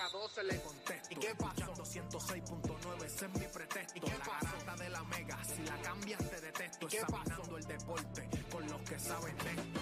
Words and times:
vieja 0.00 0.08
12 0.08 0.44
le 0.44 0.60
contesto, 0.60 1.08
¿y 1.10 1.16
qué 1.16 1.34
pasó? 1.34 1.74
106.9, 1.74 3.04
ese 3.04 3.26
es 3.26 3.32
mi 3.32 3.46
pretexto, 3.46 3.98
¿y 3.98 4.00
qué 4.00 4.18
la 4.18 4.24
garata 4.24 4.76
de 4.76 4.90
la 4.90 5.04
mega, 5.04 5.44
si 5.44 5.62
la 5.62 5.76
cambias 5.82 6.30
te 6.30 6.40
detesto, 6.40 6.86
examinando 6.86 7.58
el 7.58 7.64
deporte 7.64 8.28
con 8.50 8.66
los 8.68 8.80
que 8.82 8.98
saben 8.98 9.36
de 9.38 9.50
esto. 9.50 9.80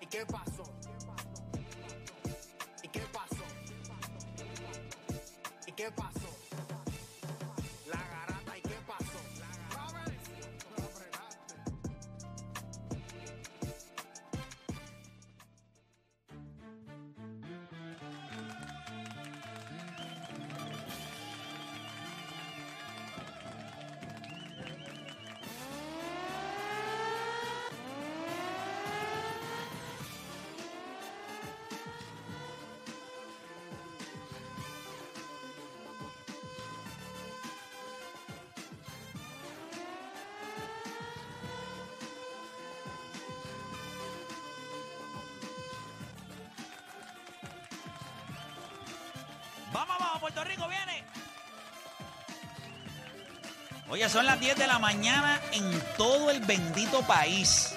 ¿Y 0.00 0.06
qué 0.06 0.26
pasó? 0.26 0.64
¿Y 2.82 2.88
qué 2.88 3.02
pasó? 3.12 3.44
¿Y 5.66 5.72
qué 5.72 5.90
pasó? 5.92 6.21
Vamos, 49.72 49.96
vamos, 49.98 50.20
Puerto 50.20 50.44
Rico 50.44 50.68
viene. 50.68 51.02
Oye, 53.88 54.08
son 54.08 54.26
las 54.26 54.38
10 54.40 54.56
de 54.56 54.66
la 54.66 54.78
mañana 54.78 55.40
en 55.52 55.80
todo 55.96 56.30
el 56.30 56.40
bendito 56.40 57.02
país. 57.02 57.74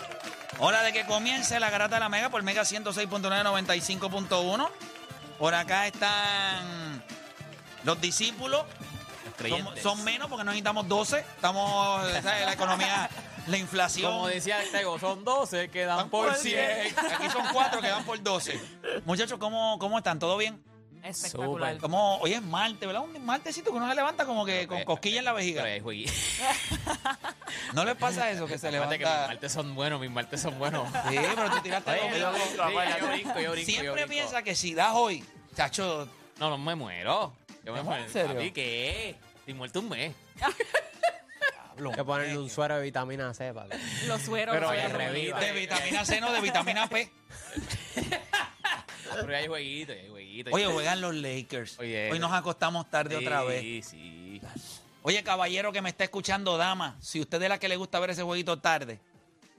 Hora 0.60 0.84
de 0.84 0.94
que 0.94 1.06
comience 1.06 1.60
la 1.60 1.70
garata 1.70 1.96
de 1.96 2.00
la 2.00 2.08
Mega 2.10 2.30
por 2.30 2.42
Mega 2.44 2.62
106.995.1. 2.62 4.70
Por 5.38 5.54
acá 5.54 5.88
están 5.88 7.04
los 7.84 8.00
discípulos. 8.00 8.64
Son, 9.50 9.68
son 9.82 10.02
menos 10.06 10.30
porque 10.30 10.46
no 10.46 10.52
necesitamos 10.52 10.88
12. 10.88 11.20
Estamos, 11.20 12.10
¿sabes? 12.24 12.46
la 12.46 12.54
economía, 12.54 13.10
la 13.48 13.58
inflación. 13.58 14.14
Como 14.14 14.28
decía 14.28 14.64
el 14.64 14.72
Tego, 14.72 14.98
son 14.98 15.26
12 15.26 15.70
que 15.70 15.84
dan 15.84 16.10
por 16.10 16.34
100. 16.34 16.96
Aquí 17.14 17.30
son 17.30 17.44
4 17.52 17.82
que 17.82 17.90
dan 17.90 18.06
por 18.06 18.24
12. 18.24 18.58
Muchachos, 19.04 19.38
¿cómo, 19.38 19.78
cómo 19.80 19.98
están? 19.98 20.20
¿Todo 20.20 20.38
bien? 20.38 20.64
Espectacular. 21.06 21.70
Súper. 21.74 21.82
Como 21.82 22.18
hoy 22.18 22.34
es 22.34 22.42
martes, 22.42 22.80
¿verdad? 22.88 23.04
Un 23.04 23.26
martesito 23.26 23.72
que 23.72 23.78
uno 23.78 23.88
se 23.90 23.96
levanta 23.96 24.26
como 24.26 24.46
que 24.46 24.68
con 24.68 24.84
cosquilla 24.84 25.20
en 25.20 25.26
la 25.26 25.34
vejiga. 25.34 25.64
Pero, 25.64 25.86
¿No 27.74 27.86
les 27.86 27.96
pasa 27.96 28.30
eso 28.32 28.48
que 28.48 28.58
se 28.58 28.70
Fíjate 28.72 28.98
que 28.98 29.04
mis 29.04 29.08
levanta? 29.08 29.28
martes 29.28 29.52
son 29.52 29.76
buenos, 29.76 30.00
mis 30.02 30.10
martes 30.12 30.42
son 30.42 30.58
buenos. 30.60 30.88
Sí, 31.10 31.18
pero 31.36 31.50
tú 31.52 31.60
tiraste 31.62 31.92
Oye, 31.92 32.20
yo 32.20 32.32
mismo. 32.32 32.32
brinco, 32.32 32.68
sí, 32.68 32.74
yo 33.00 33.08
brinco, 33.08 33.40
yo 33.40 33.52
brinco, 33.52 33.56
yo 33.56 33.66
Siempre 33.66 33.92
brinco. 33.94 34.10
piensa 34.10 34.44
que 34.44 34.56
si 34.56 34.74
das 34.74 34.92
hoy, 34.94 35.24
chacho, 35.56 36.08
No, 36.40 36.50
no 36.50 36.58
me 36.58 36.76
muero. 36.76 37.34
Yo 37.64 37.74
me 37.74 37.80
¿En 37.80 37.86
muero. 37.86 38.10
serio? 38.10 38.34
Papi, 38.36 38.52
¿qué? 38.52 39.16
Estoy 39.40 39.54
muerto 39.54 39.80
un 39.80 39.90
mes. 39.90 40.14
Hay 41.78 41.92
que 41.94 42.04
ponerle 42.06 42.38
un 42.38 42.50
suero 42.50 42.78
de 42.78 42.84
vitamina 42.84 43.34
C, 43.34 43.54
papi. 43.54 43.76
Los 44.08 44.22
sueros. 44.22 44.56
Pero 44.56 44.72
reviva. 44.72 45.40
De 45.40 45.52
vitamina 45.52 46.06
C, 46.06 46.22
no 46.22 46.32
de 46.32 46.42
vitamina 46.42 46.88
P. 46.88 47.10
Pero 49.22 49.38
hay 49.38 49.48
jueguito, 49.48 49.92
hay 49.92 50.10
jueguito. 50.10 50.50
Oye, 50.54 50.66
juegan 50.66 51.02
los 51.02 51.16
Lakers. 51.16 51.80
Oye, 51.80 52.12
Hoy 52.12 52.20
nos 52.20 52.32
acostamos 52.32 52.90
tarde 52.90 53.16
otra 53.16 53.44
vez. 53.44 53.62
Sí, 53.62 53.82
sí. 53.82 54.42
Oye, 55.04 55.24
caballero 55.24 55.72
que 55.72 55.82
me 55.82 55.90
está 55.90 56.04
escuchando, 56.04 56.58
dama, 56.58 56.96
si 57.00 57.22
usted 57.22 57.42
es 57.42 57.50
la 57.50 57.60
que 57.60 57.70
le 57.70 57.76
gusta 57.76 58.00
ver 58.00 58.10
ese 58.10 58.24
jueguito 58.24 58.58
tarde 58.58 59.00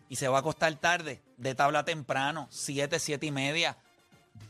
y 0.09 0.17
se 0.17 0.27
va 0.27 0.39
a 0.39 0.41
acostar 0.41 0.75
tarde, 0.75 1.23
de 1.37 1.55
tabla 1.55 1.85
temprano, 1.85 2.49
7, 2.51 2.99
7 2.99 3.27
y 3.27 3.31
media, 3.31 3.77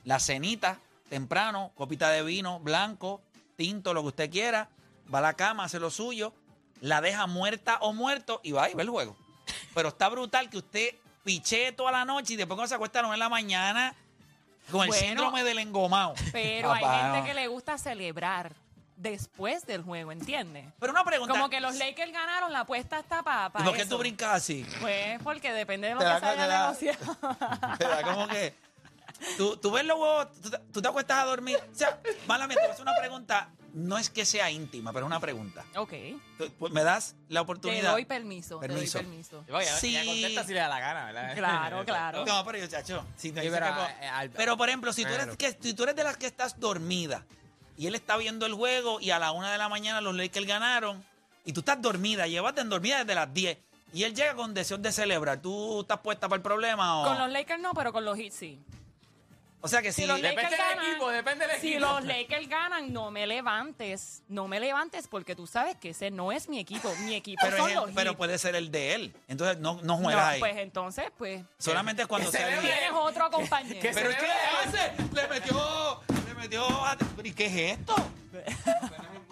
la 0.04 0.18
cenita 0.18 0.80
temprano, 1.08 1.72
copita 1.74 2.10
de 2.10 2.22
vino, 2.22 2.60
blanco, 2.60 3.20
tinto, 3.56 3.94
lo 3.94 4.02
que 4.02 4.08
usted 4.08 4.30
quiera, 4.30 4.68
va 5.12 5.18
a 5.18 5.22
la 5.22 5.34
cama, 5.34 5.64
hace 5.64 5.78
lo 5.78 5.90
suyo, 5.90 6.32
la 6.80 7.00
deja 7.00 7.26
muerta 7.26 7.78
o 7.80 7.92
muerto 7.92 8.40
y 8.42 8.52
va 8.52 8.70
y 8.70 8.74
ve 8.74 8.82
el 8.82 8.90
juego. 8.90 9.16
Pero 9.74 9.88
está 9.88 10.08
brutal 10.08 10.50
que 10.50 10.58
usted 10.58 10.94
pichee 11.24 11.72
toda 11.72 11.92
la 11.92 12.04
noche 12.04 12.34
y 12.34 12.36
después 12.36 12.56
cuando 12.56 12.68
se 12.68 12.74
acuesta 12.74 13.00
a 13.00 13.02
las 13.02 13.08
nueve 13.08 13.16
de 13.16 13.24
la 13.24 13.28
mañana 13.28 13.94
con 14.70 14.82
el 14.82 14.88
Bueno, 14.88 14.94
síndrome 14.94 15.44
del 15.44 15.58
engomado. 15.58 16.14
Pero 16.32 16.68
Papá, 16.68 16.78
hay 16.94 17.02
gente 17.02 17.18
no. 17.20 17.24
que 17.24 17.34
le 17.34 17.48
gusta 17.48 17.78
celebrar 17.78 18.54
después 18.96 19.66
del 19.66 19.82
juego, 19.82 20.10
¿entiendes? 20.12 20.64
Pero 20.80 20.92
una 20.92 21.04
pregunta. 21.04 21.32
Como 21.34 21.50
que 21.50 21.60
los 21.60 21.74
Lakers 21.76 22.12
ganaron, 22.12 22.52
la 22.52 22.60
apuesta 22.60 22.98
está 22.98 23.22
para 23.22 23.50
¿Y 23.60 23.62
por 23.64 23.76
qué 23.76 23.84
tú 23.86 23.98
brincas 23.98 24.34
así? 24.34 24.66
Pues 24.80 25.20
porque 25.22 25.52
depende 25.52 25.88
de 25.88 25.94
lo 25.94 26.00
Te 26.00 26.06
que 26.06 26.10
da- 26.12 26.20
se 26.20 26.26
haya 26.26 26.42
te 26.42 26.48
da- 26.48 26.62
negociado. 28.02 28.28
Que 28.28 28.54
tú, 29.36 29.56
tú 29.58 29.70
ves 29.70 29.84
los 29.84 29.98
huevos, 29.98 30.28
tú, 30.42 30.50
te- 30.50 30.58
tú 30.72 30.82
te 30.82 30.88
acuestas 30.88 31.18
a 31.18 31.24
dormir. 31.26 31.58
O 31.72 31.74
sea, 31.74 31.98
malamente, 32.26 32.60
te 32.60 32.66
voy 32.66 32.70
a 32.70 32.72
hacer 32.72 32.82
una 32.82 32.96
pregunta. 32.98 33.48
No 33.78 33.98
es 33.98 34.08
que 34.08 34.24
sea 34.24 34.50
íntima, 34.50 34.90
pero 34.90 35.04
es 35.04 35.08
una 35.08 35.20
pregunta. 35.20 35.62
ok. 35.76 35.92
Tú- 36.38 36.50
pues, 36.58 36.72
¿Me 36.72 36.82
das 36.82 37.14
la 37.28 37.40
Te 37.40 37.44
oportunidad? 37.44 37.92
doy 37.92 38.06
permiso, 38.06 38.58
Permiso. 38.58 38.98
te 38.98 39.04
doy 39.04 39.10
permiso. 39.12 39.44
Sí. 39.78 39.92
ya 39.92 40.04
contesta 40.04 40.44
si 40.44 40.52
le 40.54 40.60
da 40.60 40.68
la 40.68 40.80
gana, 40.80 41.04
¿verdad? 41.04 41.34
Claro, 41.36 41.84
claro. 41.86 42.24
No, 42.24 42.42
pero 42.46 42.58
yo, 42.58 42.66
chacho. 42.68 43.04
Si 43.16 43.32
no 43.32 43.42
Sí, 43.42 43.48
dice 43.48 43.60
pero, 43.60 43.74
que 43.74 44.04
eh, 44.04 44.08
al- 44.08 44.30
pero, 44.30 44.56
por 44.56 44.68
ejemplo, 44.70 44.92
si 44.94 45.04
tú, 45.04 45.12
eres 45.12 45.36
que, 45.36 45.56
si 45.60 45.74
tú 45.74 45.82
eres 45.82 45.94
de 45.94 46.04
las 46.04 46.16
que 46.16 46.24
estás 46.26 46.58
dormida 46.58 47.26
y 47.76 47.86
él 47.86 47.94
está 47.94 48.16
viendo 48.16 48.46
el 48.46 48.54
juego 48.54 48.98
y 48.98 49.10
a 49.10 49.18
la 49.18 49.32
una 49.32 49.52
de 49.52 49.58
la 49.58 49.68
mañana 49.68 50.00
los 50.00 50.14
Lakers 50.16 50.46
ganaron 50.46 51.04
y 51.44 51.52
tú 51.52 51.60
estás 51.60 51.80
dormida, 51.82 52.26
llevaste 52.26 52.62
en 52.62 52.70
dormida 52.70 53.00
desde 53.00 53.14
las 53.14 53.34
10 53.34 53.58
y 53.92 54.04
él 54.04 54.14
llega 54.14 54.34
con 54.34 54.54
deseos 54.54 54.80
de 54.80 54.90
celebrar, 54.90 55.42
¿tú 55.42 55.82
estás 55.82 55.98
puesta 55.98 56.28
para 56.30 56.36
el 56.36 56.42
problema 56.42 57.02
o...? 57.02 57.04
Con 57.08 57.18
los 57.18 57.30
Lakers 57.30 57.60
no, 57.60 57.74
pero 57.74 57.92
con 57.92 58.06
los 58.06 58.16
Heat 58.16 58.32
sí. 58.32 58.58
O 59.66 59.68
sea 59.68 59.82
que 59.82 59.92
si... 59.92 60.02
Si 60.02 60.06
los 60.08 60.16
Depende 60.22 60.42
Lakers 60.42 60.50
del 60.58 60.68
ganan, 60.76 60.86
equipo, 60.90 61.10
depende 61.10 61.46
del 61.48 61.60
si 61.60 61.68
equipo. 61.74 61.86
los 61.86 62.04
Lakers 62.04 62.48
ganan, 62.48 62.92
no 62.92 63.10
me 63.10 63.26
levantes. 63.26 64.22
No 64.28 64.46
me 64.48 64.60
levantes 64.60 65.08
porque 65.08 65.34
tú 65.36 65.46
sabes 65.46 65.76
que 65.76 65.90
ese 65.90 66.10
no 66.10 66.32
es 66.32 66.48
mi 66.48 66.58
equipo. 66.60 66.92
Mi 67.00 67.14
equipo 67.14 67.40
pero, 67.44 67.56
son 67.56 67.70
es 67.70 67.74
los 67.76 67.88
el- 67.88 67.94
pero 67.94 68.16
puede 68.16 68.38
ser 68.38 68.54
el 68.54 68.70
de 68.70 68.94
él. 68.94 69.14
Entonces 69.28 69.58
no, 69.58 69.74
no 69.82 69.82
No, 69.82 69.96
juegas 69.98 70.24
ahí. 70.24 70.40
pues 70.40 70.56
entonces, 70.56 71.06
pues, 71.18 71.42
Solamente 71.58 72.02
es 72.02 72.08
cuando 72.08 72.30
que 72.30 72.36
sea 72.38 72.46
se 72.48 72.54
el- 72.54 72.62
vea 72.62 72.74
tienes 72.78 72.92
otro 72.94 73.30
compañero. 73.30 73.80
que 73.80 73.92
se 73.92 74.00
¿Pero 74.00 74.10
le 74.10 74.16
qué 74.16 74.22
vea. 74.22 74.60
hace? 74.64 74.92
Le 75.14 75.28
metió, 75.28 76.00
le 76.28 76.34
metió 76.34 76.64
a... 76.86 76.96
¿Y 77.24 77.32
qué 77.32 77.46
es 77.46 77.78
esto? 77.78 77.94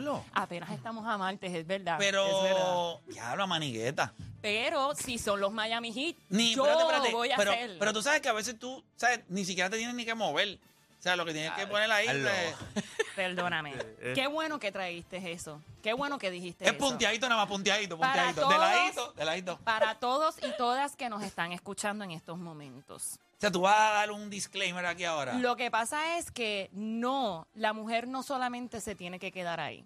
Diablo. 0.00 0.24
Apenas 0.32 0.70
estamos 0.70 1.06
a 1.06 1.16
martes, 1.18 1.52
es 1.54 1.66
verdad. 1.66 2.00
es 2.02 2.12
verdad. 2.12 2.28
Pero, 2.42 3.00
diablo, 3.06 3.46
manigueta. 3.46 4.12
Pero 4.42 4.94
si 4.94 5.18
son 5.18 5.40
los 5.40 5.52
Miami 5.52 5.92
Heat, 5.92 6.16
Ni, 6.28 6.54
yo 6.54 6.64
espérate, 6.66 6.82
espérate, 6.84 7.12
voy 7.12 7.30
a 7.30 7.36
pero, 7.36 7.52
hacer. 7.52 7.76
pero 7.78 7.92
tú 7.92 8.02
sabes 8.02 8.20
que 8.20 8.28
a 8.28 8.32
veces 8.32 8.58
tú, 8.58 8.82
¿sabes? 8.96 9.20
Ni 9.28 9.44
siquiera 9.44 9.70
te 9.70 9.76
tienes 9.78 9.94
ni 9.94 10.04
que 10.04 10.14
mover. 10.14 10.58
O 10.98 11.02
sea, 11.04 11.16
lo 11.16 11.24
que 11.26 11.32
tienes 11.32 11.52
que 11.52 11.66
poner 11.66 11.90
ahí 11.92 12.06
hazlo. 12.08 12.28
es, 12.28 12.54
Perdóname. 13.16 13.74
Qué 14.14 14.26
bueno 14.26 14.58
que 14.58 14.72
traíste 14.72 15.32
eso. 15.32 15.60
Qué 15.82 15.92
bueno 15.92 16.18
que 16.18 16.30
dijiste 16.30 16.64
es 16.64 16.70
eso. 16.70 16.78
punteadito 16.78 17.28
nada 17.28 17.42
más, 17.42 17.48
punteadito, 17.48 17.98
Para 17.98 18.24
punteadito. 18.32 18.40
De 18.40 18.54
todos- 18.54 18.60
ladito, 18.60 19.12
de 19.12 19.24
ladito. 19.24 19.58
Para 19.64 19.94
todos 19.96 20.36
y 20.42 20.50
todas 20.56 20.96
que 20.96 21.08
nos 21.10 21.22
están 21.22 21.52
escuchando 21.52 22.04
en 22.04 22.10
estos 22.12 22.38
momentos. 22.38 23.18
Sea, 23.44 23.52
tú 23.52 23.60
vas 23.60 23.78
a 23.78 23.92
dar 23.96 24.10
un 24.10 24.30
disclaimer 24.30 24.86
aquí 24.86 25.04
ahora. 25.04 25.34
Lo 25.34 25.54
que 25.54 25.70
pasa 25.70 26.16
es 26.16 26.30
que 26.30 26.70
no, 26.72 27.46
la 27.52 27.74
mujer 27.74 28.08
no 28.08 28.22
solamente 28.22 28.80
se 28.80 28.94
tiene 28.94 29.18
que 29.18 29.32
quedar 29.32 29.60
ahí. 29.60 29.84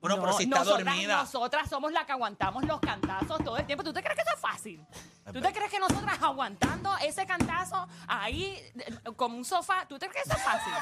Bueno, 0.00 0.16
No, 0.16 0.22
pero 0.22 0.36
si 0.36 0.44
está 0.44 0.58
nosotras- 0.60 0.84
dormida. 0.86 1.16
Nosotras 1.18 1.68
somos 1.68 1.92
las 1.92 2.04
que 2.06 2.12
aguantamos 2.12 2.64
los 2.64 2.80
cantazos 2.80 3.44
todo 3.44 3.56
el 3.58 3.66
tiempo. 3.66 3.84
¿Tú 3.84 3.92
te 3.92 4.02
crees 4.02 4.16
que 4.16 4.22
eso 4.22 4.34
es 4.34 4.40
fácil? 4.40 4.84
¿Tú 5.32 5.40
te 5.40 5.52
crees 5.52 5.70
que 5.70 5.78
nosotras 5.78 6.18
aguantando 6.22 6.96
ese 6.98 7.24
cantazo 7.26 7.86
ahí 8.08 8.56
eh, 8.78 8.92
como 9.14 9.36
un 9.36 9.44
sofá, 9.44 9.86
¿tú 9.86 9.96
te 9.98 10.08
crees 10.08 10.24
que 10.24 10.30
eso 10.30 10.38
es 10.38 10.44
fácil? 10.44 10.72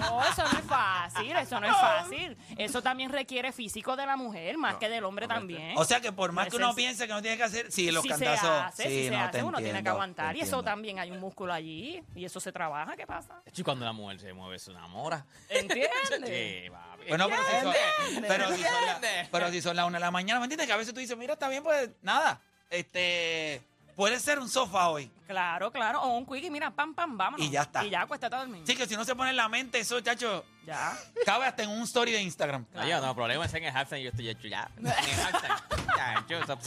No, 0.00 0.24
eso 0.24 0.42
no 0.42 0.58
es 0.58 0.64
fácil, 0.64 1.36
eso 1.36 1.60
no 1.60 1.66
es 1.68 1.76
fácil. 1.76 2.36
Eso 2.56 2.82
también 2.82 3.10
requiere 3.12 3.52
físico 3.52 3.94
de 3.94 4.04
la 4.06 4.16
mujer, 4.16 4.56
más 4.58 4.76
que 4.76 4.88
del 4.88 5.04
hombre 5.04 5.28
también. 5.28 5.76
O 5.78 5.84
sea 5.84 6.00
que 6.00 6.10
por 6.10 6.32
más 6.32 6.48
que 6.48 6.56
uno 6.56 6.74
piense 6.74 7.06
que 7.06 7.12
no 7.12 7.22
tiene 7.22 7.36
que 7.36 7.44
hacer, 7.44 7.70
sí, 7.70 7.90
los 7.92 8.02
si 8.02 8.08
cantazos. 8.08 8.40
se 8.40 8.48
hace, 8.48 8.82
sí, 8.84 8.88
si 8.88 9.04
se 9.04 9.10
no, 9.12 9.20
hace, 9.20 9.38
te 9.38 9.44
uno 9.44 9.58
tiene 9.58 9.62
que 9.72 9.78
entiendo, 9.78 9.90
aguantar. 9.90 10.32
te 10.32 10.38
Y 10.38 10.40
eso 10.40 10.56
entiendo. 10.56 10.64
también 10.70 10.98
hay 10.98 11.10
un 11.12 11.20
músculo 11.20 11.52
allí. 11.52 12.02
Y 12.16 12.24
eso 12.24 12.40
se 12.40 12.50
trabaja, 12.50 12.96
¿qué 12.96 13.06
pasa? 13.06 13.42
Y 13.54 13.62
cuando 13.62 13.84
la 13.84 13.92
mujer 13.92 14.18
se 14.18 14.32
mueve, 14.32 14.58
se 14.58 14.70
enamora. 14.72 15.24
¿Entiendes? 15.48 15.90
Sí, 16.26 16.70
papi. 16.70 16.97
Bueno, 17.08 17.28
pero 17.28 17.42
si, 17.44 17.50
son, 17.62 17.74
¿Entiendes? 18.08 18.24
pero, 18.28 18.56
si 18.56 18.62
son 18.62 18.86
la- 18.86 19.28
pero 19.30 19.50
si 19.50 19.62
son 19.62 19.76
las 19.76 19.86
una 19.86 19.98
de 19.98 20.04
la 20.04 20.10
mañana, 20.10 20.40
¿me 20.40 20.44
entiendes? 20.46 20.66
Que 20.66 20.72
a 20.72 20.76
veces 20.76 20.92
tú 20.94 21.00
dices, 21.00 21.16
mira, 21.16 21.34
está 21.34 21.48
bien, 21.48 21.62
pues 21.62 21.90
nada. 22.02 22.40
Este. 22.70 23.62
Puede 23.96 24.20
ser 24.20 24.38
un 24.38 24.48
sofá 24.48 24.90
hoy. 24.90 25.10
Claro, 25.26 25.72
claro. 25.72 26.00
O 26.02 26.16
un 26.16 26.24
quickie, 26.24 26.50
mira, 26.52 26.70
pam, 26.70 26.94
pam, 26.94 27.16
vámonos. 27.18 27.44
Y 27.44 27.50
ya 27.50 27.62
está. 27.62 27.84
Y 27.84 27.90
ya 27.90 28.02
acuéstate 28.02 28.36
a 28.36 28.38
dormir. 28.38 28.62
Sí, 28.64 28.76
que 28.76 28.86
si 28.86 28.94
no 28.94 29.04
se 29.04 29.16
pone 29.16 29.30
en 29.30 29.36
la 29.36 29.48
mente, 29.48 29.80
eso, 29.80 30.00
chacho, 30.00 30.44
Ya. 30.64 30.96
cabe 31.26 31.46
hasta 31.46 31.64
en 31.64 31.70
un 31.70 31.82
story 31.82 32.12
de 32.12 32.22
Instagram. 32.22 32.64
No, 32.74 32.86
yo 32.86 33.00
no, 33.00 33.12
problema 33.16 33.44
es 33.46 33.54
en 33.54 33.64
el 33.64 33.76
halftime, 33.76 34.04
yo 34.04 34.10
estoy 34.10 34.28
hecho 34.28 34.46
ya. 34.46 34.70
En 34.78 34.86
el 34.86 34.92
halftime. 34.92 35.54
Ya, 35.96 36.24
yo, 36.28 36.38
eso, 36.38 36.58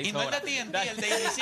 Y 0.00 0.12
no 0.12 0.22
el 0.22 0.30
de 0.30 0.40
TNT, 0.40 0.74
el 0.76 0.96
de 0.96 1.12
ABC, 1.12 1.40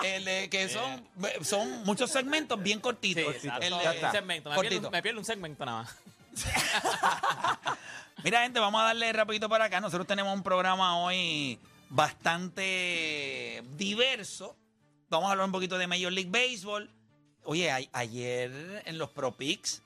que, 0.00 0.16
el, 0.16 0.28
el 0.28 0.70
son, 0.70 1.06
son 1.44 1.84
muchos 1.84 2.10
segmentos 2.10 2.62
bien 2.62 2.78
Sí, 2.78 2.82
cortitos. 2.82 3.34
exacto. 3.34 3.60
El 3.66 3.72
de- 3.78 4.04
Un 4.06 4.10
segmento. 4.10 4.48
Me 4.48 4.54
pierdo, 4.56 4.68
cortito. 4.76 4.90
me 4.90 5.02
pierdo 5.02 5.18
un 5.20 5.26
segmento 5.26 5.66
nada 5.66 5.82
más. 5.82 5.96
Mira, 8.24 8.42
gente, 8.42 8.60
vamos 8.60 8.80
a 8.80 8.84
darle 8.84 9.12
rapidito 9.12 9.48
para 9.48 9.64
acá. 9.66 9.80
Nosotros 9.80 10.06
tenemos 10.06 10.34
un 10.34 10.42
programa 10.42 10.98
hoy 10.98 11.58
bastante 11.88 13.62
diverso. 13.76 14.56
Vamos 15.08 15.28
a 15.28 15.32
hablar 15.32 15.46
un 15.46 15.52
poquito 15.52 15.78
de 15.78 15.86
Major 15.86 16.12
League 16.12 16.30
Baseball. 16.30 16.90
Oye, 17.44 17.70
a- 17.70 17.80
ayer 17.92 18.82
en 18.84 18.98
los 18.98 19.10
Pro 19.10 19.32
Picks 19.32 19.82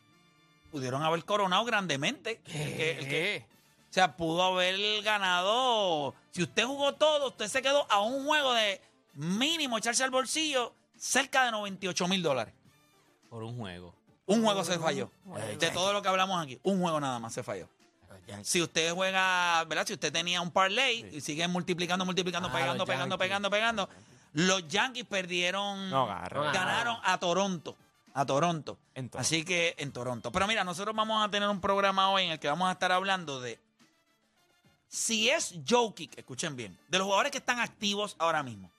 pudieron 0.71 1.03
haber 1.03 1.25
coronado 1.25 1.65
grandemente. 1.65 2.41
El 2.47 2.53
que- 2.77 2.91
el 2.91 2.99
que- 2.99 3.09
¿Qué? 3.09 3.47
o 3.91 3.93
sea, 3.95 4.17
pudo 4.17 4.43
haber 4.43 5.03
ganado. 5.03 6.15
Si 6.33 6.43
usted 6.43 6.65
jugó 6.65 6.95
todo, 6.95 7.29
usted 7.29 7.47
se 7.47 7.63
quedó 7.63 7.87
a 7.91 8.01
un 8.01 8.27
juego 8.27 8.53
de 8.53 8.81
mínimo 9.15 9.79
echarse 9.79 10.03
al 10.03 10.11
bolsillo 10.11 10.75
cerca 10.99 11.45
de 11.45 11.53
98 11.53 12.09
mil 12.09 12.21
dólares. 12.23 12.53
Por 13.31 13.45
un 13.45 13.57
juego. 13.57 13.95
Un 14.27 14.43
juego 14.43 14.65
se 14.65 14.79
falló. 14.79 15.11
juego. 15.25 15.59
De 15.59 15.71
todo 15.71 15.93
lo 15.93 16.03
que 16.03 16.09
hablamos 16.09 16.43
aquí, 16.43 16.59
un 16.63 16.81
juego 16.81 16.99
nada 17.01 17.19
más 17.19 17.33
se 17.35 17.43
falló. 17.43 17.69
Si 18.43 18.63
usted 18.63 18.93
juega, 18.95 19.63
¿verdad? 19.65 19.87
Si 19.87 19.93
usted 19.93 20.11
tenía 20.13 20.41
un 20.41 20.51
parlay 20.51 21.11
y 21.13 21.21
sigue 21.21 21.47
multiplicando, 21.47 22.05
multiplicando, 22.07 22.49
Ah, 22.49 22.53
pegando, 22.53 22.87
pegando, 22.87 23.19
pegando, 23.19 23.51
pegando, 23.51 23.89
los 24.33 24.67
Yankees 24.67 25.05
perdieron, 25.05 25.91
No, 25.91 26.07
ganaron 26.07 26.99
a 27.03 27.19
Toronto. 27.19 27.77
A 28.15 28.25
Toronto. 28.25 28.79
En 28.95 29.11
Toronto. 29.11 29.19
Así 29.19 29.45
que 29.45 29.75
en 29.77 29.93
Toronto. 29.93 30.33
Pero 30.33 30.47
mira, 30.47 30.65
nosotros 30.65 30.95
vamos 30.97 31.23
a 31.23 31.31
tener 31.31 31.49
un 31.49 31.61
programa 31.61 32.11
hoy 32.11 32.25
en 32.25 32.31
el 32.31 32.39
que 32.39 32.49
vamos 32.49 32.69
a 32.69 32.73
estar 32.73 32.93
hablando 32.93 33.41
de 33.41 33.59
si 34.89 35.29
es 35.29 35.55
Jokic, 35.69 36.17
escuchen 36.17 36.55
bien, 36.55 36.79
de 36.89 36.99
los 36.99 37.05
jugadores 37.07 37.33
que 37.33 37.39
están 37.39 37.59
activos 37.59 38.15
ahora 38.19 38.43
mismo. 38.43 38.71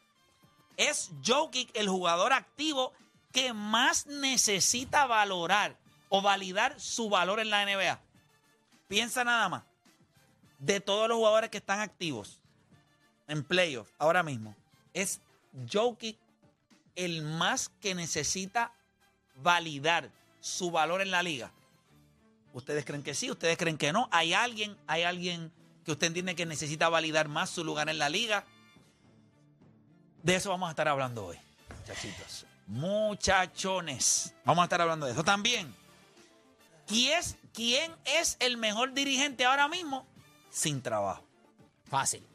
¿Es 0.77 1.11
Jokic 1.25 1.69
el 1.75 1.89
jugador 1.89 2.33
activo 2.33 2.93
que 3.35 3.51
más 3.51 4.07
necesita 4.07 5.05
valorar 5.07 5.75
o 6.07 6.21
validar 6.21 6.79
su 6.79 7.09
valor 7.09 7.41
en 7.41 7.49
la 7.49 7.65
NBA? 7.65 7.99
Piensa 8.87 9.25
nada 9.25 9.49
más. 9.49 9.63
De 10.57 10.79
todos 10.79 11.09
los 11.09 11.17
jugadores 11.17 11.49
que 11.49 11.57
están 11.57 11.81
activos 11.81 12.39
en 13.27 13.43
playoffs 13.43 13.91
ahora 13.97 14.23
mismo, 14.23 14.55
¿es 14.93 15.19
Jokic 15.69 16.17
el 16.95 17.23
más 17.23 17.67
que 17.81 17.93
necesita 17.93 18.71
validar 19.35 20.09
su 20.39 20.71
valor 20.71 21.01
en 21.01 21.11
la 21.11 21.21
liga? 21.21 21.51
¿Ustedes 22.53 22.85
creen 22.85 23.03
que 23.03 23.13
sí? 23.13 23.29
¿Ustedes 23.29 23.57
creen 23.57 23.77
que 23.77 23.91
no? 23.91 24.07
¿Hay 24.13 24.31
alguien, 24.33 24.77
hay 24.87 25.03
alguien 25.03 25.51
que 25.83 25.91
usted 25.91 26.07
entiende 26.07 26.35
que 26.35 26.45
necesita 26.45 26.87
validar 26.87 27.27
más 27.27 27.49
su 27.49 27.65
lugar 27.65 27.89
en 27.89 27.97
la 27.97 28.07
liga? 28.07 28.45
De 30.23 30.35
eso 30.35 30.51
vamos 30.51 30.67
a 30.67 30.69
estar 30.69 30.87
hablando 30.87 31.25
hoy, 31.25 31.37
muchachitos. 31.81 32.45
Muchachones. 32.67 34.33
Vamos 34.43 34.61
a 34.61 34.65
estar 34.65 34.81
hablando 34.81 35.05
de 35.05 35.11
eso 35.11 35.23
también. 35.23 35.73
¿Quién 36.87 37.19
es, 37.19 37.37
¿Quién 37.53 37.91
es 38.05 38.37
el 38.39 38.57
mejor 38.57 38.93
dirigente 38.93 39.45
ahora 39.45 39.67
mismo 39.67 40.05
sin 40.49 40.81
trabajo? 40.81 41.23
Fácil. 41.85 42.25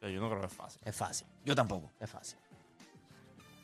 Yo 0.00 0.20
no 0.20 0.28
creo 0.28 0.40
que 0.40 0.46
es 0.48 0.52
fácil. 0.52 0.80
Es 0.84 0.96
fácil. 0.96 1.26
Yo 1.44 1.54
tampoco. 1.54 1.90
Es 2.00 2.10
fácil. 2.10 2.38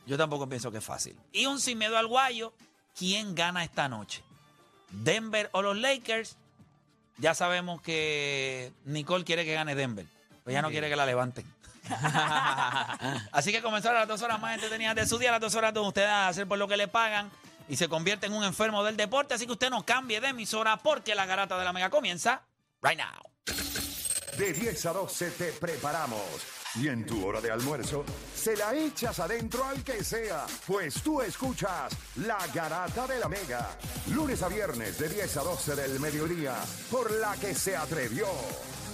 Yo 0.06 0.16
tampoco 0.16 0.48
pienso 0.48 0.70
que 0.70 0.78
es 0.78 0.84
fácil. 0.84 1.18
Y 1.32 1.46
un 1.46 1.60
sin 1.60 1.78
miedo 1.78 1.98
al 1.98 2.06
guayo, 2.06 2.54
¿quién 2.96 3.34
gana 3.34 3.64
esta 3.64 3.88
noche? 3.88 4.22
¿Denver 4.90 5.50
o 5.52 5.62
los 5.62 5.76
Lakers? 5.76 6.36
Ya 7.18 7.34
sabemos 7.34 7.82
que 7.82 8.72
Nicole 8.84 9.24
quiere 9.24 9.44
que 9.44 9.52
gane 9.52 9.74
Denver. 9.74 10.06
Pues 10.44 10.54
ya 10.54 10.62
no 10.62 10.70
quiere 10.70 10.88
que 10.88 10.96
la 10.96 11.04
levanten. 11.04 11.44
Así 13.32 13.52
que 13.52 13.62
comenzaron 13.62 13.98
las 13.98 14.08
dos 14.08 14.22
horas 14.22 14.40
más 14.40 14.54
entretenidas 14.54 14.94
de 14.94 15.06
su 15.06 15.18
día, 15.18 15.30
las 15.30 15.40
dos 15.40 15.54
horas 15.54 15.72
donde 15.72 15.88
ustedes 15.88 16.10
hacer 16.10 16.46
por 16.46 16.58
lo 16.58 16.68
que 16.68 16.76
le 16.76 16.88
pagan 16.88 17.30
y 17.68 17.76
se 17.76 17.88
convierte 17.88 18.26
en 18.26 18.32
un 18.32 18.44
enfermo 18.44 18.82
del 18.84 18.96
deporte. 18.96 19.34
Así 19.34 19.46
que 19.46 19.52
usted 19.52 19.70
no 19.70 19.84
cambie 19.84 20.20
de 20.20 20.28
emisora 20.28 20.76
porque 20.78 21.14
la 21.14 21.26
garata 21.26 21.58
de 21.58 21.64
la 21.64 21.72
mega 21.72 21.90
comienza 21.90 22.42
right 22.82 22.98
now. 22.98 23.56
De 24.36 24.52
10 24.52 24.86
a 24.86 24.92
12 24.92 25.30
te 25.32 25.52
preparamos. 25.52 26.58
Y 26.74 26.88
en 26.88 27.04
tu 27.06 27.26
hora 27.26 27.40
de 27.40 27.50
almuerzo, 27.50 28.04
se 28.34 28.54
la 28.56 28.74
echas 28.74 29.18
adentro 29.18 29.64
al 29.64 29.82
que 29.82 30.04
sea, 30.04 30.46
pues 30.66 31.02
tú 31.02 31.20
escuchas 31.20 31.92
La 32.16 32.38
Garata 32.54 33.06
de 33.06 33.18
la 33.18 33.28
Mega. 33.28 33.70
Lunes 34.12 34.42
a 34.42 34.48
viernes 34.48 34.98
de 34.98 35.08
10 35.08 35.38
a 35.38 35.42
12 35.42 35.74
del 35.74 35.98
mediodía, 35.98 36.54
por 36.90 37.10
la 37.10 37.34
que 37.36 37.54
se 37.54 37.74
atrevió 37.74 38.26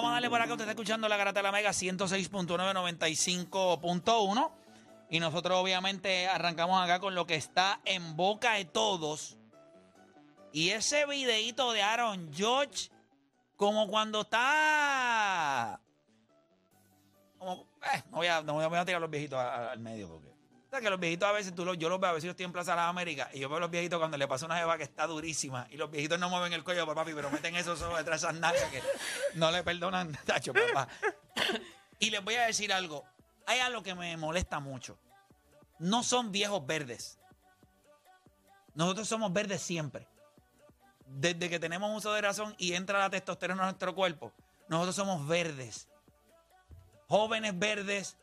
Vamos 0.00 0.12
a 0.12 0.14
darle 0.14 0.30
por 0.30 0.40
acá. 0.40 0.52
Usted 0.52 0.62
está 0.64 0.70
escuchando 0.72 1.06
la 1.10 1.18
Garata 1.18 1.40
de 1.40 1.42
la 1.42 1.52
Mega 1.52 1.72
106.995.1. 1.72 4.50
Y 5.10 5.20
nosotros, 5.20 5.58
obviamente, 5.58 6.26
arrancamos 6.26 6.82
acá 6.82 7.00
con 7.00 7.14
lo 7.14 7.26
que 7.26 7.34
está 7.34 7.82
en 7.84 8.16
boca 8.16 8.54
de 8.54 8.64
todos. 8.64 9.36
Y 10.54 10.70
ese 10.70 11.04
videíto 11.04 11.72
de 11.72 11.82
Aaron 11.82 12.32
George, 12.32 12.88
como 13.56 13.88
cuando 13.88 14.22
está. 14.22 15.78
Eh, 17.42 18.02
no, 18.10 18.16
voy 18.16 18.26
a, 18.28 18.40
no 18.40 18.54
voy 18.54 18.64
a- 18.78 18.84
tirar 18.86 19.02
los 19.02 19.10
viejitos 19.10 19.38
al 19.38 19.80
medio. 19.80 20.08
Porque, 20.08 20.29
o 20.70 20.72
sea, 20.72 20.80
que 20.80 20.88
los 20.88 21.00
viejitos 21.00 21.28
a 21.28 21.32
veces, 21.32 21.52
tú 21.52 21.64
los, 21.64 21.76
yo 21.78 21.88
los 21.88 21.98
veo, 21.98 22.10
a 22.10 22.12
veces 22.12 22.26
yo 22.26 22.30
estoy 22.30 22.44
en 22.44 22.52
Plaza 22.52 22.70
de 22.70 22.76
las 22.76 22.88
Américas 22.88 23.28
y 23.34 23.40
yo 23.40 23.48
veo 23.48 23.56
a 23.56 23.60
los 23.60 23.72
viejitos 23.72 23.98
cuando 23.98 24.16
le 24.16 24.28
pasa 24.28 24.46
una 24.46 24.56
jeva 24.56 24.78
que 24.78 24.84
está 24.84 25.04
durísima 25.08 25.66
y 25.68 25.76
los 25.76 25.90
viejitos 25.90 26.16
no 26.20 26.30
mueven 26.30 26.52
el 26.52 26.62
cuello, 26.62 26.84
pues, 26.84 26.94
papi, 26.94 27.12
pero 27.12 27.28
meten 27.28 27.56
esos 27.56 27.82
ojos 27.82 27.98
detrás 27.98 28.20
de 28.20 28.28
esas 28.28 28.40
nalgas 28.40 28.70
que 28.70 28.80
no 29.34 29.50
le 29.50 29.64
perdonan, 29.64 30.16
tacho, 30.24 30.52
papá. 30.52 30.86
Y 31.98 32.10
les 32.10 32.22
voy 32.22 32.36
a 32.36 32.42
decir 32.42 32.72
algo. 32.72 33.04
Hay 33.46 33.58
algo 33.58 33.82
que 33.82 33.96
me 33.96 34.16
molesta 34.16 34.60
mucho. 34.60 34.96
No 35.80 36.04
son 36.04 36.30
viejos 36.30 36.64
verdes. 36.64 37.18
Nosotros 38.76 39.08
somos 39.08 39.32
verdes 39.32 39.60
siempre. 39.60 40.06
Desde 41.04 41.50
que 41.50 41.58
tenemos 41.58 41.96
uso 41.96 42.12
de 42.12 42.20
razón 42.20 42.54
y 42.58 42.74
entra 42.74 43.00
la 43.00 43.10
testosterona 43.10 43.62
en 43.62 43.66
nuestro 43.70 43.92
cuerpo, 43.92 44.32
nosotros 44.68 44.94
somos 44.94 45.26
verdes. 45.26 45.88
Jóvenes 47.08 47.58
verdes, 47.58 48.16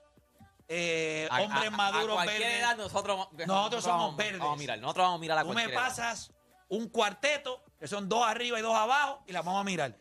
eh, 0.67 1.27
A- 1.31 1.41
hombres 1.41 1.67
a- 1.67 1.71
maduros 1.71 2.25
verdes. 2.25 2.59
edad 2.59 2.75
nosotros, 2.77 3.27
Nosotros 3.45 3.83
somos 3.83 4.01
vamos, 4.01 4.17
verdes. 4.17 4.39
Vamos 4.39 4.55
a 4.55 4.59
mirar, 4.59 4.79
nosotros 4.79 5.03
vamos 5.05 5.17
a 5.17 5.21
mirar 5.21 5.37
a 5.37 5.43
Tú 5.43 5.53
me 5.53 5.63
edad. 5.63 5.73
pasas 5.73 6.31
un 6.69 6.89
cuarteto, 6.89 7.63
que 7.79 7.87
son 7.87 8.09
dos 8.09 8.25
arriba 8.27 8.59
y 8.59 8.61
dos 8.61 8.75
abajo, 8.75 9.23
y 9.27 9.31
la 9.31 9.41
vamos 9.41 9.61
a 9.61 9.63
mirar. 9.63 9.97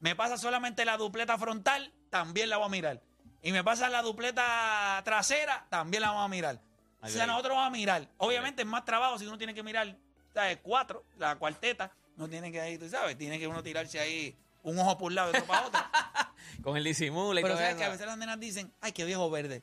Me 0.00 0.14
pasa 0.14 0.36
solamente 0.36 0.84
la 0.84 0.96
dupleta 0.96 1.38
frontal, 1.38 1.92
también 2.10 2.50
la 2.50 2.56
vamos 2.58 2.68
a 2.68 2.72
mirar. 2.72 3.02
Y 3.42 3.52
me 3.52 3.62
pasa 3.64 3.88
la 3.88 4.02
dupleta 4.02 5.00
trasera, 5.04 5.66
también 5.70 6.02
la 6.02 6.08
vamos 6.08 6.24
a 6.24 6.28
mirar. 6.28 6.60
O 7.00 7.08
sea, 7.08 7.26
nosotros 7.26 7.54
vamos 7.56 7.68
a 7.68 7.70
mirar. 7.70 8.08
Obviamente 8.18 8.62
es 8.62 8.68
más 8.68 8.84
trabajo 8.84 9.18
si 9.18 9.26
uno 9.26 9.38
tiene 9.38 9.54
que 9.54 9.62
mirar 9.62 9.96
¿sabes? 10.34 10.58
cuatro, 10.62 11.04
la 11.16 11.36
cuarteta. 11.36 11.92
No 12.16 12.28
tiene 12.28 12.50
que 12.50 12.60
ahí, 12.60 12.76
tú 12.78 12.88
sabes, 12.88 13.16
tiene 13.16 13.38
que 13.38 13.46
uno 13.46 13.62
tirarse 13.62 14.00
ahí 14.00 14.36
un 14.62 14.78
ojo 14.78 14.98
por 14.98 15.06
un 15.08 15.14
lado 15.14 15.28
y 15.32 15.36
otro 15.36 15.46
para 15.46 15.66
otro. 15.66 15.80
Con 16.62 16.76
el 16.76 16.84
disimula 16.84 17.40
y 17.40 17.42
Pero 17.42 17.54
todo 17.54 17.62
sabes 17.62 17.76
que 17.78 17.84
a 17.84 17.88
veces 17.90 18.06
las 18.06 18.18
nenas 18.18 18.40
dicen, 18.40 18.72
ay, 18.80 18.92
qué 18.92 19.04
viejo 19.04 19.30
verde. 19.30 19.62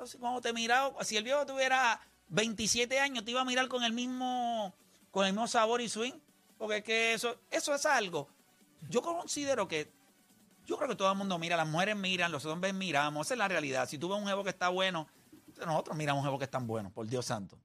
Entonces, 0.00 0.18
cuando 0.18 0.40
te 0.40 0.54
miraba, 0.54 1.04
si 1.04 1.18
el 1.18 1.24
viejo 1.24 1.44
tuviera 1.44 2.00
27 2.28 2.98
años, 2.98 3.22
te 3.22 3.32
iba 3.32 3.42
a 3.42 3.44
mirar 3.44 3.68
con 3.68 3.84
el 3.84 3.92
mismo, 3.92 4.74
con 5.10 5.26
el 5.26 5.34
mismo 5.34 5.46
sabor 5.46 5.82
y 5.82 5.90
swing. 5.90 6.14
Porque 6.56 6.78
es 6.78 6.84
que 6.84 7.12
eso, 7.12 7.36
eso 7.50 7.74
es 7.74 7.84
algo. 7.84 8.26
Yo 8.88 9.02
considero 9.02 9.68
que, 9.68 9.92
yo 10.64 10.78
creo 10.78 10.88
que 10.88 10.96
todo 10.96 11.12
el 11.12 11.18
mundo 11.18 11.38
mira, 11.38 11.54
las 11.54 11.68
mujeres 11.68 11.96
miran, 11.96 12.32
los 12.32 12.46
hombres 12.46 12.72
miramos, 12.72 13.26
esa 13.26 13.34
es 13.34 13.38
la 13.38 13.48
realidad. 13.48 13.86
Si 13.90 13.98
tú 13.98 14.08
ves 14.08 14.18
un 14.18 14.26
jevo 14.26 14.42
que 14.42 14.48
está 14.48 14.70
bueno, 14.70 15.06
nosotros 15.66 15.94
miramos 15.98 16.22
un 16.22 16.28
jevo 16.28 16.38
que 16.38 16.44
están 16.44 16.66
buenos, 16.66 16.92
por 16.92 17.06
Dios 17.06 17.26
santo. 17.26 17.58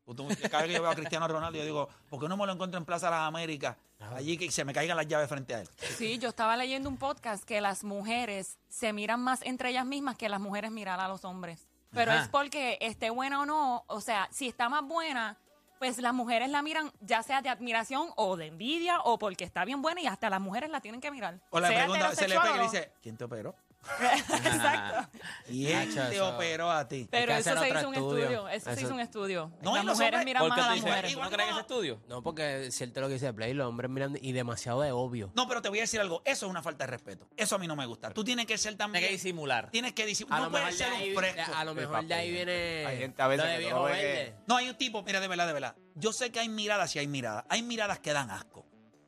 Cada 0.51 0.63
vez 0.63 0.71
que 0.71 0.73
yo 0.73 0.81
veo 0.81 0.91
a 0.91 0.95
Cristiano 0.95 1.29
Ronaldo, 1.29 1.57
yo 1.57 1.63
digo, 1.63 1.87
¿por 2.09 2.19
qué 2.19 2.27
no 2.27 2.35
me 2.35 2.45
lo 2.45 2.51
encuentro 2.51 2.77
en 2.77 2.83
Plaza 2.83 3.05
de 3.05 3.11
las 3.11 3.29
Américas? 3.29 3.77
Allí 4.13 4.37
que 4.37 4.51
se 4.51 4.65
me 4.65 4.73
caigan 4.73 4.97
las 4.97 5.07
llaves 5.07 5.29
frente 5.29 5.55
a 5.55 5.61
él. 5.61 5.69
Sí, 5.97 6.17
yo 6.17 6.27
estaba 6.27 6.57
leyendo 6.57 6.89
un 6.89 6.97
podcast 6.97 7.45
que 7.45 7.61
las 7.61 7.85
mujeres 7.85 8.57
se 8.67 8.91
miran 8.91 9.21
más 9.21 9.41
entre 9.43 9.69
ellas 9.69 9.85
mismas 9.85 10.17
que 10.17 10.27
las 10.27 10.41
mujeres 10.41 10.69
miran 10.69 10.99
a 10.99 11.07
los 11.07 11.23
hombres. 11.23 11.64
Pero 11.95 12.11
Ajá. 12.11 12.21
es 12.23 12.29
porque 12.29 12.77
esté 12.81 13.09
buena 13.09 13.41
o 13.41 13.45
no, 13.45 13.83
o 13.87 14.01
sea, 14.01 14.27
si 14.31 14.47
está 14.47 14.69
más 14.69 14.83
buena, 14.83 15.37
pues 15.79 15.97
las 15.97 16.13
mujeres 16.13 16.49
la 16.49 16.61
miran 16.61 16.91
ya 17.01 17.23
sea 17.23 17.41
de 17.41 17.49
admiración 17.49 18.09
o 18.15 18.37
de 18.37 18.47
envidia 18.47 18.99
o 19.01 19.17
porque 19.17 19.43
está 19.43 19.65
bien 19.65 19.81
buena 19.81 20.01
y 20.01 20.07
hasta 20.07 20.29
las 20.29 20.39
mujeres 20.41 20.69
la 20.69 20.79
tienen 20.81 21.01
que 21.01 21.11
mirar. 21.11 21.39
O 21.49 21.59
la 21.59 21.67
Sea 21.69 21.77
pregunta, 21.79 22.15
se 22.15 22.27
le 22.27 22.35
heterosexual 22.35 22.43
pega 22.43 22.49
y 22.49 22.53
o 22.53 22.61
le 22.61 22.65
no. 22.65 22.71
dice, 22.71 22.91
¿quién 23.01 23.17
te 23.17 23.23
operó? 23.23 23.55
Exacto. 23.99 25.19
¿Quién 25.47 25.89
Nacho, 25.89 26.09
te 26.09 26.15
eso- 26.15 26.29
operó 26.35 26.71
a 26.71 26.87
ti? 26.87 27.07
Pero 27.09 27.33
que 27.33 27.39
eso 27.39 27.49
hacer 27.51 27.59
se 27.63 27.65
otro 27.65 27.79
hizo 27.79 27.89
un 27.89 27.95
estudio. 27.95 28.23
estudio. 28.23 28.49
Eso, 28.49 28.65
se 28.65 28.71
Eso- 28.71 28.81
hizo 28.81 28.93
un 28.93 28.99
estudio. 28.99 29.51
No, 29.61 29.71
y 29.71 29.75
las 29.75 29.85
los 29.85 29.93
mujeres 29.97 30.13
hombres- 30.19 30.25
miran 30.25 30.41
¿Por 30.41 30.49
más 30.49 30.57
a 30.57 30.61
tú 30.61 30.65
las 30.67 30.73
dices? 30.75 30.89
mujeres. 30.89 31.13
¿Tú 31.13 31.19
no 31.21 31.29
crees 31.29 31.47
en 31.47 31.51
ese 31.53 31.61
estudio? 31.61 32.01
No, 32.07 32.23
porque 32.23 32.65
es 32.67 32.75
cierto 32.75 33.01
lo 33.01 33.07
que 33.07 33.13
dice 33.13 33.33
Play, 33.33 33.53
los 33.53 33.67
hombres 33.67 33.89
miran 33.91 34.17
y 34.21 34.31
demasiado 34.31 34.81
de 34.81 34.91
obvio. 34.91 35.31
No, 35.35 35.47
pero 35.47 35.61
te 35.61 35.69
voy 35.69 35.79
a 35.79 35.81
decir 35.81 35.99
algo. 35.99 36.21
Eso 36.25 36.45
es 36.45 36.49
una 36.49 36.61
falta 36.61 36.85
de 36.85 36.91
respeto. 36.91 37.27
Eso 37.37 37.55
a 37.55 37.59
mí 37.59 37.67
no 37.67 37.75
me 37.75 37.85
gusta. 37.85 38.11
Tú 38.11 38.23
tienes 38.23 38.45
que 38.45 38.57
ser 38.57 38.75
también. 38.75 39.01
Tienes 39.03 39.21
que 39.21 39.23
disimular. 39.27 39.69
Tienes 39.71 39.93
que 39.93 40.07
disi- 40.07 40.25
A 40.29 40.37
No 40.39 40.45
lo 40.45 40.51
puedes 40.51 40.65
mejor 40.67 40.79
de 40.79 40.85
ser 40.85 40.93
ahí, 40.93 41.09
un 41.11 41.15
fresco. 41.17 41.51
a 41.55 41.63
lo 41.65 41.73
mejor 41.75 42.05
de 42.05 42.13
ahí 42.13 42.31
viene 42.31 42.85
Hay 42.85 42.97
gente 42.97 43.21
a 43.21 43.27
veces 43.27 43.45
lo 43.45 43.49
de 43.51 43.57
que 43.57 43.61
tú 43.61 43.65
viejo 43.67 43.79
lo 43.79 43.85
ves 43.85 43.97
que- 43.99 44.03
verde. 44.07 44.35
No, 44.47 44.57
hay 44.57 44.69
un 44.69 44.75
tipo, 44.75 45.03
mira, 45.03 45.19
de 45.19 45.27
verdad, 45.27 45.47
de 45.47 45.53
verdad. 45.53 45.75
Yo 45.95 46.11
sé 46.11 46.31
que 46.31 46.39
hay 46.39 46.49
miradas 46.49 46.95
y 46.95 46.99
hay 46.99 47.07
miradas. 47.07 47.45
Hay 47.49 47.61
miradas 47.61 47.99
que 47.99 48.13
dan 48.13 48.29
asco. 48.31 48.65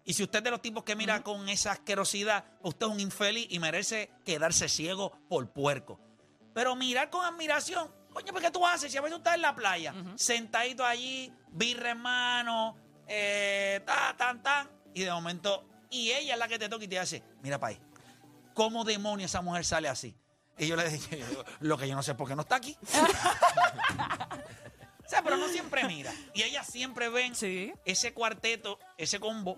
Y 0.07 0.13
si 0.13 0.23
usted 0.23 0.39
es 0.39 0.43
de 0.45 0.51
los 0.51 0.61
tipos 0.61 0.83
que 0.85 0.95
mira 0.95 1.21
con 1.21 1.49
esa 1.49 1.73
asquerosidad, 1.73 2.45
usted 2.61 2.85
es 2.87 2.91
un 2.93 2.99
infeliz 3.01 3.45
y 3.49 3.59
merece 3.59 4.09
quedarse 4.23 4.69
ciego 4.69 5.11
por 5.29 5.51
puerco. 5.51 5.99
Pero 6.53 6.75
mirar 6.77 7.09
con 7.09 7.25
admiración, 7.25 7.93
coño, 8.13 8.31
¿por 8.31 8.41
qué 8.41 8.49
tú 8.49 8.65
haces? 8.65 8.89
Si 8.89 8.97
a 8.97 9.01
veces 9.01 9.15
tú 9.15 9.17
estás 9.17 9.35
en 9.35 9.41
la 9.41 9.53
playa, 9.53 9.93
sentadito 10.15 10.85
allí, 10.85 11.31
birra 11.49 11.91
en 11.91 11.97
mano, 11.99 12.77
eh, 13.05 13.81
ta, 13.85 14.15
tan, 14.17 14.41
tan, 14.41 14.69
y 14.93 15.03
de 15.03 15.11
momento, 15.11 15.67
y 15.89 16.11
ella 16.11 16.33
es 16.33 16.39
la 16.39 16.47
que 16.47 16.57
te 16.57 16.69
toca 16.69 16.85
y 16.85 16.87
te 16.87 16.97
hace, 16.97 17.21
mira, 17.43 17.59
país, 17.59 17.77
¿cómo 18.53 18.85
demonios 18.85 19.29
esa 19.29 19.41
mujer 19.41 19.65
sale 19.65 19.89
así? 19.89 20.15
Y 20.57 20.67
yo 20.67 20.77
le 20.77 20.89
dije, 20.89 21.21
lo 21.59 21.77
que 21.77 21.87
yo 21.87 21.95
no 21.95 22.01
sé 22.01 22.15
por 22.15 22.27
qué 22.29 22.35
no 22.35 22.41
está 22.43 22.55
aquí. 22.55 22.77
O 25.05 25.09
sea, 25.09 25.23
pero 25.23 25.37
no 25.37 25.47
siempre 25.47 25.85
mira. 25.85 26.13
Y 26.33 26.43
ellas 26.43 26.67
siempre 26.67 27.07
ven 27.07 27.33
Sí. 27.33 27.71
ese 27.85 28.13
cuarteto, 28.13 28.77
ese 28.97 29.21
combo 29.21 29.57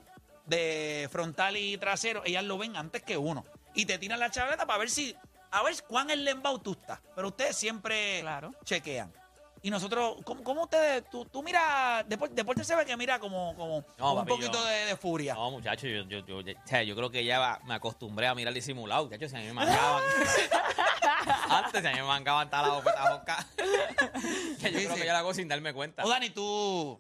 de 0.50 1.08
frontal 1.12 1.56
y 1.58 1.78
trasero, 1.78 2.22
ellas 2.26 2.44
lo 2.44 2.58
ven 2.58 2.76
antes 2.76 3.04
que 3.04 3.18
uno. 3.18 3.46
Y 3.76 3.86
te 3.86 3.98
tiran 3.98 4.20
la 4.20 4.32
chavaleta 4.32 4.66
para 4.66 4.80
ver 4.80 4.90
si, 4.90 5.16
a 5.52 5.64
ver 5.64 5.76
cuán 5.88 6.10
en 6.10 6.26
lembao 6.26 6.60
tú 6.60 6.72
estás. 6.74 7.00
Pero 7.16 7.28
ustedes 7.30 7.56
siempre 7.56 8.20
Claro. 8.22 8.52
chequean. 8.66 9.14
Y 9.62 9.70
nosotros, 9.70 10.16
¿cómo, 10.24 10.42
cómo 10.42 10.64
ustedes, 10.64 11.04
tú, 11.10 11.26
tú 11.26 11.44
miras, 11.44 12.08
deporte, 12.08 12.34
deporte 12.34 12.64
se 12.64 12.74
ve 12.78 12.86
que 12.86 12.96
mira 12.96 13.20
como, 13.20 13.54
como 13.56 13.84
No, 13.98 14.14
un 14.14 14.20
papi, 14.20 14.30
poquito 14.32 14.54
yo- 14.54 14.64
de, 14.66 14.86
de 14.86 14.96
furia. 14.96 15.34
No, 15.34 15.52
muchacho, 15.52 15.86
yo, 15.86 16.04
yo, 16.04 16.26
yo, 16.26 16.38
o 16.38 16.44
sea, 16.66 16.82
yo 16.84 16.96
creo 16.96 17.10
que 17.12 17.26
ya 17.26 17.40
va- 17.40 17.60
me 17.66 17.74
acostumbré 17.74 18.28
a 18.28 18.34
mirar 18.36 18.54
disimulado. 18.54 19.04
Muchachos, 19.06 19.32
si 19.32 19.36
a 19.36 19.40
mí 19.42 19.48
me 19.48 19.54
mangaban. 19.54 20.02
Antes, 21.50 21.82
si 21.82 21.88
a 21.88 21.92
mí 21.92 21.98
me 21.98 22.04
mangaban 22.04 22.46
hasta 22.48 22.62
la 22.62 22.70
boca. 23.12 23.46
que 23.58 24.72
yo 24.72 24.80
Sí, 24.80 24.86
creo 24.86 24.94
sí. 24.96 25.00
que 25.02 25.06
ya 25.06 25.14
la 25.14 25.20
hago 25.20 25.34
sin 25.34 25.48
darme 25.50 25.74
cuenta. 25.74 26.06
O 26.06 26.10
Dani, 26.10 26.30
tú, 26.30 27.00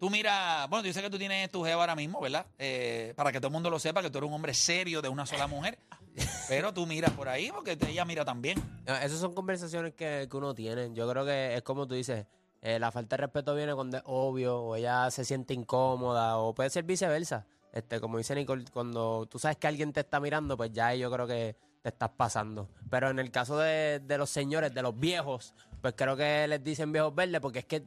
tú 0.00 0.08
mira, 0.08 0.66
bueno, 0.70 0.86
yo 0.86 0.92
sé 0.94 1.02
que 1.02 1.10
tú 1.10 1.18
tienes 1.18 1.50
tu 1.50 1.62
jeva 1.62 1.82
ahora 1.82 1.94
mismo, 1.94 2.20
¿verdad? 2.20 2.46
Eh, 2.58 3.12
para 3.16 3.30
que 3.30 3.38
todo 3.38 3.48
el 3.48 3.52
mundo 3.52 3.68
lo 3.68 3.78
sepa, 3.78 4.00
que 4.00 4.10
tú 4.10 4.18
eres 4.18 4.28
un 4.28 4.34
hombre 4.34 4.54
serio 4.54 5.02
de 5.02 5.10
una 5.10 5.26
sola 5.26 5.46
mujer. 5.46 5.78
Pero 6.48 6.72
tú 6.72 6.86
miras 6.86 7.12
por 7.12 7.28
ahí 7.28 7.52
porque 7.52 7.78
ella 7.86 8.04
mira 8.06 8.24
también. 8.24 8.58
Esas 8.86 9.20
son 9.20 9.34
conversaciones 9.34 9.92
que, 9.94 10.26
que 10.28 10.36
uno 10.36 10.54
tiene. 10.54 10.92
Yo 10.94 11.08
creo 11.08 11.24
que 11.26 11.54
es 11.54 11.62
como 11.62 11.86
tú 11.86 11.94
dices, 11.94 12.26
eh, 12.62 12.78
la 12.78 12.90
falta 12.90 13.16
de 13.16 13.22
respeto 13.22 13.54
viene 13.54 13.74
cuando 13.74 13.98
es 13.98 14.02
obvio 14.06 14.58
o 14.58 14.74
ella 14.74 15.10
se 15.10 15.24
siente 15.24 15.52
incómoda 15.52 16.38
o 16.38 16.54
puede 16.54 16.70
ser 16.70 16.84
viceversa. 16.84 17.46
Este, 17.70 18.00
como 18.00 18.16
dice 18.16 18.34
Nicole, 18.34 18.64
cuando 18.72 19.26
tú 19.26 19.38
sabes 19.38 19.58
que 19.58 19.66
alguien 19.66 19.92
te 19.92 20.00
está 20.00 20.18
mirando, 20.18 20.56
pues 20.56 20.72
ya 20.72 20.88
ahí 20.88 21.00
yo 21.00 21.10
creo 21.10 21.26
que 21.26 21.56
te 21.82 21.90
estás 21.90 22.10
pasando. 22.16 22.70
Pero 22.88 23.10
en 23.10 23.18
el 23.18 23.30
caso 23.30 23.58
de, 23.58 24.00
de 24.00 24.18
los 24.18 24.30
señores, 24.30 24.72
de 24.74 24.82
los 24.82 24.98
viejos, 24.98 25.54
pues 25.82 25.92
creo 25.94 26.16
que 26.16 26.48
les 26.48 26.64
dicen 26.64 26.90
viejos 26.90 27.14
verdes 27.14 27.40
porque 27.40 27.60
es 27.60 27.66
que 27.66 27.84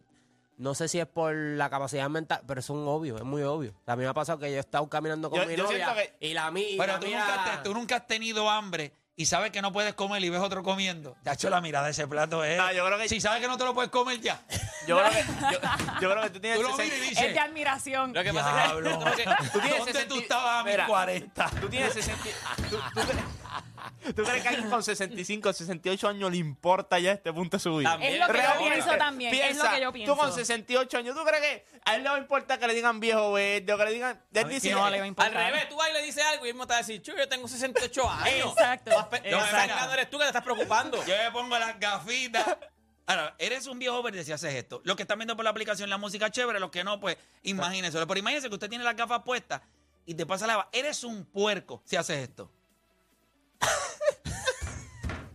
no 0.57 0.75
sé 0.75 0.88
si 0.88 1.00
es 1.00 1.07
por 1.07 1.33
la 1.36 1.69
capacidad 1.69 2.10
mental, 2.10 2.41
pero 2.48 2.60
es 2.60 2.69
un 2.69 2.88
obvio, 2.88 3.17
es 3.17 3.24
muy 3.24 3.43
obvio. 3.43 3.74
A 3.86 3.95
mí 3.95 4.03
me 4.03 4.10
ha 4.10 4.13
pasado 4.13 4.39
que 4.39 4.50
yo 4.51 4.57
he 4.57 4.60
estado 4.60 4.88
caminando 4.89 5.29
con 5.29 5.41
Yo- 5.41 5.48
mi 5.48 5.55
yo 5.55 5.63
novia 5.63 5.93
que- 5.95 6.15
y 6.27 6.33
la 6.33 6.51
y 6.55 6.77
Pero 6.77 6.93
la 6.93 7.00
tú 7.00 7.07
nunca, 7.07 7.43
te- 7.45 7.63
tú 7.69 7.74
nunca 7.74 7.95
has 7.98 8.07
tenido 8.07 8.50
hambre 8.50 8.93
y 9.15 9.25
sabes 9.27 9.51
que 9.51 9.62
no 9.62 9.72
puedes 9.72 9.93
comer 9.93 10.24
y 10.24 10.29
ves 10.29 10.41
otro 10.41 10.63
comiendo. 10.63 11.15
Te 11.24 11.29
ha 11.29 11.33
hecho 11.33 11.50
la 11.50 11.62
mirada 11.62 11.86
de 11.86 11.91
ese 11.91 12.07
plato, 12.07 12.43
¿eh? 12.43 12.57
No, 12.57 12.72
yo 12.72 12.86
creo 12.86 12.98
que- 12.98 13.10
Si 13.10 13.22
sabes 13.22 13.41
que 13.41 13.48
no 13.48 13.57
te 13.57 13.63
lo 13.63 13.74
puedes 13.74 13.91
comer 13.91 14.19
ya. 14.22 14.41
Yo 14.88 14.98
creo 14.98 15.10
que, 15.12 15.17
yo, 15.53 15.60
yo 16.01 16.12
creo 16.12 16.24
que 16.24 16.29
tú 16.31 16.39
tienes 16.39 16.60
Tú 16.60 16.63
lo 16.67 16.75
60 16.75 16.95
miras 16.95 17.22
y 17.22 17.25
Es 17.25 17.33
de 17.33 17.39
admiración. 17.39 18.13
Lo 18.13 18.24
que 18.24 18.33
pasa 18.33 18.50
es 18.50 18.55
que, 18.55 18.67
diablo. 18.81 19.00
Tú 19.53 19.60
tienes 19.60 19.77
¿Dónde 19.77 19.93
60 19.93 20.07
tú 20.07 20.19
estabas 20.19 20.60
a 20.62 20.63
mis 20.63 20.74
Mira. 20.74 20.88
40? 20.88 21.50
Tú 21.62 21.69
tienes 21.69 21.93
60. 21.93 22.24
¿Tú, 22.69 22.77
tú 22.93 23.01
crees, 23.01 23.24
tú 24.15 24.24
crees 24.24 24.41
que 24.41 24.48
a 24.48 24.51
alguien 24.51 24.69
con 24.69 24.83
65, 24.83 25.53
68 25.53 26.07
años 26.07 26.31
le 26.31 26.38
importa 26.38 27.00
ya 27.00 27.12
este 27.12 27.31
punto 27.31 27.57
de 27.57 27.63
su 27.63 27.77
vida? 27.77 27.91
También. 27.91 28.13
Es 28.13 28.19
lo 28.19 28.27
que 28.27 28.41
yo 28.41 28.57
pienso 28.60 28.98
también. 28.98 29.33
es 29.33 29.57
lo 29.57 29.69
que 29.69 29.81
yo 29.81 29.93
pienso. 29.93 30.13
Tú 30.13 30.19
con 30.19 30.33
68 30.33 30.98
años, 30.98 31.15
¿tú 31.15 31.24
crees 31.24 31.41
que 31.41 31.65
a 31.86 31.95
él 31.95 32.03
le 32.03 32.10
va 32.10 32.15
a 32.15 32.19
importar 32.19 32.60
que 32.60 32.67
le 32.67 32.74
digan 32.74 33.00
viejo 33.00 33.33
verde 33.33 33.74
o 33.74 33.77
que 33.77 33.86
le 33.86 33.91
digan. 33.91 34.22
Él 34.33 34.50
dice, 34.50 34.72
no 34.72 34.89
le 34.89 34.98
va 34.98 35.03
a 35.03 35.03
al 35.03 35.07
importar. 35.07 35.33
revés, 35.33 35.69
tú 35.69 35.75
vas 35.75 35.89
y 35.89 35.93
le 35.93 36.01
dices 36.03 36.24
algo 36.25 36.45
y 36.45 36.50
él 36.50 36.55
me 36.55 36.65
va 36.65 36.75
a 36.75 36.77
decir, 36.77 37.01
yo 37.01 37.27
tengo 37.27 37.48
68 37.48 38.10
años. 38.10 38.51
Exacto. 38.51 38.91
Está 38.91 39.63
mirando 39.63 39.93
eres 39.93 40.10
tú 40.10 40.17
que 40.17 40.24
te 40.24 40.29
estás 40.29 40.43
preocupando. 40.43 41.03
Yo 41.05 41.15
me 41.15 41.31
pongo 41.31 41.57
las 41.57 41.79
gafitas. 41.79 42.57
Ahora, 43.05 43.36
eres 43.38 43.67
un 43.67 43.79
viejo 43.79 44.01
verde 44.01 44.24
si 44.24 44.31
haces 44.31 44.53
esto. 44.55 44.81
Los 44.86 44.95
que 44.95 45.01
están 45.01 45.19
viendo 45.19 45.36
por 45.36 45.43
la 45.43 45.51
aplicación 45.51 45.89
la 45.89 45.98
música 45.98 46.29
chévere, 46.29 46.60
los 46.60 46.72
que 46.72 46.83
no, 46.83 47.00
pues 47.00 47.17
imagínense. 47.43 48.00
Pero 48.05 48.19
imagínense 48.19 48.48
que 48.48 48.55
usted 48.55 48.69
tiene 48.69 48.83
las 48.83 48.95
gafas 48.95 49.24
puestas 49.24 49.62
y 50.05 50.13
te 50.13 50.25
pasa 50.25 50.48
la 50.48 50.57
va. 50.57 50.69
Eres 50.72 51.03
un 51.03 51.25
puerco 51.25 51.81
si 51.86 51.98
haces 51.98 52.29
esto. 52.29 52.50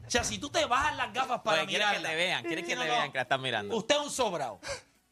O 0.06 0.10
sea, 0.10 0.24
si 0.24 0.38
tú 0.38 0.48
te 0.48 0.64
bajas 0.64 0.96
las 0.96 1.12
gafas 1.12 1.40
para 1.42 1.58
Porque 1.58 1.66
quieren 1.76 1.88
que 1.90 1.98
mirar. 1.98 2.10
te 2.10 2.16
vean, 2.16 2.44
quieren 2.44 2.64
que 2.66 2.74
No, 2.74 2.82
te 2.82 2.88
no. 2.88 2.94
vean 2.94 3.12
que 3.12 3.18
la 3.18 3.22
están 3.22 3.42
mirando. 3.42 3.76
Usted 3.76 3.94
es 3.96 4.00
un 4.00 4.10
sobrado. 4.10 4.58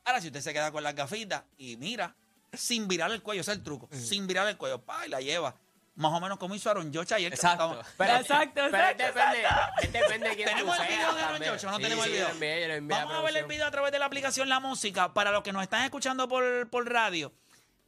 Ahora, 0.04 0.20
si 0.20 0.28
usted 0.28 0.40
se 0.40 0.52
queda 0.52 0.70
con 0.72 0.82
las 0.82 0.94
gafitas 0.94 1.42
y 1.58 1.76
mira, 1.76 2.14
sin 2.52 2.88
virar 2.88 3.10
el 3.10 3.22
cuello, 3.22 3.42
ese 3.42 3.50
es 3.52 3.58
el 3.58 3.62
truco. 3.64 3.88
Sin 3.92 4.26
virar 4.26 4.46
el 4.48 4.56
cuello, 4.56 4.80
pa, 4.80 5.06
y 5.06 5.10
la 5.10 5.20
lleva. 5.20 5.54
Más 5.96 6.12
o 6.12 6.20
menos 6.20 6.38
como 6.38 6.54
hizo 6.54 6.70
Aaron 6.70 6.92
George 6.92 7.14
ayer. 7.14 7.30
que 7.30 7.34
Exacto. 7.36 7.64
estaba- 7.80 7.86
Pero- 7.96 8.16
Exacto, 8.20 8.52
Pero 8.54 8.66
exacto, 8.66 9.02
es 9.02 9.14
depende, 9.14 9.42
es 9.82 9.92
depende 9.92 10.28
de 10.28 10.36
quién 10.36 10.48
¿Tenemos 10.48 10.78
el 10.78 10.86
video 10.88 11.14
de 11.14 11.22
Aaron 11.22 11.42
o 11.42 11.52
no 11.52 11.58
Sí, 11.58 11.66
tenemos 11.82 12.06
el 12.06 12.12
video? 12.12 12.28
lo 12.28 12.34
envié, 12.34 12.60
yo 12.62 12.68
lo 12.68 12.75
envié 12.75 12.96
Vamos 12.98 13.14
a 13.16 13.20
ver 13.22 13.36
el 13.38 13.44
video 13.46 13.66
a 13.66 13.70
través 13.70 13.92
de 13.92 13.98
la 13.98 14.04
aplicación 14.06 14.48
La 14.48 14.60
Música. 14.60 15.12
Para 15.14 15.30
los 15.30 15.42
que 15.42 15.52
nos 15.52 15.62
están 15.62 15.84
escuchando 15.84 16.28
por, 16.28 16.68
por 16.70 16.90
radio, 16.90 17.32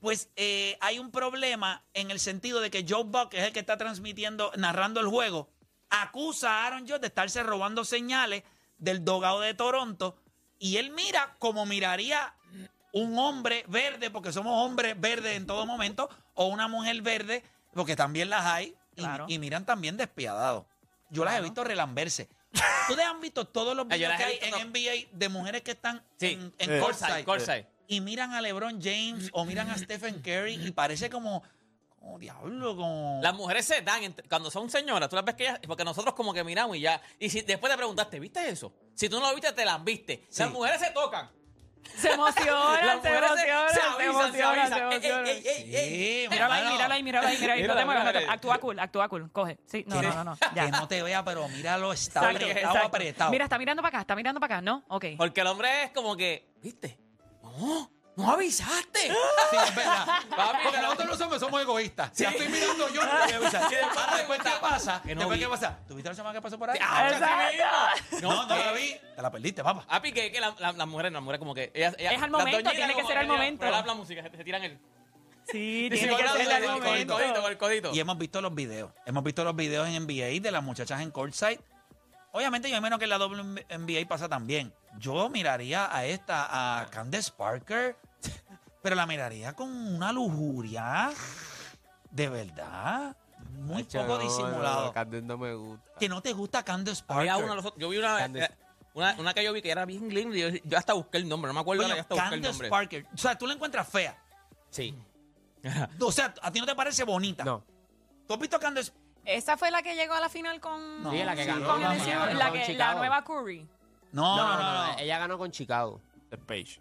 pues 0.00 0.30
eh, 0.36 0.76
hay 0.80 0.98
un 0.98 1.10
problema 1.10 1.82
en 1.94 2.10
el 2.10 2.20
sentido 2.20 2.60
de 2.60 2.70
que 2.70 2.84
Joe 2.88 3.04
Buck, 3.04 3.30
que 3.30 3.38
es 3.38 3.44
el 3.44 3.52
que 3.52 3.60
está 3.60 3.76
transmitiendo, 3.76 4.52
narrando 4.56 5.00
el 5.00 5.08
juego, 5.08 5.48
acusa 5.90 6.50
a 6.50 6.66
Aaron 6.66 6.86
George 6.86 7.00
de 7.00 7.06
estarse 7.08 7.42
robando 7.42 7.84
señales 7.84 8.44
del 8.78 9.04
dogado 9.04 9.40
de 9.40 9.54
Toronto. 9.54 10.16
Y 10.58 10.76
él 10.76 10.90
mira 10.90 11.36
como 11.38 11.66
miraría 11.66 12.34
un 12.92 13.18
hombre 13.18 13.64
verde, 13.68 14.10
porque 14.10 14.32
somos 14.32 14.64
hombres 14.64 14.98
verdes 15.00 15.36
en 15.36 15.46
todo 15.46 15.66
momento, 15.66 16.08
o 16.34 16.46
una 16.46 16.68
mujer 16.68 17.00
verde, 17.02 17.42
porque 17.74 17.96
también 17.96 18.30
las 18.30 18.44
hay, 18.46 18.74
y, 18.96 19.02
Claro. 19.02 19.26
y 19.28 19.38
miran 19.38 19.64
también 19.66 19.96
despiadados. 19.96 20.64
Yo 21.10 21.24
las 21.24 21.38
he 21.38 21.42
visto 21.42 21.64
relamberse. 21.64 22.28
¿Ustedes 22.88 23.06
han 23.06 23.20
visto 23.20 23.44
todos 23.46 23.76
los 23.76 23.86
Ah, 23.90 23.94
videos 23.94 24.16
que 24.16 24.24
hay 24.24 24.38
en 24.42 24.54
NBA 24.72 25.08
de 25.12 25.28
mujeres 25.28 25.62
que 25.62 25.72
están 25.72 26.02
Sí. 26.18 26.32
en, 26.32 26.54
en 26.58 26.80
Sí. 26.80 27.24
courtside? 27.24 27.66
Y 27.88 28.00
miran 28.00 28.32
a 28.34 28.40
LeBron 28.40 28.80
James 28.82 29.30
o 29.32 29.44
miran 29.44 29.70
a 29.70 29.78
Stephen 29.78 30.20
Curry 30.22 30.54
y 30.62 30.70
parece 30.72 31.08
como, 31.10 31.42
como 31.98 32.18
diablo, 32.18 32.76
como... 32.76 33.18
Las 33.22 33.34
mujeres 33.34 33.64
se 33.64 33.80
dan 33.82 34.04
entre- 34.04 34.28
cuando 34.28 34.50
son 34.50 34.68
señoras, 34.70 35.08
tú 35.08 35.16
las 35.16 35.24
ves 35.24 35.34
que 35.34 35.44
ellas, 35.44 35.58
porque 35.66 35.84
nosotros 35.84 36.14
como 36.14 36.32
que 36.34 36.44
miramos 36.44 36.76
y 36.76 36.80
ya. 36.80 37.00
Y 37.18 37.30
si 37.30 37.40
después 37.40 37.72
te 37.72 37.76
preguntaste, 37.78 38.20
¿viste 38.20 38.46
eso? 38.48 38.72
Si 38.94 39.08
tú 39.08 39.18
no 39.20 39.28
lo 39.28 39.34
viste, 39.34 39.52
te 39.52 39.64
las 39.64 39.82
viste. 39.82 40.24
Sí. 40.28 40.42
Las 40.42 40.52
mujeres 40.52 40.80
se 40.80 40.90
tocan. 40.90 41.30
Se 41.96 42.10
emocionan, 42.10 42.86
Las 42.86 43.00
se 43.02 43.08
mujeres 43.08 43.30
emocionan, 43.30 43.70
se 43.96 44.04
emocionan, 44.04 44.68
se 44.68 44.78
emocionan. 44.78 45.26
ey, 45.26 45.42
ey, 45.46 45.46
ey, 45.46 45.76
ey. 45.76 46.22
Sí, 46.24 46.28
Míralo 46.28 46.52
ahí, 46.52 46.62
mano. 46.64 46.76
míralo 47.02 47.26
ahí, 47.26 47.36
ahí, 47.36 47.44
ahí. 47.44 47.48
No 47.48 47.54
Mírala, 47.62 47.80
te 47.80 47.84
muevas, 47.86 48.04
no 48.04 48.12
te- 48.12 48.18
mírala. 48.18 48.32
actúa 48.34 48.58
cool, 48.58 48.78
actúa 48.78 49.08
cool. 49.08 49.32
Coge. 49.32 49.58
Sí, 49.64 49.84
no, 49.86 50.02
no, 50.02 50.12
no, 50.12 50.24
no. 50.24 50.38
Ya. 50.54 50.66
Que 50.66 50.70
no 50.72 50.86
te 50.88 51.02
vea, 51.02 51.24
pero 51.24 51.48
míralo, 51.48 51.92
está 51.94 52.28
apretado, 52.28 52.76
apretado. 52.84 53.30
Mira, 53.30 53.44
está 53.44 53.56
mirando 53.58 53.80
para 53.80 53.88
acá, 53.96 54.00
está 54.02 54.14
mirando 54.16 54.38
para 54.40 54.56
acá, 54.56 54.62
¿no? 54.62 54.84
Ok. 54.88 55.06
Porque 55.16 55.40
el 55.40 55.46
hombre 55.46 55.84
es 55.84 55.90
como 55.92 56.14
que, 56.16 56.50
¿viste? 56.62 56.98
No, 57.58 57.90
no 58.16 58.30
avisaste. 58.32 59.00
Sí, 59.00 59.56
es 59.68 59.74
verdad. 59.74 60.06
Papi, 60.30 60.58
Porque 60.64 60.78
nosotros 60.80 61.08
los 61.08 61.20
hombres 61.20 61.40
somos 61.40 61.62
egoístas. 61.62 62.10
Si 62.12 62.24
la 62.24 62.30
estoy 62.30 62.48
mirando 62.48 62.88
yo, 62.88 63.04
no 63.04 63.10
te 63.10 63.16
voy 63.24 63.32
a 63.32 63.36
avisar. 63.36 63.62
Ahora, 63.96 64.16
después, 64.16 64.40
¿qué 64.42 64.50
pasa? 64.60 65.02
que 65.02 65.14
no 65.14 65.20
después, 65.20 65.38
vi. 65.38 65.44
¿qué 65.44 65.50
pasa? 65.50 65.78
¿Tuviste 65.86 66.08
la 66.10 66.14
semana 66.16 66.34
que 66.34 66.42
pasó 66.42 66.58
por 66.58 66.70
ahí? 66.70 66.78
Ah, 66.82 67.08
Exacto. 67.10 68.20
No, 68.22 68.46
no 68.46 68.56
la 68.56 68.72
vi. 68.72 68.96
Te 69.16 69.22
la 69.22 69.30
perdiste, 69.30 69.62
papá. 69.62 69.86
Papi, 69.86 70.12
que, 70.12 70.32
que 70.32 70.40
la- 70.40 70.54
la- 70.58 70.72
las 70.72 70.86
mujeres, 70.88 71.12
las 71.12 71.22
mujeres 71.22 71.38
como 71.38 71.54
que... 71.54 71.70
Ellas, 71.74 71.94
ellas- 71.98 72.12
Es 72.14 72.22
al 72.22 72.30
las 72.32 72.40
momento, 72.40 72.56
doñitas 72.58 72.72
tiene 72.74 72.88
que 72.88 72.94
como 72.94 73.08
ser 73.08 73.18
al 73.18 73.24
ellas, 73.26 73.36
momento. 73.36 73.60
pero 73.60 73.72
la, 73.72 73.82
la 73.86 73.94
música, 73.94 74.22
se, 74.22 74.36
se 74.36 74.44
tiran 74.44 74.64
el... 74.64 74.78
Sí, 75.50 75.88
Sí, 75.92 75.98
tiene 75.98 76.16
que 76.16 76.24
con 76.24 76.32
ser 76.36 76.40
el 76.42 76.46
codito, 76.46 76.50
con 76.50 76.62
el 76.62 76.80
momento. 76.82 77.14
codito, 77.14 77.42
con 77.42 77.50
el 77.52 77.58
codito. 77.58 77.94
Y 77.94 78.00
hemos 78.00 78.18
visto 78.18 78.40
los 78.42 78.54
videos. 78.54 78.90
Hemos 79.06 79.24
visto 79.24 79.44
los 79.44 79.56
videos 79.56 79.88
en 79.88 80.02
NBA 80.04 80.40
de 80.42 80.50
las 80.50 80.62
muchachas 80.62 81.00
en 81.00 81.10
courtside. 81.10 81.60
Obviamente, 82.32 82.68
yo 82.70 82.78
menos 82.82 82.98
que 82.98 83.04
en 83.06 83.10
la 83.10 83.16
WNBA 83.18 84.06
pasa 84.08 84.28
también. 84.28 84.74
Yo 84.98 85.28
miraría 85.28 85.94
a 85.94 86.04
esta, 86.06 86.80
a 86.80 86.86
Candace 86.86 87.30
Parker, 87.36 87.96
pero 88.82 88.96
la 88.96 89.06
miraría 89.06 89.52
con 89.54 89.68
una 89.70 90.12
lujuria 90.12 91.10
de 92.10 92.28
verdad. 92.28 93.16
Muy 93.52 93.84
poco 93.84 94.06
no, 94.06 94.18
disimulado. 94.18 94.86
No, 94.86 94.92
Candace 94.92 95.22
no 95.22 95.38
me 95.38 95.54
gusta. 95.54 95.84
que 95.98 96.08
no 96.08 96.20
te 96.22 96.32
gusta 96.32 96.62
Candace 96.64 97.02
Parker. 97.04 97.30
Había 97.30 97.52
una, 97.52 97.62
yo 97.76 97.88
vi 97.88 97.98
una, 97.98 98.18
Candace. 98.18 98.46
eh, 98.46 98.56
una, 98.94 99.14
una 99.18 99.34
que 99.34 99.44
yo 99.44 99.52
vi 99.52 99.62
que 99.62 99.70
era 99.70 99.84
bien 99.84 100.08
linda 100.12 100.36
yo, 100.36 100.48
yo 100.64 100.78
hasta 100.78 100.92
busqué 100.94 101.18
el 101.18 101.28
nombre, 101.28 101.48
no 101.48 101.54
me 101.54 101.60
acuerdo, 101.60 101.82
ahora, 101.82 101.96
ya 101.96 102.00
hasta 102.02 102.14
busqué 102.14 102.24
el 102.26 102.30
Candace 102.32 102.52
nombre. 102.52 102.70
Parker. 102.70 103.06
O 103.14 103.18
sea, 103.18 103.36
tú 103.38 103.46
la 103.46 103.54
encuentras 103.54 103.88
fea. 103.88 104.16
Sí. 104.70 104.96
O 106.00 106.12
sea, 106.12 106.32
a 106.40 106.50
ti 106.52 106.60
no 106.60 106.66
te 106.66 106.74
parece 106.74 107.02
bonita. 107.04 107.44
No. 107.44 107.64
¿Tú 108.26 108.34
has 108.34 108.40
visto 108.40 108.56
a 108.56 108.60
Candace? 108.60 108.92
Esa 109.24 109.56
fue 109.56 109.70
la 109.70 109.82
que 109.82 109.94
llegó 109.96 110.14
a 110.14 110.20
la 110.20 110.28
final 110.28 110.60
con. 110.60 111.02
No. 111.02 111.10
Sí, 111.10 111.22
la 111.24 111.34
que 111.34 111.42
Sí, 111.42 111.48
ganó. 111.48 111.66
con 111.66 111.82
el- 111.82 112.38
la, 112.38 112.52
que, 112.52 112.74
la 112.74 112.94
nueva 112.94 113.24
Curry. 113.24 113.68
No, 114.12 114.36
No, 114.36 114.56
no, 114.56 114.62
no, 114.62 114.92
no. 114.92 114.98
Ella 114.98 115.18
ganó 115.18 115.38
con 115.38 115.50
Chicago. 115.50 116.00
The 116.30 116.36
Page. 116.38 116.80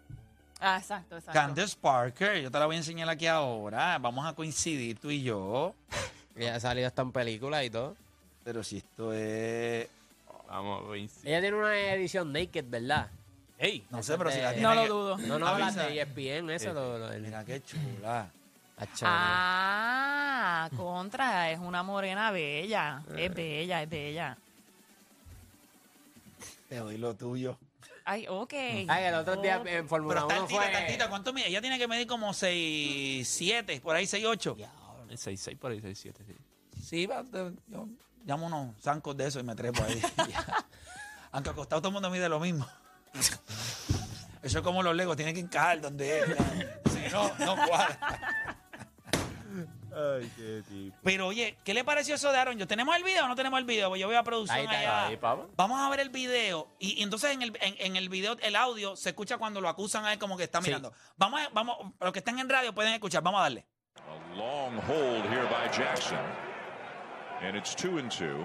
Ah, 0.60 0.78
exacto, 0.78 1.16
exacto. 1.16 1.38
Candace 1.38 1.76
Parker, 1.80 2.42
yo 2.42 2.50
te 2.50 2.58
la 2.58 2.66
voy 2.66 2.74
a 2.76 2.78
enseñar 2.78 3.08
aquí 3.08 3.26
ahora. 3.26 3.96
Vamos 3.98 4.26
a 4.26 4.32
coincidir 4.34 4.98
tú 4.98 5.10
y 5.10 5.22
yo. 5.22 5.74
Ella 6.36 6.56
ha 6.56 6.60
salido 6.60 6.86
hasta 6.86 7.02
en 7.02 7.12
películas 7.12 7.64
y 7.64 7.70
todo. 7.70 7.96
Pero 8.44 8.62
si 8.64 8.78
esto 8.78 9.12
es. 9.12 9.88
Vamos, 10.48 10.90
Vince. 10.90 11.28
Ella 11.28 11.40
tiene 11.40 11.56
una 11.56 11.76
edición 11.76 12.32
naked, 12.32 12.64
¿verdad? 12.68 13.08
Ey, 13.58 13.84
No 13.90 14.02
sé, 14.02 14.16
pero 14.16 14.30
de- 14.30 14.36
si 14.36 14.42
la 14.42 14.52
No 14.52 14.54
tiene 14.56 14.74
lo 14.76 14.82
que- 14.82 14.88
dudo. 14.88 15.18
No, 15.18 15.38
no, 15.38 15.58
la 15.58 15.70
de 15.70 16.00
ESPN, 16.00 16.50
eso 16.50 16.72
lo, 16.72 16.98
lo 16.98 17.08
del- 17.08 17.22
Mira 17.22 17.44
qué 17.44 17.60
chula. 17.62 18.30
Ah, 19.02 20.68
contra, 20.76 21.50
es 21.50 21.58
una 21.58 21.82
morena 21.82 22.30
bella. 22.30 23.02
Es 23.16 23.32
bella, 23.34 23.82
es 23.82 23.88
bella. 23.90 24.38
Te 26.68 26.76
doy 26.76 26.98
lo 26.98 27.16
tuyo. 27.16 27.58
Ay, 28.04 28.26
ok. 28.28 28.52
Ay, 28.88 29.04
el 29.04 29.14
otro 29.14 29.36
día 29.40 29.56
en 29.56 29.62
Pero 29.64 29.88
Fórmula 29.88 30.20
está 30.20 30.34
1 30.34 30.42
altita, 30.42 30.64
está 30.64 30.72
fue... 30.78 30.80
altita. 30.86 31.08
¿Cuánto 31.08 31.32
mide? 31.32 31.48
Ella 31.48 31.60
tiene 31.60 31.78
que 31.78 31.88
medir 31.88 32.06
como 32.06 32.32
6, 32.32 33.26
7, 33.28 33.80
por 33.80 33.96
ahí 33.96 34.06
6, 34.06 34.24
8. 34.26 34.56
6-6 35.10 35.58
por 35.58 35.70
ahí, 35.72 35.80
6-7, 35.80 35.94
sí. 36.26 36.36
Sí, 36.82 37.06
va, 37.06 37.22
te- 37.24 37.52
yo 37.68 37.88
llamo 38.24 38.46
unos 38.46 38.74
zancos 38.82 39.16
de 39.16 39.26
eso 39.26 39.40
y 39.40 39.42
me 39.42 39.54
trepo 39.54 39.82
ahí. 39.82 40.00
Ya. 40.30 40.66
Aunque 41.32 41.50
acostado 41.50 41.80
todo 41.82 41.88
el 41.88 41.94
mundo 41.94 42.10
mide 42.10 42.28
lo 42.28 42.40
mismo. 42.40 42.66
Eso 44.42 44.58
es 44.58 44.64
como 44.64 44.82
los 44.82 44.94
legos, 44.94 45.16
tienen 45.16 45.34
que 45.34 45.40
encajar 45.40 45.80
donde 45.80 46.20
es. 46.20 46.28
ya. 46.28 46.80
Si 46.90 47.12
no, 47.12 47.28
no 47.38 47.66
cuadra. 47.66 48.47
Ay, 49.94 50.30
qué 50.36 50.62
tipo. 50.68 50.96
Pero 51.02 51.26
oye, 51.26 51.56
¿qué 51.64 51.74
le 51.74 51.84
pareció 51.84 52.14
eso 52.14 52.30
de 52.32 52.38
Aaron? 52.38 52.58
¿Yo 52.58 52.66
tenemos 52.66 52.94
el 52.96 53.02
video 53.04 53.24
o 53.24 53.28
no 53.28 53.34
tenemos 53.36 53.58
el 53.58 53.64
video? 53.64 53.88
Pues 53.88 54.00
yo 54.00 54.06
voy 54.06 54.16
a 54.16 54.22
producción 54.22 54.58
Ahí 54.58 54.64
está, 54.64 54.78
allá. 54.78 55.06
ahí, 55.06 55.16
papá. 55.16 55.46
Vamos 55.56 55.80
a 55.80 55.88
ver 55.90 56.00
el 56.00 56.10
video. 56.10 56.68
Y, 56.78 57.00
y 57.00 57.02
entonces 57.02 57.30
en 57.32 57.42
el, 57.42 57.56
en, 57.60 57.74
en 57.78 57.96
el 57.96 58.08
video, 58.08 58.36
el 58.40 58.56
audio, 58.56 58.96
se 58.96 59.10
escucha 59.10 59.38
cuando 59.38 59.60
lo 59.60 59.68
acusan 59.68 60.04
a 60.04 60.12
él 60.12 60.18
como 60.18 60.36
que 60.36 60.44
está 60.44 60.60
mirando. 60.60 60.92
Vamos, 61.16 61.40
a- 61.40 61.48
vamos, 61.52 61.76
los 62.00 62.12
que 62.12 62.18
están 62.20 62.38
en 62.38 62.48
radio 62.48 62.74
pueden 62.74 62.92
escuchar. 62.94 63.22
Vamos 63.22 63.40
a 63.40 63.42
darle. 63.44 63.66
A 63.96 64.36
long 64.36 64.76
hold 64.88 65.24
here 65.26 65.44
by 65.50 65.66
Jackson. 65.76 66.18
And 67.40 67.56
it's 67.56 67.74
two 67.74 67.98
and 67.98 68.10
two. 68.10 68.44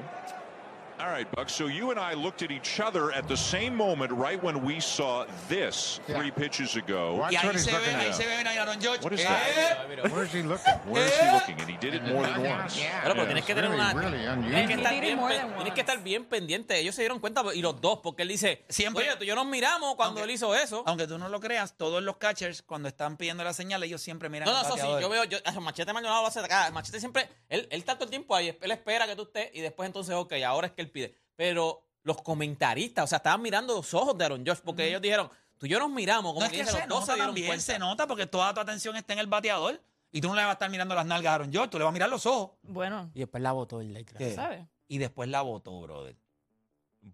All 1.04 1.10
right, 1.10 1.30
Buck. 1.36 1.50
So 1.50 1.68
you 1.68 1.92
and 1.92 2.00
I 2.00 2.14
looked 2.14 2.44
at 2.44 2.50
each 2.52 2.80
other 2.80 3.12
at 3.12 3.28
the 3.28 3.36
same 3.36 3.76
moment 3.76 4.10
right 4.14 4.42
when 4.42 4.64
we 4.64 4.80
saw 4.80 5.26
this 5.50 6.00
three 6.08 6.32
pitches 6.32 6.78
ago. 6.78 7.16
Watch 7.16 7.34
what 7.34 7.44
ahí 7.44 7.52
he's 7.52 7.66
looking 7.66 7.94
ahí 7.94 8.58
at. 8.88 9.04
What 9.04 9.12
is 9.12 9.20
Eh, 9.20 9.26
that? 9.26 10.10
Where 10.14 10.24
is 10.24 10.32
he 10.32 10.42
looking? 10.44 10.74
Where 10.88 11.06
is 11.06 11.14
he 11.20 11.32
looking? 11.34 11.60
And 11.60 11.70
he 11.70 11.76
did 11.76 11.94
it 11.96 12.04
more 12.08 12.26
than 12.26 12.42
once. 12.50 12.78
Bueno, 12.80 13.16
pero 13.16 13.26
tienes 13.26 13.44
que 13.44 13.54
tener 13.54 13.70
really, 13.70 13.82
una. 13.84 13.94
really 13.94 14.18
tienes, 14.18 14.68
que 14.68 14.74
unusual. 15.12 15.78
estar 15.78 16.04
bien, 16.04 16.24
pendiente. 16.24 16.80
Ellos 16.80 16.96
se 16.96 17.02
dieron 17.02 17.20
cuenta, 17.20 17.44
y 17.54 17.62
los 17.62 17.82
dos, 17.82 18.00
porque 18.02 18.22
él 18.22 18.30
dice: 18.30 18.64
Siempre- 18.70 19.04
Oye, 19.10 19.18
tú 19.18 19.26
y 19.26 19.28
yo 19.28 19.36
nos 19.36 19.46
miramos 19.46 19.96
cuando 19.96 20.22
Aunque- 20.22 20.24
él 20.32 20.36
hizo 20.36 20.56
eso. 20.56 20.84
Aunque 20.86 21.06
tú 21.06 21.18
no 21.18 21.28
lo 21.28 21.42
creas, 21.42 21.76
todos 21.76 22.02
los 22.02 22.16
catchers, 22.16 22.62
cuando 22.62 22.88
están 22.88 23.18
pidiendo 23.18 23.44
la 23.44 23.52
señal, 23.52 23.84
ellos 23.84 24.02
siempre 24.02 24.30
miran 24.30 24.46
No, 24.48 24.54
no, 24.54 24.60
al 24.60 24.66
eso 24.68 24.76
sí, 24.78 25.02
yo 25.02 25.10
veo, 25.10 25.26
yo, 25.26 25.38
Machete 25.60 25.92
Maldonado 25.92 26.22
lo 26.22 26.28
hace 26.30 26.40
acá. 26.40 26.72
Machete 26.72 27.02
siempre, 27.02 27.28
él, 27.50 27.68
él 27.70 27.80
está 27.80 27.96
todo 27.96 28.06
el 28.06 28.10
tiempo 28.10 28.34
ahí, 28.38 28.58
él 28.62 28.72
espera 28.72 29.06
que 29.06 29.18
tú 29.18 29.24
estés 29.24 29.50
y 29.54 29.60
después 29.60 29.86
entonces, 29.88 30.16
ok, 30.16 30.32
ahora 30.48 30.68
es 30.68 30.74
que 30.74 30.82
él 30.82 30.93
pide. 30.94 31.16
Pero 31.36 31.84
los 32.04 32.22
comentaristas, 32.22 33.04
o 33.06 33.08
sea, 33.08 33.18
estaban 33.18 33.42
mirando 33.42 33.74
los 33.76 33.94
ojos 33.94 34.18
de 34.18 34.26
Aaron 34.26 34.46
Josh 34.46 34.60
porque 34.64 34.88
ellos 34.88 35.02
dijeron, 35.02 35.30
tú 35.58 35.66
y 35.66 35.70
yo 35.70 35.80
nos 35.80 35.90
miramos, 35.90 36.34
como 36.34 36.40
No 36.42 36.46
es 36.46 36.52
que 36.52 36.66
se 36.66 36.72
los 36.72 36.82
dos 36.82 36.88
nota 36.88 37.06
se 37.06 37.12
dieron 37.14 37.28
también, 37.30 37.48
cuenta. 37.48 37.64
se 37.66 37.80
nota 37.80 38.08
porque 38.08 38.26
toda 38.28 38.54
tu 38.54 38.60
atención 38.60 38.96
está 38.96 39.14
en 39.14 39.20
el 39.20 39.28
bateador 39.28 39.82
y 40.12 40.22
tú 40.22 40.28
no 40.28 40.36
le 40.36 40.42
vas 40.42 40.50
a 40.50 40.54
estar 40.54 40.70
mirando 40.70 40.94
las 40.96 41.06
nalgas 41.06 41.32
a 41.32 41.36
Aaron 41.36 41.52
George, 41.52 41.70
tú 41.70 41.78
le 41.80 41.84
vas 41.86 41.92
a 41.92 41.94
mirar 41.94 42.10
los 42.10 42.26
ojos. 42.26 42.52
Bueno, 42.62 43.10
Y 43.14 43.20
después 43.20 43.42
la 43.42 43.52
votó 43.52 43.82
el 43.82 43.94
Lakers. 43.94 44.36
¿sabes? 44.36 44.66
Y 44.88 44.98
después 45.00 45.28
la 45.30 45.42
votó, 45.42 45.82
brother. 45.82 46.16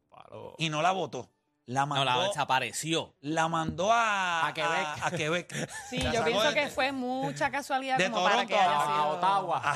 Palo. 0.09 0.55
Y 0.57 0.69
no 0.69 0.81
la 0.81 0.91
votó. 0.91 1.29
La 1.65 1.81
No, 1.81 1.87
mandó, 1.87 2.05
la 2.05 2.27
desapareció. 2.27 3.13
la 3.21 3.47
mandó 3.47 3.91
a, 3.93 4.47
A 4.47 4.53
Quebec. 4.55 4.71
A, 4.71 5.05
a 5.05 5.11
Quebec. 5.11 5.69
Sí, 5.87 5.99
La 5.99 6.11
yo 6.13 6.25
pienso 6.25 6.47
de- 6.49 6.53
que 6.55 6.67
fue 6.69 6.91
mucha 6.91 7.51
casualidad 7.51 7.95
de 7.99 8.09
como 8.09 8.23
para 8.23 8.43
que 8.47 8.55
haya 8.55 8.79
a- 8.79 8.85
sido. 8.85 8.95
A 8.95 9.07
Ottawa. 9.09 9.75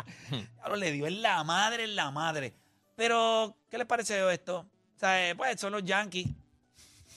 Claro, 0.56 0.76
le 0.76 0.92
dio 0.92 1.06
en 1.06 1.22
la 1.22 1.42
madre, 1.44 1.84
en 1.84 1.96
la 1.96 2.10
madre. 2.10 2.54
Pero, 2.96 3.56
¿qué 3.70 3.78
les 3.78 3.86
pareció 3.86 4.30
esto? 4.30 4.60
O 4.96 4.98
sea, 4.98 5.28
eh, 5.30 5.34
pues 5.34 5.60
son 5.60 5.72
los 5.72 5.84
Yankees. 5.84 6.26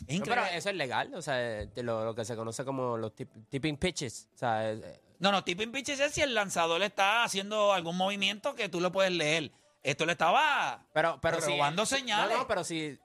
Es 0.07 0.19
No, 0.19 0.25
pero 0.25 0.45
eso 0.45 0.69
es 0.69 0.75
legal, 0.75 1.13
o 1.13 1.21
sea, 1.21 1.35
de 1.35 1.83
lo, 1.83 2.05
lo 2.05 2.15
que 2.15 2.23
se 2.25 2.35
conoce 2.35 2.63
como 2.65 2.97
los 2.97 3.13
tip- 3.13 3.47
tipping 3.49 3.77
pitches. 3.77 4.29
O 4.33 4.37
sea, 4.37 4.71
eh, 4.71 5.01
No, 5.19 5.31
no, 5.31 5.43
tipping 5.43 5.71
pitches 5.71 5.99
es 5.99 6.13
si 6.13 6.21
el 6.21 6.33
lanzador 6.33 6.81
está 6.83 7.23
haciendo 7.23 7.73
algún 7.73 7.97
movimiento 7.97 8.55
que 8.55 8.69
tú 8.69 8.79
lo 8.79 8.91
puedes 8.91 9.11
leer. 9.11 9.51
Esto 9.83 10.05
le 10.05 10.13
estaba 10.13 10.85
pero, 10.93 11.19
pero 11.21 11.39
si- 11.41 11.51
robando 11.51 11.85
señales. 11.85 12.31
No, 12.35 12.43
no, 12.43 12.47
pero 12.47 12.63
si. 12.63 12.97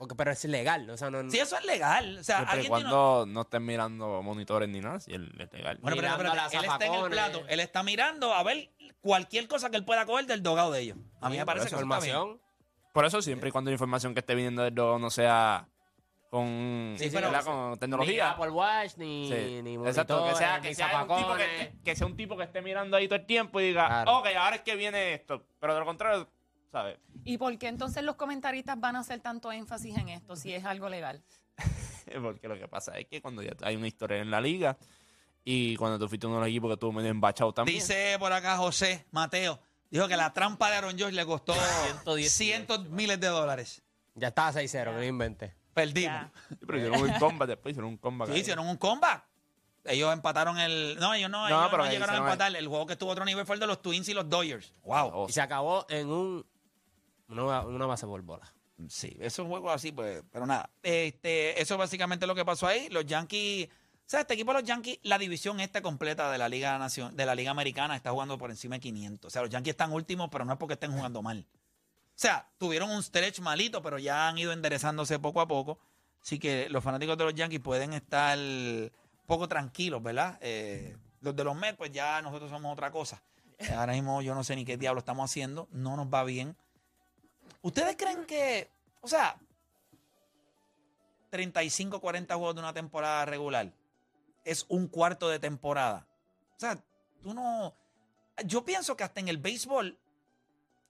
Ok, 0.00 0.14
pero 0.16 0.30
es 0.32 0.44
legal, 0.46 0.88
o 0.90 0.96
sea, 0.96 1.10
no. 1.10 1.30
Sí, 1.30 1.38
eso 1.38 1.56
es 1.56 1.64
legal. 1.64 2.18
O 2.18 2.24
sea, 2.24 2.38
Siempre 2.38 2.56
y 2.56 2.58
alguien 2.66 2.74
tiene- 2.74 2.90
cuando 2.90 3.26
no 3.26 3.40
estén 3.42 3.64
mirando 3.64 4.22
monitores 4.22 4.68
ni 4.68 4.80
nada, 4.80 4.98
si 5.00 5.12
él 5.12 5.30
es 5.38 5.52
legal. 5.52 5.78
Bueno, 5.80 5.96
pero 5.96 6.08
mirando 6.16 6.34
las 6.34 6.52
él 6.52 6.60
está 6.64 6.74
en 6.76 6.82
el 6.82 6.88
zafacones. 6.90 7.18
plato. 7.18 7.42
Él 7.48 7.60
está 7.60 7.82
mirando 7.82 8.32
a 8.34 8.42
ver 8.42 8.70
cualquier 9.00 9.46
cosa 9.48 9.70
que 9.70 9.76
él 9.76 9.84
pueda 9.84 10.04
coger 10.06 10.26
del 10.26 10.42
dogado 10.42 10.72
de 10.72 10.80
ellos. 10.80 10.96
A 11.20 11.28
mí 11.30 11.36
me 11.38 11.46
parece 11.46 11.68
que 11.68 11.74
eso 11.74 11.82
está 11.84 11.98
bien. 12.00 12.14
información. 12.16 12.40
Por 12.92 13.04
eso, 13.04 13.22
siempre 13.22 13.48
y 13.50 13.52
cuando 13.52 13.70
la 13.70 13.74
información 13.74 14.14
que 14.14 14.20
esté 14.20 14.34
viniendo 14.34 14.62
del 14.62 14.74
dogo 14.74 14.98
no 14.98 15.10
sea 15.10 15.68
con, 16.28 16.94
Sí, 16.98 17.08
pero- 17.12 17.30
¿verdad? 17.30 17.44
con 17.44 17.70
Ni 17.72 17.76
tecnología. 17.78 18.30
Apple 18.30 18.50
Watch, 18.50 18.92
ni, 18.96 19.28
Sí. 19.28 19.62
ni 19.62 19.74
Exacto, 19.86 20.24
que 20.28 20.34
sea, 20.36 20.60
que, 20.60 20.68
ni 20.68 20.74
sea 20.74 20.86
un 20.86 20.92
tipo 21.08 21.14
que, 21.16 21.18
zafacones. 21.44 21.46
que- 21.48 21.72
que 21.84 21.96
sea 21.96 22.06
un 22.06 22.16
tipo 22.16 22.36
que 22.36 22.44
esté 22.44 22.62
mirando 22.62 22.96
ahí 22.96 23.08
todo 23.08 23.18
el 23.18 23.26
tiempo 23.26 23.60
y 23.60 23.64
diga, 23.68 23.86
Claro. 23.86 24.18
ok, 24.18 24.26
ahora 24.38 24.56
es 24.56 24.62
que 24.62 24.76
viene 24.76 25.14
esto. 25.14 25.44
Pero 25.60 25.74
de 25.74 25.80
lo 25.80 25.86
contrario, 25.86 26.28
¿sabes? 26.70 26.98
¿Y 27.24 27.38
por 27.38 27.56
qué 27.58 27.68
entonces 27.68 28.02
los 28.02 28.16
comentaristas 28.16 28.78
van 28.78 28.96
a 28.96 29.00
hacer 29.00 29.20
tanto 29.20 29.50
énfasis 29.52 29.96
en 29.96 30.08
esto 30.10 30.36
si 30.36 30.52
es 30.54 30.64
algo 30.64 30.88
legal? 30.88 31.22
Porque 32.22 32.48
lo 32.48 32.58
que 32.58 32.68
pasa 32.68 32.98
es 32.98 33.06
que 33.06 33.20
cuando 33.20 33.42
ya 33.42 33.52
hay 33.62 33.76
una 33.76 33.86
historia 33.86 34.18
en 34.18 34.30
la 34.30 34.40
liga 34.40 34.76
y 35.44 35.76
cuando 35.76 35.98
tú 35.98 36.08
fuiste 36.08 36.26
uno 36.26 36.36
de 36.36 36.40
los 36.42 36.48
equipos 36.48 36.68
que 36.70 36.74
estuvo 36.74 36.92
medio 36.92 37.10
embachado 37.10 37.52
también. 37.52 37.78
Dice 37.78 38.16
por 38.18 38.32
acá 38.32 38.56
José 38.56 39.06
Mateo. 39.10 39.60
Dijo 39.90 40.06
que 40.08 40.16
la 40.16 40.32
trampa 40.32 40.70
de 40.70 40.76
Aaron 40.76 40.96
George 40.96 41.14
le 41.16 41.26
costó 41.26 41.52
110 41.54 42.32
cientos 42.32 42.88
miles 42.90 43.18
de 43.20 43.26
dólares. 43.28 43.82
Ya 44.14 44.28
estaba 44.28 44.52
6-0, 44.52 44.70
que 44.84 44.90
no 44.92 45.04
inventé. 45.04 45.54
Perdimos. 45.74 46.26
Sí, 46.48 46.56
pero 46.66 46.78
hicieron 46.78 47.02
un 47.10 47.18
combat 47.18 47.48
después, 47.48 47.72
hicieron 47.72 47.90
un 47.90 47.96
combat. 47.96 48.28
Sí, 48.28 48.38
hicieron 48.38 48.68
un 48.68 48.76
comeback. 48.76 49.24
Ellos 49.84 50.12
empataron 50.12 50.58
el. 50.58 50.96
No, 51.00 51.14
ellos 51.14 51.30
no, 51.30 51.48
No, 51.48 51.58
ellos 51.58 51.68
pero 51.70 51.84
no 51.84 51.90
llegaron 51.90 52.14
a 52.14 52.18
el- 52.18 52.24
empatar. 52.24 52.54
El 52.54 52.68
juego 52.68 52.86
que 52.86 52.92
estuvo 52.92 53.10
a 53.10 53.12
otro 53.12 53.24
nivel 53.24 53.46
fue 53.46 53.54
el 53.56 53.60
de 53.60 53.66
los 53.66 53.80
Twins 53.80 54.08
y 54.08 54.14
los 54.14 54.28
Dodgers. 54.28 54.74
Wow. 54.82 55.26
Y 55.28 55.32
se 55.32 55.40
acabó 55.40 55.86
en 55.88 56.08
un. 56.08 56.46
Una, 57.30 57.62
una 57.62 57.86
base 57.86 58.06
por 58.06 58.22
bola. 58.22 58.52
Sí, 58.88 59.16
esos 59.20 59.46
juegos 59.46 59.72
así, 59.74 59.92
pues, 59.92 60.22
pero 60.30 60.46
nada. 60.46 60.70
Este, 60.82 61.60
eso 61.60 61.74
es 61.74 61.78
básicamente 61.78 62.26
lo 62.26 62.34
que 62.34 62.44
pasó 62.44 62.66
ahí. 62.66 62.88
Los 62.88 63.06
Yankees, 63.06 63.68
o 63.68 63.70
sea, 64.06 64.20
este 64.20 64.34
equipo 64.34 64.52
de 64.52 64.60
los 64.60 64.68
Yankees, 64.68 64.98
la 65.02 65.18
división 65.18 65.60
esta 65.60 65.82
completa 65.82 66.30
de 66.30 66.38
la 66.38 66.48
Liga 66.48 66.78
Nación, 66.78 67.16
de 67.16 67.26
la 67.26 67.34
Liga 67.34 67.50
Americana 67.50 67.96
está 67.96 68.10
jugando 68.10 68.38
por 68.38 68.50
encima 68.50 68.76
de 68.76 68.80
500. 68.80 69.28
O 69.28 69.30
sea, 69.30 69.42
los 69.42 69.50
Yankees 69.50 69.72
están 69.72 69.92
últimos, 69.92 70.28
pero 70.30 70.44
no 70.44 70.52
es 70.52 70.58
porque 70.58 70.74
estén 70.74 70.92
jugando 70.92 71.22
mal. 71.22 71.46
O 71.50 72.22
sea, 72.22 72.48
tuvieron 72.58 72.90
un 72.90 73.02
stretch 73.02 73.40
malito, 73.40 73.82
pero 73.82 73.98
ya 73.98 74.28
han 74.28 74.38
ido 74.38 74.52
enderezándose 74.52 75.18
poco 75.18 75.40
a 75.40 75.48
poco. 75.48 75.78
Así 76.22 76.38
que 76.38 76.68
los 76.68 76.84
fanáticos 76.84 77.16
de 77.16 77.24
los 77.24 77.34
Yankees 77.34 77.60
pueden 77.60 77.92
estar 77.92 78.38
poco 79.26 79.48
tranquilos, 79.48 80.02
¿verdad? 80.02 80.38
Eh, 80.40 80.96
los 81.20 81.34
de 81.34 81.44
los 81.44 81.56
Mets, 81.56 81.78
pues 81.78 81.92
ya 81.92 82.20
nosotros 82.20 82.50
somos 82.50 82.72
otra 82.72 82.90
cosa. 82.90 83.22
Ahora 83.76 83.92
mismo 83.92 84.22
yo 84.22 84.34
no 84.34 84.42
sé 84.42 84.56
ni 84.56 84.64
qué 84.64 84.76
diablo 84.76 85.00
estamos 85.00 85.30
haciendo, 85.30 85.68
no 85.70 85.96
nos 85.96 86.06
va 86.08 86.24
bien. 86.24 86.56
¿Ustedes 87.62 87.96
creen 87.96 88.24
que, 88.24 88.70
o 89.00 89.08
sea, 89.08 89.38
35, 91.30 92.00
40 92.00 92.34
juegos 92.34 92.54
de 92.54 92.60
una 92.60 92.72
temporada 92.72 93.24
regular 93.24 93.72
es 94.44 94.64
un 94.68 94.88
cuarto 94.88 95.28
de 95.28 95.38
temporada? 95.38 96.06
O 96.56 96.60
sea, 96.60 96.82
tú 97.22 97.34
no... 97.34 97.74
Yo 98.44 98.64
pienso 98.64 98.96
que 98.96 99.04
hasta 99.04 99.20
en 99.20 99.28
el 99.28 99.36
béisbol, 99.36 99.98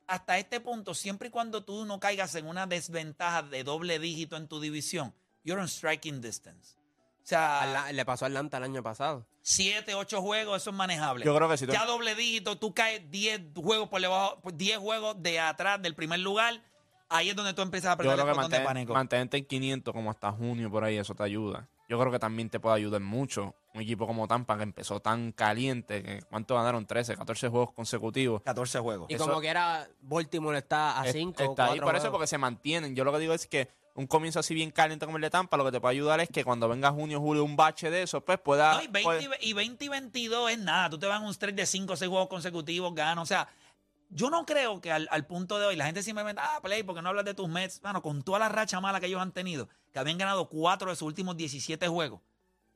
hasta 0.06 0.38
este 0.38 0.60
punto, 0.60 0.94
siempre 0.94 1.28
y 1.28 1.30
cuando 1.30 1.64
tú 1.64 1.84
no 1.84 1.98
caigas 1.98 2.34
en 2.36 2.46
una 2.46 2.66
desventaja 2.66 3.42
de 3.42 3.64
doble 3.64 3.98
dígito 3.98 4.36
en 4.36 4.46
tu 4.46 4.60
división, 4.60 5.14
you're 5.44 5.60
on 5.60 5.68
striking 5.68 6.20
distance. 6.20 6.79
O 7.22 7.26
sea, 7.30 7.92
Le 7.92 8.04
pasó 8.04 8.24
a 8.24 8.28
Atlanta 8.28 8.56
el 8.58 8.64
año 8.64 8.82
pasado. 8.82 9.26
7, 9.42 9.94
8 9.94 10.20
juegos, 10.20 10.60
eso 10.62 10.70
es 10.70 10.76
manejable. 10.76 11.24
Yo 11.24 11.34
creo 11.34 11.48
que 11.48 11.56
sí. 11.56 11.66
Ya 11.66 11.86
doble 11.86 12.14
dígito, 12.14 12.58
tú 12.58 12.74
caes 12.74 13.10
10 13.10 13.40
juegos 13.54 13.88
por 13.88 14.00
debajo, 14.00 14.40
pues, 14.42 14.56
10 14.56 14.78
juegos 14.78 15.22
de 15.22 15.40
atrás 15.40 15.80
del 15.80 15.94
primer 15.94 16.20
lugar. 16.20 16.62
Ahí 17.08 17.30
es 17.30 17.36
donde 17.36 17.54
tú 17.54 17.62
empiezas 17.62 17.88
a 17.88 17.90
Yo 17.90 17.94
aprender 17.94 18.16
creo 18.16 18.26
el 18.26 18.32
que 18.32 18.36
botón 18.36 18.50
de 18.50 18.60
pánico. 18.64 18.92
mantenerte 18.94 19.36
en 19.38 19.44
500 19.44 19.92
como 19.94 20.10
hasta 20.10 20.30
junio 20.30 20.70
por 20.70 20.84
ahí, 20.84 20.96
eso 20.96 21.14
te 21.14 21.22
ayuda. 21.24 21.68
Yo 21.90 21.98
creo 21.98 22.12
que 22.12 22.20
también 22.20 22.48
te 22.48 22.60
puede 22.60 22.76
ayudar 22.76 23.00
mucho. 23.00 23.56
Un 23.74 23.80
equipo 23.82 24.06
como 24.06 24.28
Tampa 24.28 24.56
que 24.56 24.62
empezó 24.62 25.00
tan 25.00 25.32
caliente, 25.32 26.02
que 26.04 26.22
¿cuánto 26.30 26.54
ganaron? 26.54 26.86
13, 26.86 27.16
14 27.16 27.48
juegos 27.48 27.72
consecutivos. 27.72 28.42
14 28.42 28.78
juegos. 28.78 29.10
Y 29.10 29.14
Eso- 29.14 29.26
como 29.26 29.40
que 29.40 29.48
era, 29.48 29.88
Baltimore 30.02 30.56
está 30.56 31.00
a 31.00 31.06
Es- 31.06 31.12
5. 31.12 31.42
Está 31.42 31.66
ahí 31.66 31.80
por 31.80 31.96
eso, 31.96 32.12
porque 32.12 32.28
se 32.28 32.38
mantienen. 32.38 32.94
Yo 32.94 33.02
lo 33.02 33.12
que 33.12 33.18
digo 33.18 33.34
es 33.34 33.48
que 33.48 33.68
un 33.96 34.06
comienzo 34.06 34.38
así 34.38 34.54
bien 34.54 34.70
caliente 34.70 35.04
como 35.04 35.16
el 35.18 35.22
de 35.22 35.30
Tampa, 35.30 35.56
lo 35.56 35.64
que 35.64 35.72
te 35.72 35.80
puede 35.80 35.96
ayudar 35.96 36.20
es 36.20 36.28
que 36.28 36.44
cuando 36.44 36.68
venga 36.68 36.92
junio, 36.92 37.18
julio, 37.20 37.42
un 37.44 37.56
bache 37.56 37.90
de 37.90 38.02
eso, 38.04 38.20
pues 38.20 38.38
pueda... 38.38 38.74
No, 38.74 38.82
y, 38.82 38.86
20, 38.86 39.02
puede- 39.02 39.22
y 39.22 39.26
ve- 39.26 39.38
y 39.40 39.52
20 39.52 39.84
y 39.84 39.88
22 39.88 40.50
es 40.52 40.58
nada. 40.60 40.88
Tú 40.90 40.98
te 40.98 41.06
vas 41.08 41.20
en 41.20 41.26
un 41.26 41.34
stretch 41.34 41.56
de 41.56 41.66
5 41.66 41.94
o 41.94 41.96
6 41.96 42.08
juegos 42.08 42.28
consecutivos, 42.28 42.94
ganas. 42.94 43.22
O 43.24 43.26
sea, 43.26 43.48
yo 44.10 44.28
no 44.30 44.44
creo 44.44 44.80
que 44.80 44.92
al, 44.92 45.08
al 45.10 45.26
punto 45.26 45.58
de 45.58 45.66
hoy 45.66 45.76
la 45.76 45.86
gente 45.86 46.02
simplemente, 46.02 46.42
ah, 46.44 46.60
Play, 46.62 46.82
porque 46.82 47.00
no 47.02 47.08
hablas 47.10 47.24
de 47.24 47.34
tus 47.34 47.48
Mets? 47.48 47.80
Bueno, 47.80 48.02
con 48.02 48.22
toda 48.22 48.38
la 48.40 48.48
racha 48.48 48.80
mala 48.80 49.00
que 49.00 49.06
ellos 49.06 49.20
han 49.20 49.32
tenido, 49.32 49.68
que 49.92 49.98
habían 49.98 50.18
ganado 50.18 50.48
4 50.48 50.90
de 50.90 50.96
sus 50.96 51.06
últimos 51.06 51.36
17 51.36 51.86
juegos, 51.88 52.20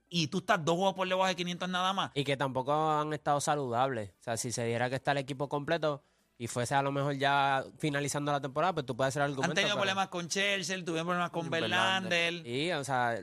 y 0.08 0.28
tú 0.28 0.38
estás 0.38 0.64
dos 0.64 0.76
juegos 0.76 0.94
por 0.94 1.08
debajo 1.08 1.26
de 1.26 1.34
500 1.34 1.68
nada 1.68 1.92
más. 1.92 2.10
Y 2.14 2.24
que 2.24 2.36
tampoco 2.36 2.72
han 2.72 3.12
estado 3.12 3.40
saludables. 3.40 4.10
O 4.20 4.22
sea, 4.22 4.36
si 4.36 4.52
se 4.52 4.64
diera 4.64 4.88
que 4.88 4.96
está 4.96 5.12
el 5.12 5.18
equipo 5.18 5.48
completo 5.48 6.02
y 6.38 6.46
fuese 6.46 6.74
a 6.74 6.82
lo 6.82 6.92
mejor 6.92 7.14
ya 7.14 7.64
finalizando 7.78 8.30
la 8.30 8.40
temporada, 8.40 8.74
pues 8.74 8.86
tú 8.86 8.96
puedes 8.96 9.08
hacer 9.12 9.22
argumento. 9.22 9.50
Han 9.50 9.54
tenido 9.54 9.74
pero- 9.74 9.80
problemas 9.82 10.08
con 10.08 10.28
Chelsea, 10.28 10.76
tuvieron 10.84 11.06
problemas 11.06 11.30
con. 11.30 11.50
Verlander. 11.50 12.46
Y, 12.46 12.70
o 12.72 12.84
sea, 12.84 13.18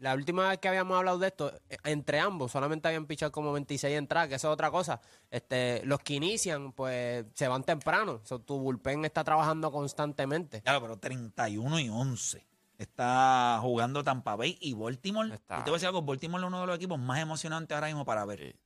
la 0.00 0.14
última 0.14 0.48
vez 0.48 0.58
que 0.58 0.68
habíamos 0.68 0.96
hablado 0.98 1.18
de 1.18 1.28
esto, 1.28 1.52
eh, 1.68 1.76
entre 1.84 2.18
ambos 2.20 2.50
solamente 2.52 2.88
habían 2.88 3.06
pichado 3.06 3.30
como 3.32 3.52
26 3.52 3.96
entradas, 3.96 4.28
que 4.28 4.34
eso 4.34 4.48
es 4.48 4.52
otra 4.54 4.70
cosa. 4.70 5.00
Este, 5.30 5.82
los 5.84 6.00
que 6.00 6.14
inician, 6.14 6.72
pues 6.72 7.26
se 7.34 7.46
van 7.48 7.62
temprano. 7.62 8.20
O 8.22 8.26
sea, 8.26 8.38
tu 8.38 8.58
bullpen 8.58 9.04
está 9.04 9.22
trabajando 9.24 9.70
constantemente. 9.70 10.62
Claro, 10.62 10.80
pero 10.82 10.98
31 10.98 11.78
y 11.80 11.88
11. 11.88 12.46
Está 12.78 13.58
jugando 13.60 14.02
Tampa 14.02 14.36
Bay 14.36 14.56
y 14.60 14.72
Baltimore. 14.72 15.34
Está. 15.34 15.60
Y 15.60 15.64
te 15.64 15.70
voy 15.70 15.72
a 15.72 15.76
decir 15.76 15.88
algo, 15.88 16.00
Baltimore 16.02 16.42
es 16.42 16.48
uno 16.48 16.60
de 16.62 16.66
los 16.66 16.76
equipos 16.76 16.98
más 16.98 17.20
emocionantes 17.20 17.74
ahora 17.74 17.88
mismo 17.88 18.06
para 18.06 18.24
ver. 18.24 18.56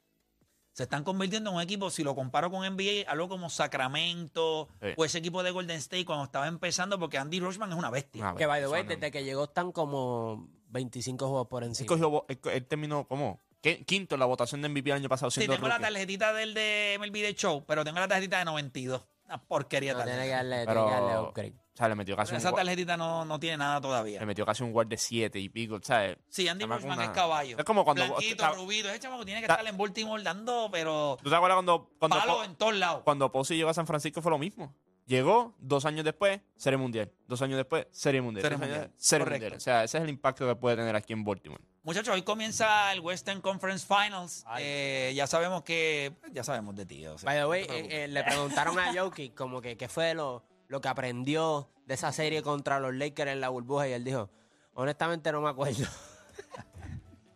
Se 0.72 0.84
están 0.84 1.04
convirtiendo 1.04 1.50
en 1.50 1.56
un 1.56 1.62
equipo, 1.62 1.90
si 1.90 2.02
lo 2.04 2.14
comparo 2.14 2.50
con 2.50 2.62
NBA, 2.64 3.08
algo 3.08 3.28
como 3.28 3.48
Sacramento 3.50 4.68
Sí. 4.80 4.88
o 4.96 5.04
ese 5.04 5.18
equipo 5.18 5.42
de 5.42 5.50
Golden 5.50 5.76
State 5.78 6.04
cuando 6.04 6.24
estaba 6.24 6.46
empezando, 6.48 6.98
porque 6.98 7.18
Andy 7.18 7.40
Rochman 7.40 7.70
es 7.72 7.78
una 7.78 7.90
bestia. 7.90 8.30
Ah, 8.30 8.34
Que, 8.36 8.46
by 8.46 8.60
the 8.60 8.68
way, 8.68 8.82
desde 8.84 9.10
que 9.10 9.24
llegó 9.24 9.44
están 9.44 9.70
como 9.72 10.48
25 10.74 11.26
juegos 11.28 11.46
por 11.48 11.64
encima. 11.64 11.86
cogió 11.88 12.26
él, 12.28 12.38
él 12.52 12.66
terminó 12.66 13.06
como 13.08 13.40
Qu- 13.62 13.82
quinto 13.86 14.16
en 14.16 14.18
la 14.20 14.26
votación 14.26 14.60
de 14.60 14.68
MVP 14.68 14.90
el 14.90 14.96
año 14.96 15.08
pasado 15.08 15.30
Sí, 15.30 15.40
tengo 15.46 15.66
la 15.66 15.78
tarjetita 15.80 16.34
del 16.34 16.52
de 16.52 16.96
MLB 17.00 17.14
The 17.22 17.34
Show, 17.34 17.64
pero 17.66 17.82
tengo 17.82 17.98
la 17.98 18.08
tarjetita 18.08 18.38
de 18.40 18.44
92. 18.44 19.02
Una 19.26 19.40
porquería 19.42 19.92
No, 19.94 20.00
tarjeta. 20.00 20.16
tiene 20.18 20.28
que 20.30 20.36
darle, 20.36 20.66
Pero- 20.66 20.84
tiene 20.84 20.96
que 20.98 21.02
darle 21.06 21.28
upgrade. 21.28 21.54
O 21.72 21.76
sea, 21.76 21.88
le 21.88 21.94
metió 21.96 22.14
casi 22.14 22.28
Pero 22.30 22.38
esa 22.38 22.52
tarjetita 22.52 22.96
no, 22.96 23.24
no 23.24 23.40
tiene 23.40 23.56
nada 23.56 23.80
todavía. 23.80 24.20
le 24.20 24.26
metió 24.26 24.44
casi 24.46 24.62
un 24.62 24.70
guard 24.70 24.86
de 24.86 24.96
7 24.98 25.40
y 25.40 25.48
pico, 25.48 25.80
¿sabes? 25.82 26.18
Sí, 26.28 26.46
Andy 26.46 26.66
Rochman 26.66 26.98
una- 26.98 27.04
es 27.06 27.10
caballo. 27.10 27.56
Es 27.58 27.64
como 27.64 27.84
cuando- 27.84 28.06
Blanquito, 28.06 28.54
rubito. 28.54 28.88
Ese 28.90 29.00
chamaco 29.00 29.24
tiene 29.24 29.40
que 29.40 29.46
ta- 29.48 29.54
estar 29.54 29.66
en 29.66 29.76
Baltimore 29.78 30.22
dando, 30.22 30.68
pero 30.70 31.16
¿Tú 31.22 31.30
te 31.30 31.34
acuerdas 31.34 31.56
cuando, 31.56 31.90
cuando, 31.98 32.16
palo 32.18 32.34
Po- 32.36 32.44
en 32.44 32.54
todos 32.56 32.74
lados. 32.76 33.02
cuando 33.02 33.32
Posey 33.32 33.56
llegó 33.56 33.70
a 33.70 33.74
San 33.74 33.86
Francisco 33.86 34.20
fue 34.22 34.30
lo 34.30 34.38
mismo? 34.38 34.72
Llegó 35.06 35.54
dos 35.58 35.84
años 35.84 36.04
después, 36.04 36.40
Serie 36.56 36.78
Mundial. 36.78 37.12
Dos 37.28 37.42
años 37.42 37.58
después, 37.58 37.86
Serie 37.90 38.22
Mundial. 38.22 38.42
Serie 38.42 38.56
Mundial. 38.58 38.80
después, 38.80 39.06
Serie 39.06 39.24
Correcto. 39.24 39.44
Mundial. 39.44 39.56
O 39.58 39.60
sea, 39.60 39.84
ese 39.84 39.98
es 39.98 40.04
el 40.04 40.10
impacto 40.10 40.46
que 40.48 40.56
puede 40.56 40.76
tener 40.76 40.96
aquí 40.96 41.12
en 41.12 41.24
Baltimore. 41.24 41.62
Muchachos, 41.82 42.14
hoy 42.14 42.22
comienza 42.22 42.90
el 42.94 43.00
Western 43.00 43.42
Conference 43.42 43.86
Finals. 43.86 44.46
Eh, 44.58 45.12
ya 45.14 45.26
sabemos 45.26 45.62
que. 45.62 46.12
Ya 46.32 46.42
sabemos 46.42 46.74
de 46.74 46.86
ti. 46.86 47.06
o 47.06 47.18
sea, 47.18 47.26
By 47.26 47.38
the 47.38 47.46
way, 47.46 47.62
eh, 47.64 48.04
eh, 48.04 48.08
le 48.08 48.24
preguntaron 48.24 48.78
a 48.78 48.94
Jokic 48.94 49.34
como 49.34 49.60
que 49.60 49.76
qué 49.76 49.88
fue 49.88 50.14
lo, 50.14 50.42
lo 50.68 50.80
que 50.80 50.88
aprendió 50.88 51.68
de 51.84 51.94
esa 51.94 52.10
serie 52.10 52.42
contra 52.42 52.80
los 52.80 52.94
Lakers 52.94 53.32
en 53.32 53.40
la 53.42 53.50
burbuja 53.50 53.86
y 53.88 53.92
él 53.92 54.04
dijo, 54.04 54.30
honestamente 54.72 55.30
no 55.32 55.42
me 55.42 55.50
acuerdo. 55.50 55.84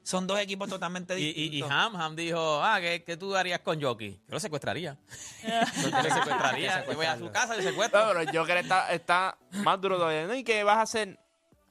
Son 0.09 0.27
dos 0.27 0.41
equipos 0.41 0.71
totalmente 0.71 1.21
Y, 1.21 1.23
y, 1.23 1.29
y 1.29 1.33
distintos. 1.51 1.71
Ham, 1.71 1.95
Ham 1.97 2.17
dijo, 2.17 2.63
ah, 2.65 2.79
¿qué, 2.81 3.05
qué 3.05 3.19
tú 3.19 3.37
harías 3.37 3.61
con 3.61 3.79
Jockey? 3.79 4.13
Yo 4.27 4.33
lo 4.33 4.41
secuestraría. 4.41 4.97
Yo 5.83 5.91
lo 5.91 6.03
secuestraría. 6.03 6.87
Yo 6.87 6.95
voy 6.95 7.05
a 7.05 7.19
su 7.19 7.31
casa 7.31 7.55
y 7.55 7.59
lo 7.59 7.63
secuestro. 7.69 8.07
No, 8.07 8.19
pero 8.19 8.39
Joker 8.41 8.57
está, 8.57 8.91
está 8.91 9.37
más 9.53 9.79
duro 9.79 9.99
todavía. 9.99 10.27
¿no? 10.27 10.35
¿Y 10.35 10.43
qué 10.45 10.65
vas 10.65 10.79
a 10.79 10.81
hacer 10.81 11.19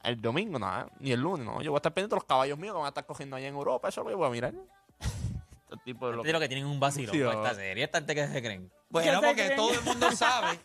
el 0.04 0.22
domingo? 0.22 0.56
Nada, 0.56 0.88
ni 1.00 1.10
el 1.10 1.20
lunes, 1.20 1.44
no. 1.44 1.60
Yo 1.62 1.72
voy 1.72 1.78
a 1.78 1.80
estar 1.80 1.92
pendiente 1.92 2.14
de 2.14 2.18
los 2.20 2.24
caballos 2.28 2.56
míos 2.56 2.74
que 2.74 2.78
van 2.78 2.84
a 2.86 2.90
estar 2.90 3.04
cogiendo 3.06 3.34
allá 3.34 3.48
en 3.48 3.54
Europa. 3.54 3.88
Eso 3.88 4.02
es 4.02 4.04
lo 4.04 4.10
que 4.10 4.14
voy 4.14 4.28
a 4.28 4.30
mirar. 4.30 4.54
Estos 5.64 5.82
tipos 5.82 6.16
de 6.16 6.22
creo 6.22 6.38
que 6.38 6.46
tienen 6.46 6.66
un 6.66 6.78
vacilo 6.78 7.12
Sí, 7.12 7.20
esta 7.20 7.54
serie. 7.54 7.82
Esta 7.82 7.98
gente 7.98 8.14
que 8.14 8.28
se 8.28 8.40
creen. 8.40 8.70
Bueno, 8.88 9.10
¿Qué 9.10 9.16
se 9.16 9.26
porque 9.26 9.42
creen? 9.46 9.56
todo 9.56 9.72
el 9.72 9.82
mundo 9.82 10.12
sabe 10.12 10.60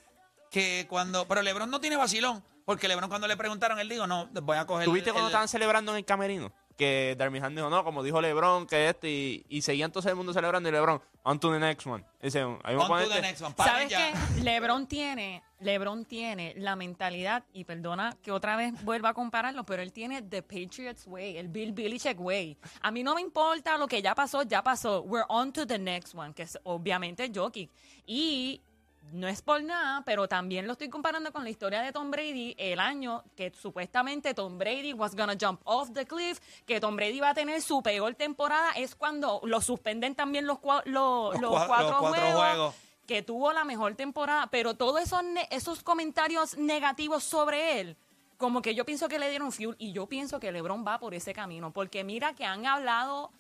que 0.52 0.86
cuando. 0.88 1.28
Pero 1.28 1.42
LeBron 1.42 1.72
no 1.72 1.82
tiene 1.82 1.98
vacilón. 1.98 2.44
Porque 2.66 2.88
LeBron, 2.88 3.10
cuando 3.10 3.28
le 3.28 3.36
preguntaron, 3.36 3.80
él 3.80 3.90
dijo: 3.90 4.08
No, 4.08 4.30
voy 4.44 4.58
a 4.58 4.66
coger. 4.68 4.86
¿Tuviste 4.86 5.10
el- 5.10 5.14
cuando 5.16 5.28
el- 5.28 5.32
estaban 5.32 5.48
celebrando 5.48 5.92
en 5.92 5.98
el 5.98 6.06
camerino? 6.06 6.54
Que 6.78 7.16
Darmihan 7.18 7.54
dijo, 7.56 7.70
no, 7.70 7.84
como 7.84 8.02
dijo 8.02 8.20
LeBron, 8.20 8.66
que 8.66 8.90
este, 8.90 9.10
y, 9.10 9.46
y 9.48 9.62
seguían 9.62 9.92
todo 9.92 10.08
el 10.10 10.16
mundo 10.16 10.34
celebrando, 10.34 10.70
y 10.70 10.72
LeBron, 10.72 11.00
on 11.24 11.40
to 11.40 11.52
the 11.52 11.60
next 11.60 11.86
one. 11.86 12.04
Dice, 12.22 12.40
ahí 12.64 12.76
On 12.76 12.80
to 12.82 12.88
the 12.88 12.94
ponerte- 13.06 13.22
next 13.22 13.42
one. 13.42 13.54
¿Sabes 13.58 13.94
qué? 13.94 14.42
LeBron 14.42 14.88
tiene, 14.88 15.44
LeBron 15.60 16.04
tiene 16.06 16.56
la 16.58 16.76
mentalidad, 16.76 17.44
y 17.54 17.64
perdona 17.64 18.18
que 18.24 18.32
otra 18.32 18.56
vez 18.56 18.74
vuelva 18.84 19.10
a 19.10 19.14
compararlo, 19.14 19.64
pero 19.66 19.84
él 19.84 19.94
tiene 19.94 20.24
the 20.24 20.42
Patriots 20.42 21.06
way, 21.06 21.38
el 21.38 21.48
Bill 21.48 21.74
Belichick 21.74 22.20
way. 22.20 22.58
A 22.82 22.90
mí 22.90 23.04
no 23.04 23.14
me 23.14 23.22
importa 23.22 23.78
lo 23.78 23.88
que 23.88 24.02
ya 24.02 24.16
pasó, 24.16 24.42
ya 24.42 24.64
pasó. 24.64 25.02
We're 25.04 25.26
on 25.30 25.54
to 25.54 25.68
the 25.68 25.78
next 25.78 26.16
one, 26.16 26.34
que 26.34 26.42
es 26.44 26.58
obviamente 26.64 27.32
Jokic. 27.34 27.70
Y 28.08 28.62
no 29.12 29.28
es 29.28 29.42
por 29.44 29.62
nada, 29.62 30.02
pero 30.06 30.28
también 30.28 30.66
lo 30.66 30.74
estoy 30.74 30.90
comparando 30.90 31.32
con 31.32 31.44
la 31.44 31.50
historia 31.52 31.82
de 31.82 31.92
Tom 31.92 32.10
Brady, 32.10 32.56
el 32.58 32.80
año 32.80 33.24
que 33.36 33.52
supuestamente 33.52 34.34
Tom 34.34 34.58
Brady 34.58 34.94
was 34.94 35.16
gonna 35.16 35.36
jump 35.40 35.62
off 35.66 35.92
the 35.94 36.06
cliff, 36.06 36.40
que 36.66 36.80
Tom 36.80 36.96
Brady 36.96 37.20
va 37.20 37.30
a 37.30 37.34
tener 37.36 37.62
su 37.62 37.84
peor 37.84 38.16
temporada, 38.16 38.72
es 38.72 38.96
cuando 38.96 39.40
lo 39.44 39.62
suspenden 39.62 40.16
también 40.16 40.48
los, 40.48 40.58
cua- 40.60 40.82
lo- 40.86 41.32
Los 41.34 41.42
los 41.42 41.52
cua- 41.54 41.68
cuatro, 41.68 41.90
los 41.90 42.00
cuatro 42.00 42.22
juegos, 42.22 42.42
juegos. 42.42 42.76
que 43.06 43.22
tuvo 43.22 43.54
la 43.54 43.64
mejor 43.66 43.94
temporada, 43.96 44.48
pero 44.48 44.74
todos 44.74 45.02
esos, 45.02 45.22
esos 45.52 45.84
comentarios 45.84 46.58
negativos 46.58 47.24
sobre 47.24 47.82
él, 47.82 47.98
como 48.38 48.62
que 48.64 48.74
yo 48.74 48.84
pienso 48.84 49.08
que 49.10 49.20
le 49.20 49.30
dieron 49.30 49.52
fuel 49.52 49.76
y 49.78 49.92
yo 49.94 50.08
pienso 50.08 50.40
que 50.40 50.52
LeBron 50.52 50.84
va 50.86 50.98
por 51.00 51.14
ese 51.14 51.34
camino, 51.34 51.72
porque 51.72 52.04
mira 52.04 52.34
que 52.34 52.46
han 52.46 52.66
hablado 52.66 53.32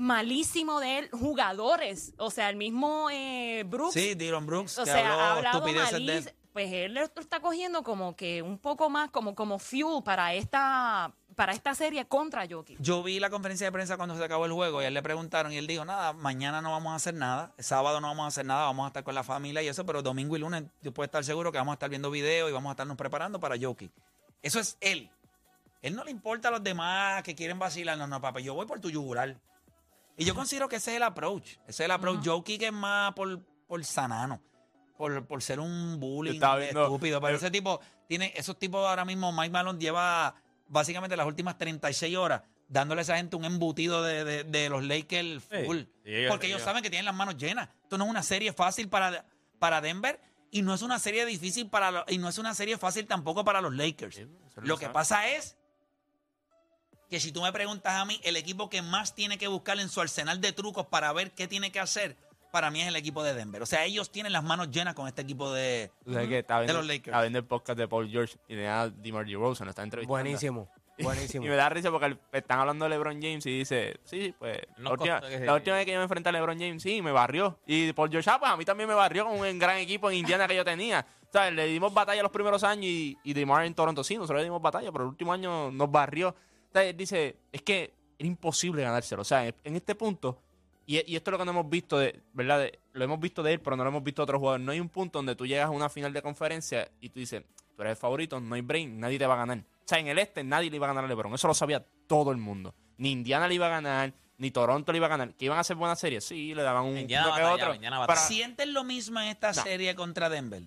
malísimo 0.00 0.80
de 0.80 0.98
él 0.98 1.10
jugadores, 1.12 2.14
o 2.18 2.30
sea, 2.30 2.48
el 2.50 2.56
mismo 2.56 3.08
eh, 3.10 3.64
Brooks, 3.66 3.94
Sí, 3.94 4.14
Dylan 4.14 4.46
Brooks. 4.46 4.78
o 4.78 4.84
que 4.84 4.90
sea, 4.90 5.08
ha 5.12 5.32
habló 5.32 5.48
hablado 5.48 5.66
de 5.66 5.70
él. 5.70 5.76
malísimo, 5.78 6.30
pues 6.52 6.72
él 6.72 6.94
lo 6.94 7.02
está 7.02 7.40
cogiendo 7.40 7.82
como 7.84 8.16
que 8.16 8.42
un 8.42 8.58
poco 8.58 8.90
más 8.90 9.10
como 9.10 9.34
como 9.34 9.58
fuel 9.58 10.02
para 10.02 10.34
esta 10.34 11.12
para 11.36 11.52
esta 11.52 11.74
serie 11.74 12.04
contra 12.06 12.46
Jokic. 12.48 12.78
Yo 12.80 13.02
vi 13.02 13.20
la 13.20 13.30
conferencia 13.30 13.66
de 13.66 13.72
prensa 13.72 13.96
cuando 13.96 14.16
se 14.16 14.24
acabó 14.24 14.44
el 14.46 14.52
juego 14.52 14.82
y 14.82 14.84
a 14.84 14.88
él 14.88 14.94
le 14.94 15.02
preguntaron 15.02 15.52
y 15.52 15.56
él 15.58 15.66
dijo, 15.66 15.84
nada, 15.84 16.12
mañana 16.12 16.60
no 16.60 16.72
vamos 16.72 16.92
a 16.92 16.96
hacer 16.96 17.14
nada, 17.14 17.52
sábado 17.58 18.00
no 18.00 18.08
vamos 18.08 18.24
a 18.24 18.28
hacer 18.28 18.44
nada, 18.44 18.64
vamos 18.64 18.84
a 18.84 18.88
estar 18.88 19.04
con 19.04 19.14
la 19.14 19.22
familia 19.22 19.62
y 19.62 19.68
eso, 19.68 19.86
pero 19.86 20.02
domingo 20.02 20.36
y 20.36 20.40
lunes 20.40 20.64
yo 20.82 20.92
puedo 20.92 21.04
estar 21.06 21.24
seguro 21.24 21.52
que 21.52 21.58
vamos 21.58 21.72
a 21.72 21.74
estar 21.74 21.88
viendo 21.88 22.10
videos 22.10 22.50
y 22.50 22.52
vamos 22.52 22.70
a 22.70 22.72
estarnos 22.72 22.96
preparando 22.96 23.38
para 23.38 23.56
Jokic. 23.58 23.92
Eso 24.42 24.58
es 24.60 24.76
él. 24.80 25.08
Él 25.82 25.94
no 25.94 26.04
le 26.04 26.10
importa 26.10 26.48
a 26.48 26.50
los 26.50 26.62
demás 26.62 27.22
que 27.22 27.34
quieren 27.34 27.58
vacilar, 27.58 27.96
no, 27.96 28.06
no, 28.06 28.20
papá, 28.20 28.40
yo 28.40 28.54
voy 28.54 28.66
por 28.66 28.80
tu 28.80 28.90
yugular. 28.90 29.36
Y 30.20 30.24
yo 30.26 30.34
considero 30.34 30.68
que 30.68 30.76
ese 30.76 30.90
es 30.92 30.96
el 30.98 31.02
approach. 31.02 31.52
Ese 31.66 31.70
es 31.70 31.80
el 31.80 31.90
approach. 31.90 32.24
Jokic 32.26 32.62
es 32.62 32.72
más 32.72 33.12
por, 33.14 33.40
por 33.66 33.84
sanano. 33.84 34.40
Por, 34.96 35.26
por 35.26 35.42
ser 35.42 35.60
un 35.60 35.98
bullying 35.98 36.38
viendo- 36.38 36.82
estúpido. 36.84 37.20
Pero 37.22 37.36
ese 37.38 37.50
tipo 37.50 37.80
tiene 38.06 38.32
esos 38.36 38.58
tipos 38.58 38.86
ahora 38.86 39.04
mismo, 39.06 39.32
Mike 39.32 39.50
Malone 39.50 39.78
lleva 39.80 40.34
básicamente 40.68 41.16
las 41.16 41.26
últimas 41.26 41.56
36 41.56 42.16
horas 42.16 42.42
dándole 42.68 43.00
a 43.00 43.02
esa 43.02 43.16
gente 43.16 43.34
un 43.34 43.44
embutido 43.46 44.02
de, 44.02 44.24
de- 44.24 44.44
de 44.44 44.68
los 44.68 44.84
Lakers 44.84 45.42
full. 45.42 45.78
Sí, 46.04 46.24
porque 46.28 46.46
ellos 46.46 46.58
ellos- 46.58 46.62
saben 46.62 46.82
que 46.82 46.90
tienen 46.90 47.06
las 47.06 47.14
manos 47.14 47.36
llenas. 47.38 47.68
Esto 47.82 47.96
no 47.98 48.04
es 48.04 48.10
una 48.10 48.22
serie 48.22 48.52
fácil 48.52 48.88
para, 48.90 49.24
para 49.58 49.80
Denver 49.80 50.20
y 50.50 50.60
no 50.62 50.74
es 50.74 50.82
una 50.82 50.98
serie 50.98 51.24
difícil 51.24 51.68
para 51.70 52.04
y 52.08 52.18
no 52.18 52.28
es 52.28 52.36
una 52.38 52.54
serie 52.54 52.76
fácil 52.76 53.06
tampoco 53.06 53.42
para 53.44 53.60
los 53.62 53.74
Lakers. 53.74 54.18
lo 54.18 54.28
Lo 54.62 54.76
que 54.76 54.88
pasa 54.90 55.28
es 55.30 55.56
que 57.10 57.20
si 57.20 57.32
tú 57.32 57.42
me 57.42 57.52
preguntas 57.52 57.92
a 57.94 58.04
mí, 58.04 58.20
el 58.24 58.36
equipo 58.36 58.70
que 58.70 58.82
más 58.82 59.14
tiene 59.14 59.36
que 59.36 59.48
buscar 59.48 59.78
en 59.80 59.88
su 59.88 60.00
arsenal 60.00 60.40
de 60.40 60.52
trucos 60.52 60.86
para 60.86 61.12
ver 61.12 61.32
qué 61.32 61.48
tiene 61.48 61.72
que 61.72 61.80
hacer, 61.80 62.16
para 62.52 62.70
mí 62.70 62.80
es 62.80 62.88
el 62.88 62.96
equipo 62.96 63.22
de 63.22 63.34
Denver. 63.34 63.62
O 63.62 63.66
sea, 63.66 63.84
ellos 63.84 64.10
tienen 64.10 64.32
las 64.32 64.42
manos 64.44 64.70
llenas 64.70 64.94
con 64.94 65.06
este 65.08 65.22
equipo 65.22 65.52
de... 65.52 65.90
Que 66.04 66.12
De 66.12 66.42
viendo, 66.48 66.72
los 66.74 66.86
Lakers. 66.86 67.06
estaba 67.08 67.22
viendo 67.22 67.38
el 67.40 67.44
podcast 67.44 67.78
de 67.78 67.86
Paul 67.88 68.08
George 68.08 68.34
y 68.48 68.54
tenía 68.54 68.82
a 68.82 68.88
DeMar 68.90 69.26
DeRozan, 69.26 69.66
lo 69.66 69.70
está 69.70 69.82
entrevistando. 69.82 70.14
Buenísimo, 70.22 70.68
buenísimo. 70.98 71.46
Y 71.46 71.48
me 71.48 71.54
da 71.56 71.68
risa 71.68 71.90
porque 71.90 72.16
están 72.32 72.58
hablando 72.60 72.84
de 72.84 72.90
LeBron 72.90 73.20
James 73.22 73.46
y 73.46 73.58
dice, 73.58 73.98
sí, 74.04 74.34
pues 74.38 74.58
Nos 74.78 74.84
la 74.84 74.90
última, 74.92 75.20
costó 75.20 75.38
que- 75.38 75.44
la 75.46 75.54
última 75.54 75.76
vez 75.76 75.86
que 75.86 75.92
yo 75.92 75.98
me 75.98 76.02
enfrenté 76.04 76.28
a 76.28 76.32
LeBron 76.32 76.58
James, 76.58 76.82
sí, 76.82 77.02
me 77.02 77.12
barrió. 77.12 77.58
Y 77.66 77.92
Paul 77.92 78.10
George, 78.10 78.28
ah, 78.30 78.38
pues 78.40 78.50
a 78.50 78.56
mí 78.56 78.64
también 78.64 78.88
me 78.88 78.94
barrió 78.94 79.24
con 79.26 79.38
un 79.38 79.58
gran 79.58 79.76
equipo 79.78 80.10
en 80.10 80.16
Indiana 80.18 80.48
que 80.48 80.56
yo 80.56 80.64
tenía. 80.64 81.06
O 81.28 81.32
sea, 81.32 81.50
le 81.52 81.66
dimos 81.66 81.94
batalla 81.94 82.20
los 82.22 82.32
primeros 82.32 82.64
años 82.64 82.84
y, 82.86 83.16
y 83.22 83.32
DeMar 83.32 83.64
en 83.64 83.74
Toronto 83.74 84.02
sí, 84.02 84.14
nosotros 84.16 84.38
le 84.38 84.44
dimos 84.44 84.60
batalla, 84.60 84.90
pero 84.90 85.04
el 85.04 85.10
último 85.10 85.32
año 85.32 85.70
nos 85.70 85.88
barrió. 85.90 86.34
Él 86.74 86.96
dice, 86.96 87.36
es 87.52 87.62
que 87.62 87.94
era 88.18 88.26
imposible 88.28 88.82
ganárselo. 88.82 89.22
O 89.22 89.24
sea, 89.24 89.46
en 89.46 89.76
este 89.76 89.94
punto, 89.94 90.40
y, 90.86 90.96
y 91.10 91.16
esto 91.16 91.30
es 91.30 91.32
lo 91.32 91.38
que 91.38 91.44
no 91.44 91.50
hemos 91.52 91.68
visto, 91.70 91.98
de, 91.98 92.20
¿verdad? 92.32 92.60
De- 92.60 92.78
lo 92.92 93.04
hemos 93.04 93.20
visto 93.20 93.42
de 93.42 93.52
él, 93.54 93.60
pero 93.60 93.76
no 93.76 93.84
lo 93.84 93.90
hemos 93.90 94.02
visto 94.04 94.22
de 94.22 94.24
otros 94.24 94.38
jugadores. 94.38 94.64
No 94.64 94.72
hay 94.72 94.80
un 94.80 94.88
punto 94.88 95.18
donde 95.18 95.34
tú 95.36 95.46
llegas 95.46 95.66
a 95.66 95.70
una 95.70 95.88
final 95.88 96.12
de 96.12 96.22
conferencia 96.22 96.90
y 97.00 97.08
tú 97.10 97.18
dices, 97.20 97.42
tú 97.76 97.82
eres 97.82 97.92
el 97.92 97.96
favorito, 97.96 98.40
no 98.40 98.54
hay 98.54 98.60
brain, 98.60 98.98
nadie 99.00 99.18
te 99.18 99.26
va 99.26 99.34
a 99.34 99.38
ganar. 99.38 99.58
O 99.58 99.62
sea, 99.90 99.98
en 99.98 100.08
el 100.08 100.18
este 100.18 100.44
nadie 100.44 100.70
le 100.70 100.76
iba 100.76 100.86
a 100.86 100.90
ganar 100.90 101.04
a 101.04 101.08
LeBron. 101.08 101.34
Eso 101.34 101.48
lo 101.48 101.54
sabía 101.54 101.84
todo 102.06 102.30
el 102.32 102.38
mundo. 102.38 102.74
Ni 102.98 103.10
Indiana 103.12 103.48
le 103.48 103.54
iba 103.54 103.66
a 103.66 103.70
ganar, 103.70 104.12
ni 104.38 104.50
Toronto 104.50 104.92
le 104.92 104.98
iba 104.98 105.06
a 105.06 105.10
ganar. 105.10 105.34
¿Que 105.34 105.46
iban 105.46 105.58
a 105.58 105.62
hacer 105.62 105.76
buenas 105.76 105.98
series? 105.98 106.24
Sí, 106.24 106.54
le 106.54 106.62
daban 106.62 106.84
un 106.84 106.98
Indiana 106.98 107.24
punto 107.28 107.38
que 107.38 107.44
otro. 107.44 107.74
Indiana 107.74 108.06
Para- 108.06 108.20
¿Sienten 108.20 108.72
lo 108.74 108.84
mismo 108.84 109.20
en 109.20 109.28
esta 109.28 109.48
No. 109.52 109.62
serie 109.62 109.94
contra 109.94 110.28
Denver? 110.28 110.62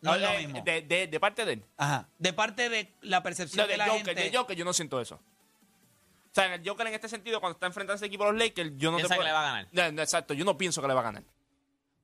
No 0.00 0.14
es 0.14 0.20
lo 0.20 0.28
Eh, 0.28 0.38
mismo. 0.46 0.62
De, 0.64 0.82
de- 0.82 1.06
de 1.08 1.20
parte 1.20 1.44
de 1.44 1.52
él. 1.54 1.64
Ajá. 1.76 2.08
De 2.18 2.32
parte 2.32 2.68
de 2.68 2.94
la 3.02 3.22
percepción 3.22 3.58
No, 3.62 3.66
de 3.66 3.72
de 3.72 3.78
la 3.78 3.86
Joker, 3.88 4.04
gente... 4.06 4.30
de 4.30 4.36
Joker, 4.36 4.56
yo 4.56 4.64
no 4.64 4.72
siento 4.72 5.00
eso. 5.00 5.16
O 5.16 6.30
sea, 6.32 6.46
en 6.46 6.52
el 6.60 6.68
Joker 6.68 6.86
en 6.86 6.94
este 6.94 7.08
sentido, 7.08 7.40
cuando 7.40 7.54
está 7.56 7.66
enfrentando 7.66 7.94
a 7.94 7.96
ese 7.96 8.06
equipo 8.06 8.24
de 8.26 8.32
los 8.32 8.40
Lakers, 8.40 8.72
yo 8.76 8.90
no 8.90 8.98
te 8.98 9.02
Piensa 9.04 9.14
que 9.14 9.18
puedo- 9.18 9.26
le 9.28 9.32
va 9.32 9.40
a 9.40 9.44
ganar. 9.52 9.68
No, 9.72 9.92
no, 9.92 10.02
exacto, 10.02 10.34
yo 10.34 10.44
no 10.44 10.56
pienso 10.56 10.80
que 10.80 10.88
le 10.88 10.94
va 10.94 11.00
a 11.00 11.04
ganar. 11.04 11.24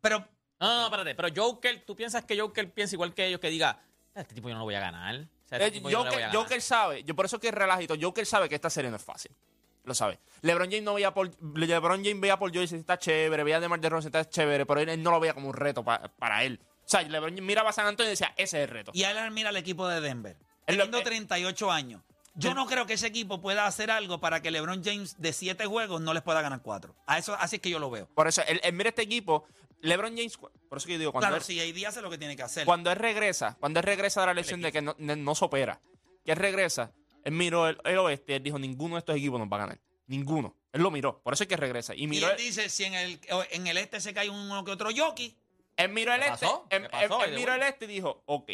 Pero 0.01 0.19
No, 0.61 0.69
no, 0.69 0.77
no, 0.81 0.85
espérate. 0.87 1.15
Pero 1.15 1.29
Joker, 1.37 1.85
¿tú 1.85 1.95
piensas 1.95 2.25
que 2.25 2.39
Joker 2.41 2.71
piensa 2.73 2.95
igual 2.95 3.13
que 3.13 3.27
ellos 3.27 3.39
que 3.41 3.51
diga, 3.51 3.81
"Ah, 4.15 4.21
este 4.21 4.35
tipo 4.35 4.49
yo 4.49 4.55
no 4.55 4.61
lo 4.61 4.65
voy 4.65 4.75
a 4.77 4.81
ganar? 4.81 5.15
O 5.17 5.49
sea, 5.49 5.59
este 5.59 5.67
Eh, 5.67 5.71
tipo 5.73 5.91
yo 5.91 5.99
no 5.99 6.05
le 6.05 6.11
voy 6.11 6.15
Joker, 6.15 6.25
a 6.25 6.27
ganar"? 6.29 6.43
Joker 6.43 6.63
sabe, 6.63 7.05
yo 7.05 7.15
por 7.15 7.27
eso 7.27 7.39
que 7.39 7.49
es 7.49 7.55
relajito. 7.55 7.95
Joker 8.01 8.25
sabe 8.25 8.49
que 8.49 8.55
esta 8.55 8.71
serie 8.71 8.91
no 8.91 8.97
es 8.97 9.05
fácil. 9.05 9.31
Lo 9.85 9.95
sabe. 9.95 10.19
LeBron 10.41 10.69
James 10.71 10.83
no 10.85 10.95
veía 10.95 11.13
por 11.13 11.31
LeBron 11.59 12.03
James 12.03 12.21
veía 12.21 12.39
por 12.39 12.55
Joyce 12.55 12.77
está 12.77 12.99
chévere, 12.99 13.45
veía 13.45 13.57
a 13.59 13.61
DeMar 13.61 13.81
DeRozan 13.81 14.07
está 14.09 14.27
chévere, 14.29 14.65
pero 14.65 14.81
él, 14.81 14.89
él 14.89 15.03
no 15.03 15.11
lo 15.11 15.21
veía 15.21 15.35
como 15.35 15.49
un 15.49 15.55
reto 15.55 15.85
pa- 15.85 16.09
para 16.19 16.43
él. 16.45 16.59
O 16.85 16.89
sea, 16.89 17.03
LeBron 17.03 17.35
miraba 17.45 17.71
a 17.71 17.73
San 17.73 17.87
Antonio 17.87 18.11
y 18.11 18.13
decía, 18.13 18.35
ese 18.37 18.59
es 18.59 18.65
el 18.65 18.69
reto. 18.69 18.91
Y 18.95 19.05
él 19.05 19.17
mira 19.31 19.49
al 19.49 19.57
equipo 19.57 19.89
de 19.89 20.01
Denver. 20.01 20.37
Teniendo 20.67 20.99
eh, 20.99 21.03
38 21.03 21.73
años. 21.73 22.03
Yo 22.37 22.53
no 22.53 22.67
creo 22.67 22.85
que 22.87 22.95
ese 22.95 23.07
equipo 23.07 23.41
pueda 23.41 23.67
hacer 23.67 23.91
algo 23.91 24.19
para 24.19 24.43
que 24.43 24.51
LeBron 24.51 24.83
James 24.83 25.15
de 25.19 25.33
7 25.33 25.67
juegos 25.67 26.01
no 26.01 26.13
les 26.13 26.23
pueda 26.23 26.43
ganar 26.43 26.63
4. 26.63 26.95
A 27.07 27.19
eso, 27.19 27.35
así 27.35 27.57
es 27.57 27.63
que 27.63 27.71
yo 27.71 27.79
lo 27.79 27.91
veo. 27.91 28.09
Por 28.15 28.27
eso, 28.27 28.43
él, 28.49 28.61
él 28.65 28.73
mira 28.73 28.89
este 28.89 29.03
equipo, 29.03 29.47
LeBron 29.83 30.17
James, 30.17 30.37
por 30.37 30.79
eso 30.79 30.87
que 30.87 30.95
yo 30.95 30.99
digo, 30.99 31.13
cuando, 31.13 31.29
claro, 31.29 31.37
él, 31.37 31.43
si 31.43 31.61
AD 31.61 31.89
hace 31.89 32.03
lo 32.03 32.11
que 32.11 32.19
tiene 32.19 32.37
que 32.37 32.43
hacer. 32.43 32.67
cuando 32.67 32.91
él 32.91 32.97
regresa, 32.97 33.57
cuando 33.61 33.79
él 33.79 33.85
regresa 33.85 34.21
de 34.23 34.27
la 34.27 34.35
lección 34.35 34.61
de 34.61 34.73
que 34.73 34.83
no, 34.83 34.97
no, 34.99 35.15
no 35.15 35.35
se 35.37 35.45
opera, 35.45 35.81
que 36.25 36.33
él 36.33 36.39
regresa, 36.39 36.91
él 37.23 37.33
miró 37.33 37.69
el, 37.69 37.79
el 37.85 37.99
oeste 37.99 38.33
y 38.33 38.37
él 38.37 38.43
dijo, 38.43 38.59
ninguno 38.59 38.97
de 38.97 39.01
estos 39.01 39.17
equipos 39.17 39.39
nos 39.39 39.49
va 39.49 39.57
a 39.57 39.61
ganar. 39.61 39.79
Ninguno. 40.07 40.57
Él 40.73 40.83
lo 40.83 40.91
miró, 40.91 41.21
por 41.23 41.35
eso 41.35 41.45
es 41.45 41.49
que 41.49 41.57
regresa. 41.57 41.95
Y 41.95 42.05
y 42.05 42.07
miró, 42.09 42.31
él 42.31 42.37
dice, 42.37 42.69
si 42.69 42.85
en 42.85 42.95
el, 42.95 43.21
en 43.51 43.67
el 43.69 43.77
este 43.77 44.01
se 44.01 44.13
cae 44.13 44.29
uno 44.29 44.65
que 44.65 44.73
otro 44.73 44.91
jockey, 44.95 45.37
Él 45.77 45.93
miró 45.93 46.15
el 46.15 46.21
¿Qué 46.21 46.29
este. 46.29 46.47
Él, 46.71 46.83
¿Qué 46.83 46.89
pasó, 46.89 47.25
él- 47.25 47.35
miró 47.35 47.55
el 47.55 47.63
este 47.63 47.85
y 47.87 47.89
dijo, 47.89 48.23
ok. 48.27 48.51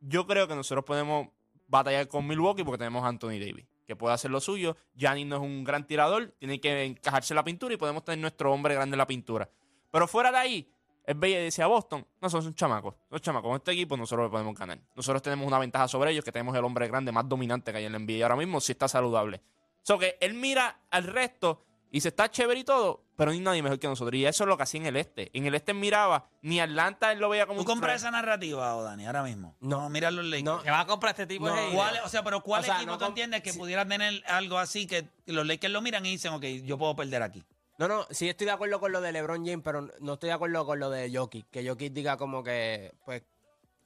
Yo 0.00 0.26
creo 0.26 0.48
que 0.48 0.54
nosotros 0.54 0.84
podemos 0.84 1.28
batallar 1.68 2.08
con 2.08 2.26
Milwaukee 2.26 2.64
porque 2.64 2.78
tenemos 2.78 3.04
a 3.04 3.08
Anthony 3.08 3.38
Davis, 3.38 3.66
que 3.86 3.94
puede 3.96 4.14
hacer 4.14 4.30
lo 4.30 4.40
suyo. 4.40 4.76
Giannis 4.94 5.26
no 5.26 5.36
es 5.36 5.42
un 5.42 5.64
gran 5.64 5.86
tirador, 5.86 6.34
tiene 6.38 6.60
que 6.60 6.84
encajarse 6.84 7.34
en 7.34 7.36
la 7.36 7.44
pintura 7.44 7.74
y 7.74 7.76
podemos 7.76 8.04
tener 8.04 8.18
nuestro 8.18 8.52
hombre 8.52 8.74
grande 8.74 8.94
en 8.94 8.98
la 8.98 9.06
pintura. 9.06 9.48
Pero 9.90 10.08
fuera 10.08 10.32
de 10.32 10.38
ahí, 10.38 10.72
él 11.04 11.14
veía 11.16 11.40
y 11.40 11.44
decía 11.44 11.64
a 11.64 11.68
Boston, 11.68 12.06
no, 12.20 12.30
son, 12.30 12.54
chamacos. 12.54 12.94
Son 13.10 13.20
chamacos. 13.20 13.48
Con 13.48 13.56
este 13.56 13.72
equipo 13.72 13.96
nosotros 13.96 14.26
le 14.26 14.30
podemos 14.30 14.58
ganar. 14.58 14.78
Nosotros 14.94 15.22
tenemos 15.22 15.46
una 15.46 15.58
ventaja 15.58 15.86
sobre 15.88 16.10
ellos, 16.10 16.24
que 16.24 16.32
tenemos 16.32 16.56
el 16.56 16.64
hombre 16.64 16.88
grande 16.88 17.12
más 17.12 17.28
dominante 17.28 17.70
que 17.72 17.78
hay 17.78 17.84
en 17.84 17.92
la 17.92 17.98
NBA 17.98 18.22
ahora 18.24 18.36
mismo, 18.36 18.60
si 18.60 18.72
está 18.72 18.88
saludable. 18.88 19.40
So 19.82 19.98
que 19.98 20.16
él 20.20 20.34
mira 20.34 20.80
al 20.90 21.04
resto 21.04 21.64
y 21.94 22.00
se 22.00 22.08
está 22.08 22.28
chévere 22.30 22.58
y 22.60 22.64
todo, 22.64 23.04
pero 23.16 23.30
ni 23.30 23.38
nadie 23.38 23.62
mejor 23.62 23.78
que 23.78 23.86
nosotros. 23.86 24.14
Y 24.16 24.24
eso 24.24 24.44
es 24.44 24.48
lo 24.48 24.56
que 24.56 24.62
hacía 24.64 24.80
en 24.80 24.86
el 24.86 24.96
este. 24.96 25.30
En 25.34 25.46
el 25.46 25.54
este 25.54 25.74
miraba, 25.74 26.26
ni 26.40 26.58
Atlanta 26.58 27.12
él 27.12 27.18
lo 27.20 27.28
veía 27.28 27.46
como 27.46 27.58
¿tú 27.58 27.60
un 27.60 27.66
compras 27.66 27.96
esa 28.00 28.10
narrativa, 28.10 28.74
o 28.76 28.82
Dani, 28.82 29.06
ahora 29.06 29.22
mismo? 29.22 29.54
No. 29.60 29.88
mira 29.90 30.10
los 30.10 30.24
Lakers. 30.24 30.44
No. 30.44 30.62
¿Qué 30.62 30.70
va 30.70 30.80
a 30.80 30.86
comprar 30.86 31.10
este 31.10 31.26
tipo 31.26 31.46
No, 31.48 31.54
de 31.54 31.70
¿Cuál- 31.74 32.00
o 32.04 32.08
sea, 32.08 32.24
pero 32.24 32.40
¿cuál 32.42 32.62
O 32.62 32.64
sea, 32.64 32.76
equipo 32.76 32.90
no 32.92 32.98
tú 32.98 33.04
entiendes 33.04 33.42
que 33.42 33.52
sí. 33.52 33.58
pudiera 33.58 33.86
tener 33.86 34.22
algo 34.26 34.58
así 34.58 34.86
que 34.86 35.06
los 35.26 35.46
Lakers 35.46 35.72
lo 35.72 35.82
miran 35.82 36.04
y 36.06 36.10
dicen, 36.12 36.32
ok, 36.32 36.42
yo 36.64 36.78
puedo 36.78 36.96
perder 36.96 37.22
aquí? 37.22 37.44
No, 37.78 37.88
no, 37.88 38.06
sí 38.10 38.28
estoy 38.28 38.46
de 38.46 38.52
acuerdo 38.52 38.80
con 38.80 38.90
lo 38.92 39.00
de 39.00 39.12
LeBron 39.12 39.44
James, 39.44 39.62
pero 39.62 39.88
no 40.00 40.14
estoy 40.14 40.28
de 40.28 40.34
acuerdo 40.34 40.64
con 40.64 40.78
lo 40.80 40.88
de 40.88 41.10
Jokic. 41.14 41.50
Que 41.50 41.68
Jokic 41.68 41.92
diga 41.92 42.16
como 42.16 42.42
que, 42.42 42.92
pues, 43.04 43.22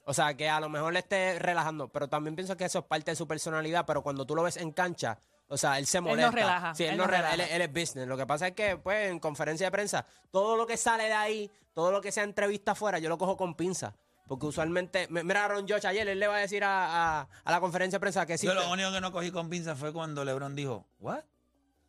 o 0.05 0.13
sea, 0.13 0.35
que 0.35 0.47
a 0.49 0.59
lo 0.61 0.69
mejor 0.69 0.93
le 0.93 0.99
esté 0.99 1.37
relajando, 1.39 1.89
pero 1.89 2.07
también 2.07 2.35
pienso 2.35 2.55
que 2.55 2.63
eso 2.65 2.79
es 2.79 2.85
parte 2.85 3.11
de 3.11 3.15
su 3.15 3.27
personalidad, 3.27 3.85
pero 3.85 4.01
cuando 4.01 4.25
tú 4.25 4.35
lo 4.35 4.43
ves 4.43 4.55
en 4.57 4.71
cancha, 4.71 5.19
o 5.49 5.57
sea, 5.57 5.77
él 5.79 5.85
se 5.87 5.99
no 5.99 6.09
molesta. 6.09 6.31
relaja, 6.31 6.75
Sí, 6.75 6.83
él, 6.83 6.91
él 6.91 6.97
no 6.97 7.03
no 7.05 7.09
relaja, 7.11 7.31
relaja. 7.31 7.55
Él, 7.55 7.61
él 7.61 7.69
es 7.69 7.73
business. 7.73 8.07
Lo 8.07 8.17
que 8.17 8.25
pasa 8.25 8.47
es 8.47 8.53
que, 8.53 8.77
pues, 8.77 9.09
en 9.09 9.19
conferencia 9.19 9.67
de 9.67 9.71
prensa, 9.71 10.05
todo 10.31 10.57
lo 10.57 10.67
que 10.67 10.77
sale 10.77 11.05
de 11.05 11.13
ahí, 11.13 11.51
todo 11.73 11.91
lo 11.91 12.01
que 12.01 12.11
sea 12.11 12.23
entrevista 12.23 12.71
afuera, 12.73 12.99
yo 12.99 13.09
lo 13.09 13.17
cojo 13.17 13.37
con 13.37 13.55
pinza. 13.55 13.95
Porque 14.27 14.45
usualmente, 14.45 15.07
me- 15.09 15.23
mira 15.23 15.43
a 15.43 15.45
Aaron 15.45 15.65
Josh 15.69 15.85
ayer, 15.87 16.05
él 16.07 16.19
le 16.19 16.27
va 16.27 16.35
a 16.35 16.39
decir 16.39 16.61
a, 16.63 17.21
a- 17.21 17.29
a 17.45 17.51
la 17.51 17.59
conferencia 17.61 17.95
de 17.97 18.01
prensa 18.01 18.25
que 18.25 18.37
sí. 18.37 18.45
Yo 18.45 18.53
lo 18.53 18.69
único 18.69 18.91
que 18.91 18.99
no 18.99 19.11
cogí 19.13 19.31
con 19.31 19.49
pinza 19.49 19.73
fue 19.75 19.93
cuando 19.93 20.25
LeBron 20.25 20.53
dijo, 20.53 20.85
¿what? 20.99 21.23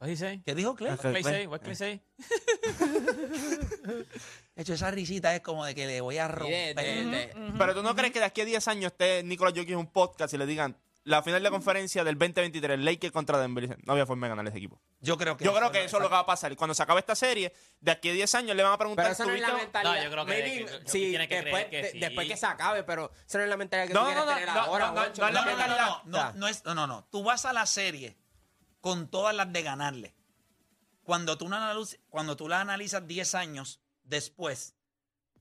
What 0.00 0.08
he 0.08 0.16
say? 0.16 0.40
¿Qué 0.46 0.54
dijo 0.54 0.76
Clay? 0.76 0.92
What 0.92 1.00
Clay 1.00 1.24
say? 1.24 1.46
What 1.48 1.60
Clay 1.62 1.74
say? 1.74 2.00
De 3.74 4.06
hecho, 4.62 4.74
esa 4.74 4.90
risita 4.92 5.34
es 5.34 5.40
como 5.40 5.64
de 5.64 5.74
que 5.74 5.86
le 5.88 6.00
voy 6.00 6.18
a 6.18 6.28
romper. 6.28 6.76
de- 6.76 7.04
de- 7.04 7.32
Pero 7.58 7.74
tú 7.74 7.82
no 7.82 7.96
crees 7.96 8.12
que 8.12 8.20
de 8.20 8.26
aquí 8.26 8.42
a 8.42 8.44
10 8.44 8.68
años 8.68 8.92
esté 8.92 9.24
Nicolas 9.24 9.52
Jokic 9.54 9.70
en 9.70 9.78
un 9.78 9.88
podcast 9.88 10.32
y 10.34 10.38
le 10.38 10.46
digan 10.46 10.76
la 11.08 11.22
final 11.22 11.42
de 11.42 11.50
conferencia 11.50 12.04
del 12.04 12.16
2023, 12.18 12.78
Lakers 12.80 13.12
contra 13.12 13.38
Denver. 13.38 13.78
No 13.84 13.92
había 13.94 14.04
forma 14.06 14.26
de 14.26 14.30
ganar 14.30 14.46
ese 14.48 14.58
equipo. 14.58 14.80
Yo 15.00 15.16
creo 15.16 15.36
que 15.36 15.44
Yo 15.44 15.54
creo 15.54 15.70
que 15.72 15.84
eso 15.84 15.96
es 15.96 16.02
lo 16.02 16.08
que 16.08 16.14
va 16.14 16.20
a 16.20 16.26
pasar. 16.26 16.52
Y 16.52 16.56
cuando 16.56 16.74
se 16.74 16.82
acabe 16.82 17.00
esta 17.00 17.14
serie, 17.14 17.52
de 17.80 17.90
aquí 17.90 18.10
a 18.10 18.12
10 18.12 18.34
años 18.34 18.56
le 18.56 18.62
van 18.62 18.72
a 18.72 18.78
preguntar 18.78 19.04
Pero 19.06 19.12
esa 19.14 19.24
no 19.26 19.32
es 19.34 19.40
la 19.40 19.48
¿tuviste- 19.48 19.62
mentalidad. 19.64 19.94
No, 19.96 20.02
yo 20.04 20.10
creo 20.10 20.26
que- 20.26 20.32
Maybe, 20.32 20.64
que- 20.66 20.90
sí, 20.90 20.98
tiene 21.10 21.28
que 21.28 21.34
después, 21.42 21.66
creer 21.66 21.70
que 21.70 21.82
de- 21.86 21.92
sí. 21.92 21.98
después 22.00 22.28
que 22.28 22.36
se 22.36 22.46
acabe, 22.46 22.84
pero 22.84 23.10
esa 23.26 23.38
no 23.38 23.44
es 23.44 23.50
la 23.50 23.56
mentalidad 23.56 23.88
que 23.88 23.94
No, 23.94 24.00
tú 24.00 24.06
quieres 24.06 24.24
no, 24.24 24.30
no, 24.30 24.36
tener 24.38 24.54
no, 24.54 24.60
ahora, 24.60 24.86
no, 24.88 24.92
no, 24.94 25.00
no 25.00 25.06
No, 25.08 25.14
no, 25.14 25.44
no, 25.44 25.66
no, 25.66 26.02
no, 26.04 26.32
no, 26.34 26.48
es, 26.48 26.64
no, 26.64 26.74
no, 26.74 26.86
no. 26.86 27.04
Tú 27.10 27.22
vas 27.22 27.44
a 27.44 27.52
la 27.52 27.66
serie 27.66 28.16
con 28.80 29.08
todas 29.08 29.34
las 29.34 29.52
de 29.52 29.62
ganarle. 29.62 30.14
Cuando 31.02 31.38
tú, 31.38 31.48
la 31.48 31.74
cuando 32.10 32.36
tú 32.36 32.48
la 32.48 32.60
analizas 32.60 33.06
10 33.06 33.34
años 33.34 33.80
después, 34.04 34.74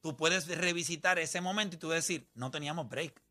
tú 0.02 0.16
puedes 0.16 0.48
revisitar 0.48 1.20
ese 1.20 1.42
momento 1.42 1.76
y 1.76 1.80
tú 1.80 1.90
decir, 1.90 2.30
no 2.36 2.52
teníamos 2.52 2.88
break. 2.88 3.22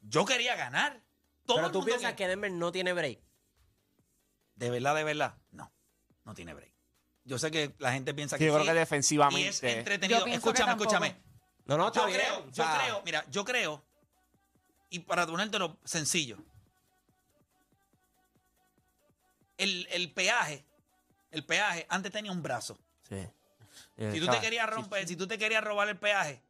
Yo 0.00 0.24
quería 0.24 0.56
ganar. 0.56 1.02
Todo 1.48 1.56
Pero 1.56 1.66
el 1.68 1.72
tú 1.72 1.78
mundo 1.78 1.92
piensas 1.92 2.12
que 2.12 2.28
Denver 2.28 2.52
no 2.52 2.70
tiene 2.70 2.92
break. 2.92 3.18
De 4.54 4.68
verdad, 4.68 4.94
de 4.94 5.02
verdad, 5.04 5.34
no. 5.50 5.72
No 6.26 6.34
tiene 6.34 6.52
break. 6.52 6.70
Yo 7.24 7.38
sé 7.38 7.50
que 7.50 7.74
la 7.78 7.90
gente 7.92 8.12
piensa 8.12 8.36
Sí, 8.36 8.40
que 8.40 8.46
yo 8.48 8.52
creo 8.52 8.64
sí, 8.64 8.68
que 8.68 8.74
Y 8.74 8.76
es 8.76 8.80
defensivamente. 8.80 9.78
entretenido. 9.78 10.26
Yo 10.26 10.32
Escúchame, 10.34 10.72
escúchame. 10.72 11.16
No, 11.64 11.78
no, 11.78 11.86
está 11.86 12.00
Yo 12.02 12.06
bien. 12.08 12.18
creo, 12.20 12.50
yo 12.50 12.64
creo, 12.76 13.02
mira, 13.02 13.24
yo 13.30 13.44
creo, 13.46 13.82
y 14.90 14.98
para 14.98 15.26
ponértelo 15.26 15.78
sencillo, 15.84 16.36
el, 19.56 19.88
el 19.90 20.12
peaje, 20.12 20.66
el 21.30 21.44
peaje 21.46 21.86
antes 21.88 22.12
tenía 22.12 22.30
un 22.30 22.42
brazo. 22.42 22.78
Sí. 23.08 23.26
Si 24.12 24.20
tú 24.20 24.26
te 24.28 24.38
querías 24.40 24.68
romper, 24.68 25.08
si 25.08 25.16
tú 25.16 25.26
te 25.26 25.38
querías 25.38 25.64
robar 25.64 25.88
el 25.88 25.96
peaje 25.96 26.42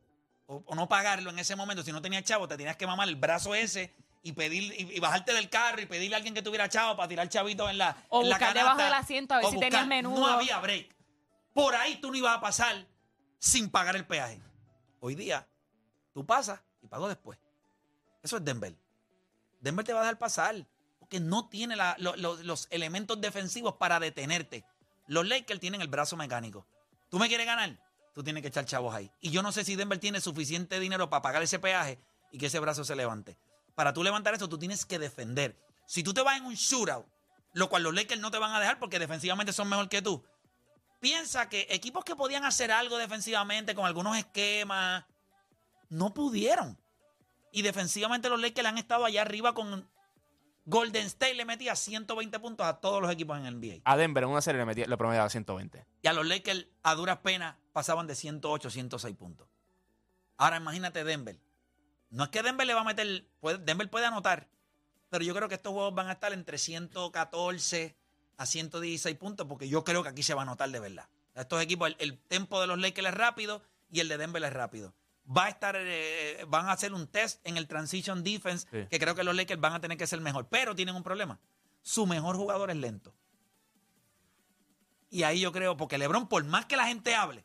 o, 0.47 0.63
o 0.67 0.75
no 0.75 0.89
pagarlo 0.89 1.31
en 1.31 1.39
ese 1.39 1.55
momento, 1.55 1.85
si 1.85 1.93
no 1.93 2.03
tenías 2.03 2.25
chavo, 2.25 2.49
te 2.49 2.57
tenías 2.57 2.77
que 2.77 2.87
mamar 2.87 3.07
el 3.09 3.17
brazo 3.17 3.55
ese 3.55 3.95
y 4.23 4.33
pedir 4.33 4.63
y, 4.79 4.97
y 4.97 5.01
bajarte 5.01 5.33
del 5.33 5.49
carro 5.49 5.81
y 5.81 5.87
pedirle 5.87 6.15
a 6.15 6.19
alguien 6.19 6.35
que 6.35 6.43
tuviera 6.43 6.69
chavo 6.69 6.97
para 6.97 7.09
tirar 7.09 7.29
chavitos 7.29 7.71
en 7.71 7.79
la 7.79 7.97
O 8.09 8.23
en 8.23 8.29
la 8.31 8.37
buscar 8.37 8.55
canasta, 8.55 8.61
debajo 8.75 8.83
del 8.83 8.95
asiento 9.03 9.35
a 9.35 9.39
ver 9.39 9.47
si 9.51 9.59
tenías 9.61 9.87
menudo. 9.87 10.19
No 10.21 10.27
había 10.27 10.59
break. 10.59 10.95
Por 11.55 11.75
ahí 11.75 11.97
tú 12.01 12.11
no 12.11 12.17
ibas 12.17 12.37
a 12.37 12.41
pasar 12.41 12.87
sin 13.39 13.71
pagar 13.71 13.97
el 13.97 14.07
peaje. 14.07 14.41
Hoy 15.01 15.15
día 15.15 15.47
tú 16.13 16.25
pasas 16.27 16.61
y 16.83 16.87
pago 16.89 17.09
después. 17.09 17.39
Eso 18.23 18.37
es 18.37 18.45
Denver. 18.45 18.75
Denver 19.61 19.85
te 19.85 19.93
va 19.93 20.01
a 20.01 20.03
dejar 20.03 20.19
pasar 20.19 20.67
porque 20.99 21.21
no 21.21 21.49
tiene 21.49 21.75
la- 21.77 21.97
lo- 21.99 22.17
lo- 22.17 22.37
los 22.43 22.67
elementos 22.71 23.21
defensivos 23.21 23.75
para 23.75 23.99
detenerte. 24.01 24.65
Los 25.07 25.27
Lakers 25.27 25.61
tienen 25.61 25.81
el 25.81 25.89
brazo 25.89 26.17
mecánico. 26.17 26.67
¿Tú 27.09 27.19
me 27.19 27.29
quieres 27.29 27.47
ganar? 27.47 27.79
Tú 28.15 28.23
tienes 28.23 28.43
que 28.43 28.49
echar 28.49 28.65
chavos 28.67 28.95
ahí. 28.95 29.11
Y 29.21 29.31
yo 29.31 29.43
no 29.43 29.53
sé 29.53 29.65
si 29.65 29.75
Denver 29.77 29.99
tiene 29.99 30.21
suficiente 30.21 30.79
dinero 30.81 31.09
para 31.09 31.23
pagar 31.23 31.43
ese 31.43 31.59
peaje 31.59 31.99
y 32.31 32.39
que 32.39 32.47
ese 32.47 32.59
brazo 32.59 32.85
se 32.85 32.95
levante. 32.97 33.39
Para 33.79 33.93
tú 33.93 34.03
levantar 34.03 34.35
eso, 34.35 34.49
tú 34.49 34.59
tienes 34.59 34.85
que 34.85 34.99
defender. 34.99 35.57
Si 35.87 36.03
tú 36.03 36.13
te 36.13 36.21
vas 36.21 36.37
en 36.37 36.45
un 36.45 36.55
shootout, 36.55 37.07
lo 37.53 37.69
cual 37.69 37.85
los 37.85 37.95
Lakers 37.95 38.21
no 38.21 38.33
te 38.33 38.39
van 38.39 38.53
a 38.53 38.59
dejar 38.59 38.81
porque 38.81 38.99
defensivamente 38.99 39.53
son 39.53 39.69
mejor 39.69 39.89
que 39.89 40.03
tú, 40.03 40.25
piensa 40.99 41.49
que 41.49 41.65
equipos 41.71 42.05
que 42.05 42.17
podían 42.17 42.45
hacer 42.45 42.73
algo 42.73 42.99
defensivamente 42.99 43.77
con 43.77 43.87
algunos 43.87 44.17
esquemas, 44.17 45.05
no 45.91 46.13
pudieron. 46.13 46.77
Y 47.53 47.63
defensivamente 47.63 48.29
los 48.29 48.41
Lakers 48.41 48.67
han 48.67 48.79
estado 48.79 49.05
allá 49.05 49.23
arriba 49.23 49.55
con 49.55 49.89
Golden 50.65 51.07
State, 51.07 51.35
le 51.35 51.45
metía 51.45 51.77
120 51.77 52.37
puntos 52.41 52.67
a 52.67 52.81
todos 52.81 53.01
los 53.01 53.13
equipos 53.13 53.39
en 53.39 53.47
el 53.47 53.61
NBA. 53.61 53.83
A 53.85 53.97
Denver 53.97 54.25
en 54.25 54.31
una 54.31 54.43
serie 54.43 54.59
le, 54.59 54.67
metía, 54.67 54.89
le 54.89 54.97
promediaba 54.97 55.31
120. 55.31 55.87
Y 56.03 56.09
a 56.09 56.13
los 56.13 56.27
Lakers 56.27 56.67
a 56.83 56.97
duras 56.97 57.19
penas 57.19 57.55
pasaban 57.73 58.09
de 58.09 58.17
108, 58.17 58.71
106 58.71 59.15
puntos. 59.15 59.47
Ahora 60.37 60.57
imagínate 60.57 61.05
Denver. 61.05 61.39
No 62.11 62.25
es 62.25 62.31
que 62.31 62.43
Denver 62.43 62.67
le 62.67 62.75
va 62.75 62.81
a 62.81 62.85
meter, 62.85 63.27
puede- 63.41 63.59
Denver 63.59 63.89
puede 63.91 64.07
anotar, 64.07 64.49
pero 65.11 65.25
yo 65.25 65.35
creo 65.35 65.49
que 65.49 65.55
estos 65.57 65.73
juegos 65.73 65.95
van 65.95 66.09
a 66.09 66.13
estar 66.13 66.33
entre 66.33 66.59
114 66.59 67.97
a 68.37 68.47
116 68.47 69.17
puntos 69.17 69.47
porque 69.47 69.69
yo 69.69 69.85
creo 69.85 70.03
que 70.03 70.09
aquí 70.11 70.23
se 70.23 70.35
va 70.35 70.43
a 70.43 70.45
anotar 70.45 70.71
de 70.71 70.81
verdad. 70.81 71.09
Estos 71.35 71.61
equipos, 71.63 71.89
el, 71.89 71.97
el 71.99 72.19
tempo 72.19 72.61
de 72.61 72.67
los 72.67 72.79
Lakers 72.79 73.09
es 73.09 73.15
rápido 73.15 73.63
y 73.91 74.01
el 74.01 74.09
de 74.09 74.17
Denver 74.19 74.43
es 74.43 74.53
rápido. 74.53 74.95
Va 75.31 75.45
a 75.45 75.49
estar, 75.51 75.77
eh, 75.79 76.45
van 76.49 76.67
a 76.67 76.73
hacer 76.73 76.95
un 76.95 77.07
test 77.07 77.41
en 77.47 77.57
el 77.59 77.67
transition 77.69 78.23
defense 78.25 78.67
Sí. 78.71 78.87
que 78.91 78.99
creo 78.99 79.15
que 79.15 79.23
los 79.25 79.35
Lakers 79.37 79.61
van 79.61 79.75
a 79.75 79.81
tener 79.81 79.99
que 79.99 80.07
ser 80.07 80.21
mejor, 80.21 80.47
pero 80.49 80.75
tienen 80.75 80.95
un 80.97 81.03
problema. 81.03 81.39
Su 81.83 82.07
mejor 82.07 82.37
jugador 82.37 82.71
es 82.71 82.77
lento. 82.77 83.13
Y 85.11 85.23
ahí 85.23 85.41
yo 85.41 85.53
creo, 85.53 85.77
porque 85.77 85.99
LeBron, 85.99 86.29
por 86.29 86.45
más 86.45 86.67
que 86.67 86.77
la 86.77 86.87
gente 86.87 87.15
hable, 87.15 87.45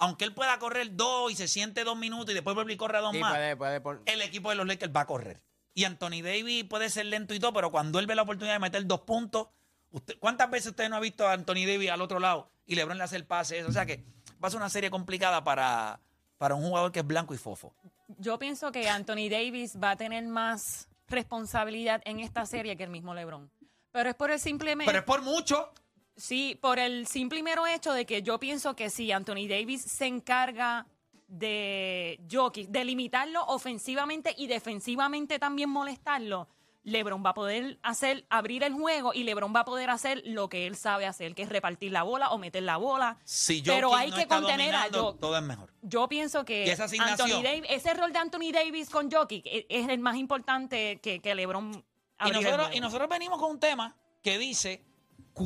aunque 0.00 0.24
él 0.24 0.34
pueda 0.34 0.58
correr 0.58 0.96
dos 0.96 1.30
y 1.30 1.36
se 1.36 1.46
siente 1.46 1.84
dos 1.84 1.96
minutos 1.96 2.30
y 2.30 2.34
después 2.34 2.54
vuelve 2.56 2.72
y 2.72 2.76
corre 2.76 2.98
dos 2.98 3.12
Sí, 3.12 3.18
más, 3.20 3.30
puede, 3.32 3.56
puede 3.56 3.80
pon- 3.80 4.02
el 4.06 4.20
equipo 4.22 4.50
de 4.50 4.56
los 4.56 4.66
Lakers 4.66 4.92
va 4.94 5.02
a 5.02 5.06
correr. 5.06 5.40
Y 5.74 5.84
Anthony 5.84 6.22
Davis 6.22 6.64
puede 6.64 6.90
ser 6.90 7.06
lento 7.06 7.32
y 7.34 7.38
todo, 7.38 7.52
pero 7.52 7.70
cuando 7.70 7.98
él 8.00 8.06
ve 8.08 8.16
la 8.16 8.22
oportunidad 8.22 8.54
de 8.54 8.58
meter 8.58 8.84
dos 8.86 9.02
puntos, 9.02 9.48
usted, 9.92 10.18
¿cuántas 10.18 10.50
veces 10.50 10.70
usted 10.72 10.88
no 10.88 10.96
ha 10.96 11.00
visto 11.00 11.28
a 11.28 11.32
Anthony 11.34 11.64
Davis 11.66 11.90
al 11.90 12.00
otro 12.02 12.18
lado 12.18 12.50
y 12.66 12.74
LeBron 12.74 12.98
le 12.98 13.04
hace 13.04 13.14
el 13.16 13.24
pase? 13.26 13.58
Eso? 13.60 13.68
O 13.68 13.72
sea 13.72 13.86
que 13.86 14.04
va 14.42 14.48
a 14.48 14.50
ser 14.50 14.58
una 14.58 14.68
serie 14.70 14.90
complicada 14.90 15.44
para, 15.44 16.00
para 16.38 16.54
un 16.56 16.62
jugador 16.62 16.90
que 16.90 17.00
es 17.00 17.06
blanco 17.06 17.34
y 17.34 17.38
fofo. 17.38 17.72
Yo 18.18 18.38
pienso 18.38 18.72
que 18.72 18.88
Anthony 18.88 19.28
Davis 19.30 19.78
va 19.80 19.92
a 19.92 19.96
tener 19.96 20.24
más 20.24 20.88
responsabilidad 21.08 22.02
en 22.04 22.20
esta 22.20 22.46
serie 22.46 22.76
que 22.76 22.82
el 22.84 22.90
mismo 22.90 23.14
LeBron. 23.14 23.50
Pero 23.92 24.08
es 24.10 24.16
por 24.16 24.30
el 24.30 24.40
simple 24.40 24.74
me- 24.76 24.86
Pero 24.86 24.98
es 24.98 25.04
por 25.04 25.22
mucho. 25.22 25.72
Sí, 26.20 26.58
por 26.60 26.78
el 26.78 27.06
simple 27.06 27.38
y 27.38 27.42
mero 27.42 27.66
hecho 27.66 27.92
de 27.92 28.04
que 28.06 28.22
yo 28.22 28.38
pienso 28.38 28.76
que 28.76 28.90
si 28.90 29.10
Anthony 29.10 29.48
Davis 29.48 29.82
se 29.82 30.06
encarga 30.06 30.86
de 31.28 32.20
Jokic, 32.30 32.68
de 32.68 32.84
limitarlo 32.84 33.42
ofensivamente 33.46 34.34
y 34.36 34.46
defensivamente 34.46 35.38
también 35.38 35.70
molestarlo, 35.70 36.48
LeBron 36.82 37.24
va 37.24 37.30
a 37.30 37.34
poder 37.34 37.78
hacer, 37.82 38.24
abrir 38.30 38.64
el 38.64 38.72
juego 38.72 39.12
y 39.14 39.22
LeBron 39.22 39.54
va 39.54 39.60
a 39.60 39.64
poder 39.64 39.90
hacer 39.90 40.22
lo 40.26 40.48
que 40.48 40.66
él 40.66 40.76
sabe 40.76 41.06
hacer, 41.06 41.34
que 41.34 41.42
es 41.42 41.48
repartir 41.48 41.92
la 41.92 42.02
bola 42.02 42.30
o 42.30 42.38
meter 42.38 42.62
la 42.62 42.78
bola. 42.78 43.18
Si 43.24 43.62
Pero 43.62 43.94
hay 43.94 44.10
no 44.10 44.16
que 44.16 44.26
contener 44.26 44.74
a 44.74 44.88
Jokic. 44.92 45.20
todo 45.20 45.36
es 45.36 45.42
mejor. 45.42 45.72
Yo 45.82 46.08
pienso 46.08 46.44
que 46.44 46.66
Y 46.66 46.70
esa 46.70 46.84
asignación. 46.84 47.30
Anthony 47.30 47.42
Davis, 47.42 47.66
ese 47.70 47.94
rol 47.94 48.12
de 48.12 48.18
Anthony 48.18 48.50
Davis 48.52 48.90
con 48.90 49.10
Jokic 49.10 49.46
e- 49.46 49.66
es 49.68 49.88
el 49.88 50.00
más 50.00 50.16
importante 50.16 51.00
que, 51.00 51.20
que 51.20 51.34
LeBron 51.34 51.84
Y 52.26 52.30
nosotros, 52.30 52.70
y 52.74 52.80
nosotros 52.80 53.08
venimos 53.08 53.38
con 53.38 53.50
un 53.52 53.60
tema 53.60 53.94
que 54.22 54.38
dice, 54.38 54.82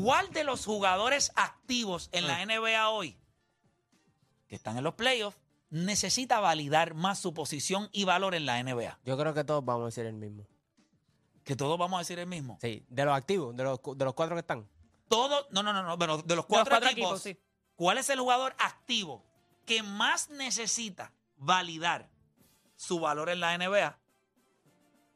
¿cuál 0.02 0.30
de 0.32 0.44
los 0.44 0.64
jugadores 0.64 1.32
activos 1.36 2.08
en 2.12 2.26
la 2.26 2.44
NBA 2.44 2.88
hoy, 2.90 3.16
que 4.48 4.54
están 4.56 4.76
en 4.76 4.84
los 4.84 4.94
playoffs, 4.94 5.38
necesita 5.70 6.40
validar 6.40 6.94
más 6.94 7.18
su 7.18 7.32
posición 7.34 7.88
y 7.92 8.04
valor 8.04 8.34
en 8.34 8.46
la 8.46 8.62
NBA? 8.62 8.98
Yo 9.04 9.16
creo 9.16 9.34
que 9.34 9.44
todos 9.44 9.64
vamos 9.64 9.82
a 9.82 9.86
decir 9.86 10.06
el 10.06 10.14
mismo. 10.14 10.46
Que 11.44 11.56
todos 11.56 11.78
vamos 11.78 11.96
a 11.96 12.00
decir 12.00 12.18
el 12.18 12.26
mismo. 12.26 12.58
Sí, 12.60 12.84
de 12.88 13.04
los 13.04 13.14
activos, 13.14 13.54
de 13.56 13.64
los, 13.64 13.78
cu- 13.80 13.94
de 13.94 14.04
los 14.04 14.14
cuatro 14.14 14.34
que 14.34 14.40
están. 14.40 14.68
Todos, 15.08 15.46
no, 15.50 15.62
no, 15.62 15.72
no, 15.72 15.82
no, 15.82 15.98
pero 15.98 16.16
de 16.16 16.18
los 16.22 16.26
De 16.26 16.36
los 16.36 16.46
cuatro, 16.46 16.70
cuatro 16.70 16.88
equipos, 16.90 17.26
equipos, 17.26 17.42
sí. 17.44 17.50
¿cuál 17.76 17.98
es 17.98 18.08
el 18.08 18.18
jugador 18.20 18.54
activo 18.58 19.22
que 19.66 19.82
más 19.82 20.30
necesita 20.30 21.12
validar 21.36 22.08
su 22.76 22.98
valor 23.00 23.28
en 23.28 23.40
la 23.40 23.56
NBA 23.58 23.98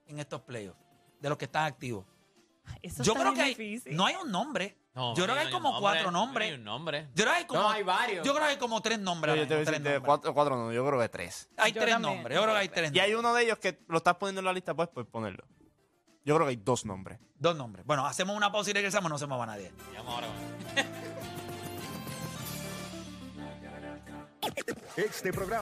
en 0.06 0.18
estos 0.18 0.42
playoffs? 0.42 0.78
De 1.20 1.28
los 1.30 1.38
que 1.38 1.46
están 1.46 1.64
activos. 1.64 2.04
Eso 2.82 3.02
Yo 3.02 3.12
está 3.12 3.22
creo 3.24 3.32
que 3.34 3.42
bien 3.42 3.46
hay- 3.46 3.54
difícil. 3.54 3.96
no 3.96 4.06
hay 4.06 4.14
un 4.16 4.30
nombre. 4.30 4.76
No, 4.94 5.14
Yo 5.14 5.24
creo 5.24 5.36
que 5.36 5.42
hay 5.42 5.50
como 5.50 5.78
cuatro 5.78 6.10
nombre, 6.10 6.12
no 6.12 6.26
nombres. 6.26 6.48
hay 6.48 6.54
un 6.58 6.64
nombre. 6.64 7.08
Yo 7.14 7.24
creo 7.24 7.32
que 7.34 7.38
hay 7.40 7.44
como, 7.46 7.60
No, 7.62 7.70
hay 7.70 7.82
varios. 7.84 8.26
Yo 8.26 8.32
creo 8.34 8.44
que 8.46 8.50
hay 8.52 8.56
como 8.58 8.80
tres 8.82 8.98
nombres. 8.98 9.34
Yo 9.34 9.40
ahora 9.42 9.48
te 9.48 9.54
voy 9.54 9.56
a 9.56 9.60
mismo, 9.60 9.70
decir 9.72 9.82
tres 9.82 9.82
de 9.84 9.90
nombres. 9.98 10.06
cuatro, 10.06 10.34
cuatro 10.34 10.56
no, 10.56 10.72
yo 10.72 10.86
creo 10.86 11.00
que 11.00 11.08
tres. 11.08 11.48
Hay 11.56 11.72
Yo 11.72 11.80
tres 11.82 11.94
también. 11.94 12.14
nombres. 12.16 12.36
Yo 12.36 12.42
creo 12.42 12.54
que 12.54 12.60
hay 12.60 12.68
tres 12.68 12.92
Y 12.92 12.98
hay 12.98 13.14
uno 13.14 13.32
de 13.34 13.44
ellos 13.44 13.58
que 13.58 13.78
lo 13.86 13.98
estás 13.98 14.16
poniendo 14.16 14.40
en 14.40 14.44
la 14.46 14.52
lista, 14.52 14.74
pues, 14.74 14.88
pues 14.92 15.06
ponerlo. 15.06 15.44
Yo 16.24 16.34
creo 16.34 16.46
que 16.46 16.50
hay 16.50 16.56
dos 16.56 16.84
nombres. 16.84 17.18
Dos 17.36 17.54
nombres. 17.56 17.86
Bueno, 17.86 18.04
hacemos 18.06 18.36
una 18.36 18.50
pausa 18.50 18.70
y 18.70 18.72
regresamos. 18.72 19.08
No 19.10 19.18
se 19.18 19.26
mueva 19.26 19.46
nadie. 19.46 19.72
Llama 19.94 20.12
ahora. 20.14 20.26
Este 24.96 25.32
programa 25.32 25.56